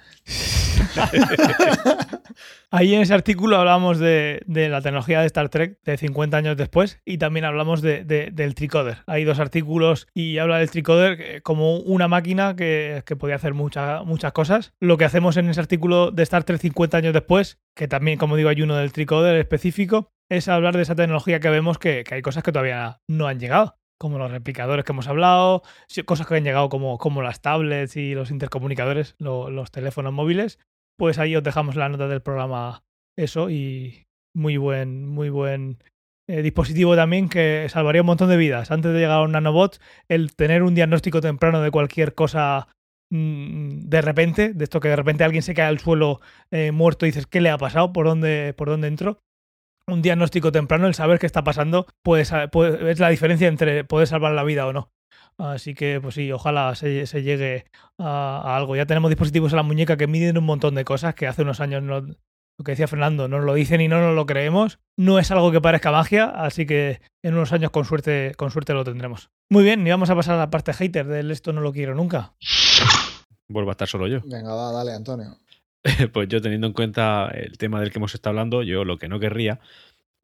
[2.70, 6.54] Ahí en ese artículo hablamos de, de la tecnología de Star Trek de 50 años
[6.58, 8.98] después y también hablamos de- de- del tricoder.
[9.06, 13.54] Hay dos artículos y habla del tricoder eh, como una máquina que, que podía hacer
[13.54, 14.74] mucha- muchas cosas.
[14.80, 18.36] Lo que hacemos en ese artículo de Star Trek 50 años después, que también, como
[18.36, 22.16] digo, hay uno del tricoder específico, es hablar de esa tecnología que vemos que, que
[22.16, 23.76] hay cosas que todavía no han llegado.
[23.98, 25.62] Como los replicadores que hemos hablado,
[26.04, 30.58] cosas que han llegado como, como las tablets y los intercomunicadores, lo- los teléfonos móviles,
[30.98, 32.82] pues ahí os dejamos la nota del programa
[33.16, 35.78] eso y muy buen, muy buen
[36.28, 38.70] eh, dispositivo también que salvaría un montón de vidas.
[38.70, 42.68] Antes de llegar a un nanobot, el tener un diagnóstico temprano de cualquier cosa
[43.10, 46.20] mm, de repente, de esto que de repente alguien se cae al suelo
[46.50, 47.92] eh, muerto y dices, ¿qué le ha pasado?
[47.92, 49.20] ¿Por dónde, por dónde entró?
[49.86, 54.32] Un diagnóstico temprano, el saber qué está pasando, pues, es la diferencia entre poder salvar
[54.32, 54.90] la vida o no.
[55.38, 57.66] Así que, pues sí, ojalá se, llegue
[57.96, 58.74] a, algo.
[58.74, 61.60] Ya tenemos dispositivos en la muñeca que miden un montón de cosas que hace unos
[61.60, 64.80] años no, lo que decía Fernando, nos lo dicen y no nos lo creemos.
[64.96, 68.74] No es algo que parezca magia, así que en unos años con suerte, con suerte
[68.74, 69.30] lo tendremos.
[69.48, 71.94] Muy bien, y vamos a pasar a la parte hater del esto no lo quiero
[71.94, 72.34] nunca.
[73.48, 74.20] Vuelvo a estar solo yo.
[74.24, 75.36] Venga, dale, Antonio.
[76.12, 79.08] pues yo teniendo en cuenta el tema del que hemos estado hablando, yo lo que
[79.08, 79.60] no querría,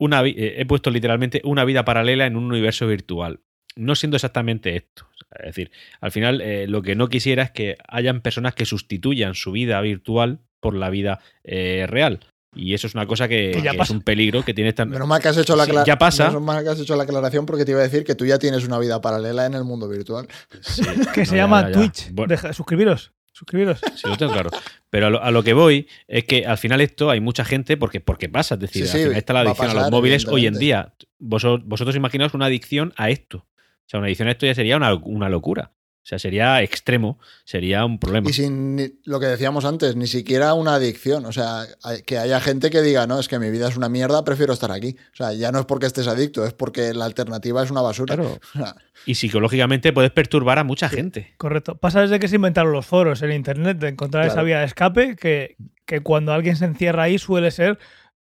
[0.01, 3.41] una, eh, he puesto literalmente una vida paralela en un universo virtual
[3.77, 5.09] no siendo exactamente esto.
[5.39, 5.71] Es decir,
[6.01, 9.81] al final eh, lo que no quisiera es que hayan personas que sustituyan su vida
[9.81, 12.21] virtual por la vida eh, real.
[12.55, 14.85] Y eso es una cosa que, es un peligro que tiene esta...
[14.85, 16.29] Menos mal que has hecho la ya pasa.
[16.29, 18.39] Menos mal que has hecho la aclaración porque te iba a decir que tú ya
[18.39, 20.29] tienes una vida paralela en el mundo virtual.
[21.15, 22.13] que se llama Twitch.
[22.53, 23.13] suscribiros.
[23.33, 23.81] Suscribiros.
[23.97, 24.51] Sí, lo tengo claro.
[24.91, 28.29] Pero a lo, que voy es que al final esto hay mucha gente porque, porque
[28.29, 28.55] pasa.
[28.55, 30.95] Es decir, al está la adicción a, los móviles hoy en día.
[31.19, 33.45] Vosotros, vosotros imaginaos una adicción a esto.
[33.87, 35.73] O sea, una edición de esto ya sería una, locura.
[35.75, 38.29] O sea, sería extremo, sería un problema.
[38.29, 41.25] Y sin lo que decíamos antes, ni siquiera una adicción.
[41.25, 41.67] O sea,
[42.05, 44.71] que haya gente que diga, no, es que mi vida es una mierda, prefiero estar
[44.71, 44.97] aquí.
[45.13, 48.17] O sea, ya no es porque estés adicto, es porque la alternativa es una basura.
[48.17, 48.39] Claro.
[49.07, 51.35] y psicológicamente puedes perturbar a mucha gente.
[51.39, 51.77] Correcto.
[51.77, 55.17] Pasa desde que se inventaron los foros en Internet de encontrar esa vía de escape
[55.17, 55.57] que,
[55.87, 57.79] que cuando alguien se encierra ahí suele ser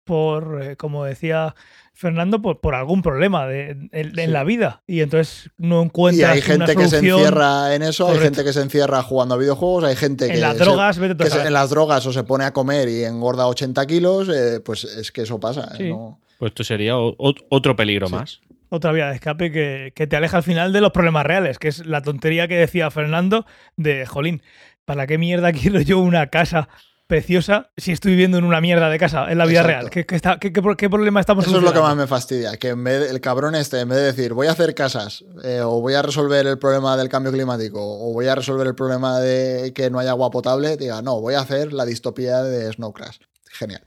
[0.04, 1.56] por, eh, como decía
[2.00, 4.84] Fernando, por, por algún problema de, en la vida.
[4.88, 6.30] Y entonces no encuentras.
[6.30, 9.38] Y hay gente que se encierra en eso, hay gente que se encierra jugando a
[9.38, 10.36] videojuegos, hay gente que.
[10.36, 14.30] En las drogas, en las drogas o se pone a comer y engorda 80 kilos,
[14.30, 15.74] eh, pues es que eso pasa.
[15.78, 15.94] ¿eh?
[16.38, 18.40] Pues esto sería otro peligro más.
[18.70, 21.68] Otra vía de escape que, que te aleja al final de los problemas reales, que
[21.68, 23.46] es la tontería que decía Fernando
[23.76, 24.42] de, jolín,
[24.86, 26.70] ¿para qué mierda quiero yo una casa
[27.10, 29.90] preciosa si estoy viviendo en una mierda de casa en la vida real.
[29.90, 33.20] ¿Qué, qué, problema estamos Eso es lo que más me fastidia, que en vez el
[33.20, 36.46] cabrón este, en vez de decir voy a hacer casas eh, o voy a resolver
[36.46, 40.12] el problema del cambio climático o voy a resolver el problema de que no haya
[40.12, 43.18] agua potable, diga, no, voy a hacer la distopía de Snow Crash.
[43.50, 43.82] Genial.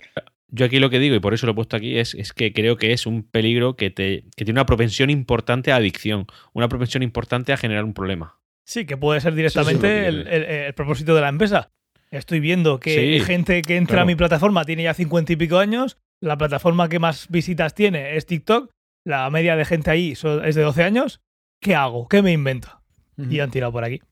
[0.49, 2.53] Yo aquí lo que digo, y por eso lo he puesto aquí, es, es que
[2.53, 6.69] creo que es un peligro que, te, que tiene una propensión importante a adicción, una
[6.69, 8.43] propensión importante a generar un problema.
[8.65, 11.70] Sí, que puede ser directamente el, propósito de la empresa.
[12.13, 15.97] Estoy viendo que gente que entra a mi plataforma tiene ya cincuenta y pico años.
[16.21, 18.71] La plataforma que más visitas tiene es TikTok.
[19.03, 21.23] La media de gente ahí es de 12 años.
[21.59, 22.09] ¿Qué hago?
[22.09, 22.69] ¿Qué me invento?
[23.17, 24.03] Y han tirado por aquí.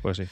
[0.00, 0.24] Pues sí.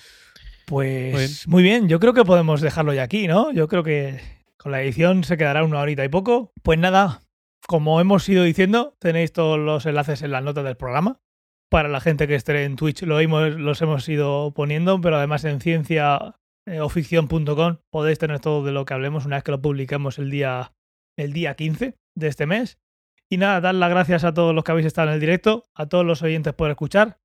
[0.66, 1.89] Pues muy bien.
[1.89, 3.51] yo creo que podemos dejarlo ya aquí, ¿no?
[3.53, 4.20] Yo creo que
[4.57, 6.53] con la edición se quedará una horita y poco.
[6.62, 7.23] Pues nada,
[7.66, 11.20] como hemos ido diciendo, tenéis todos los enlaces en las notas del programa.
[11.69, 15.61] Para la gente que esté en Twitch lo los hemos ido poniendo, pero además en
[15.61, 16.36] ciencia
[16.69, 20.19] eh, o ficción.com podéis tener todo de lo que hablemos una vez que lo publiquemos
[20.19, 20.73] el día,
[21.16, 22.78] el día 15 de este mes.
[23.31, 25.86] Y nada, dar las gracias a todos los que habéis estado en el directo, a
[25.86, 27.19] todos los oyentes por escuchar.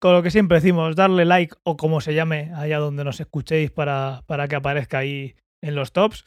[0.00, 3.70] Con lo que siempre decimos, darle like o como se llame allá donde nos escuchéis
[3.70, 6.24] para, para que aparezca ahí en los tops.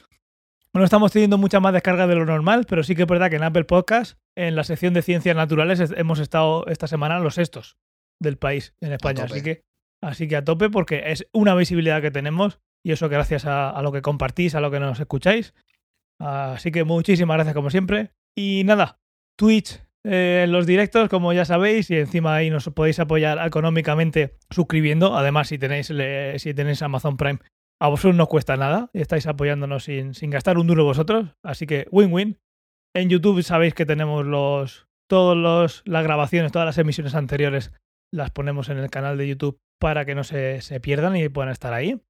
[0.74, 3.36] No estamos teniendo mucha más descarga de lo normal, pero sí que es verdad que
[3.36, 7.76] en Apple Podcast, en la sección de ciencias naturales, hemos estado esta semana los sextos
[8.20, 9.24] del país en España.
[9.24, 9.62] Así que
[10.02, 13.92] Así que a tope porque es una visibilidad que tenemos y eso gracias a, lo
[13.92, 15.54] que compartís, a lo que nos escucháis.
[16.20, 18.12] Así que muchísimas gracias como siempre.
[18.36, 19.00] Y nada,
[19.36, 25.16] Twitch eh, los directos, como ya sabéis, y encima ahí nos podéis apoyar económicamente suscribiendo.
[25.16, 27.40] Además, si tenéis, si tenéis Amazon Prime,
[27.80, 31.36] a vosotros no cuesta nada y estáis apoyándonos sin, sin gastar un duro vosotros.
[31.42, 32.38] Así que win-win.
[32.94, 37.72] En YouTube sabéis que tenemos los todas las grabaciones, todas las emisiones anteriores
[38.12, 41.72] las ponemos en el canal de YouTube para que no se, pierdan y puedan estar
[41.72, 42.00] ahí.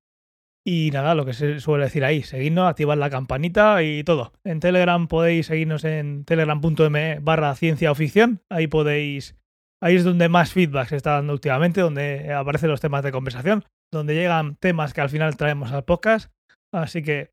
[0.66, 4.32] Y nada, lo que se suele decir ahí, seguidnos, activad la campanita y todo.
[4.45, 8.43] En Telegram podéis seguirnos en telegram.me barra ciencia o ficción.
[8.51, 9.36] Ahí podéis,
[9.81, 13.65] ahí es donde más feedback se está dando últimamente, donde aparecen los temas de conversación,
[13.90, 16.31] donde llegan temas que al final traemos al podcast.
[16.73, 17.31] Así que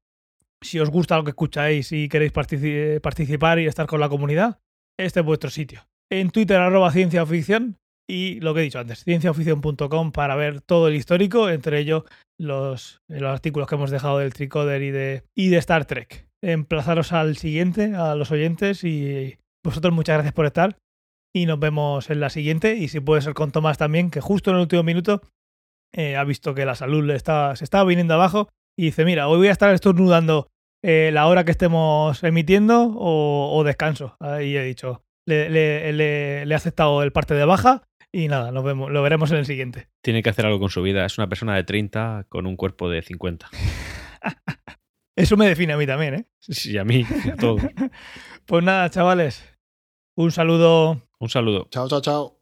[0.61, 4.59] si os gusta lo que escucháis y queréis participar y estar con la comunidad,
[4.97, 5.81] este es vuestro sitio.
[6.09, 10.61] En Twitter arroba ciencia o ficción y lo que he dicho antes, cienciaoficion.com para ver
[10.61, 12.03] todo el histórico, entre ellos
[12.39, 16.27] los, los, artículos que hemos dejado del Tricoder y de, y de Star Trek.
[16.43, 20.77] Emplazaros al siguiente, a los oyentes y vosotros muchas gracias por estar
[21.33, 24.51] y nos vemos en la siguiente y si puede ser con Tomás también, que justo
[24.51, 25.21] en el último minuto
[25.93, 29.27] eh, ha visto que la salud le está, se estaba viniendo abajo y dice, mira,
[29.27, 30.47] hoy voy a estar estornudando
[30.83, 34.15] eh, la hora que estemos emitiendo o, o descanso.
[34.21, 37.83] Y he dicho, le, le- le- le he aceptado el parte de baja
[38.15, 39.89] y nada, nos vemos, lo veremos en el siguiente.
[40.01, 41.05] Tiene que hacer algo con su vida.
[41.05, 43.49] Es una persona de 30 con un cuerpo de 50.
[45.17, 46.25] Eso me define a mí también, ¿eh?
[46.39, 47.57] Sí, a mí, a todo.
[48.45, 49.43] Pues nada, chavales,
[50.15, 51.67] un saludo Un saludo.
[51.71, 52.39] Chao, chao, chao.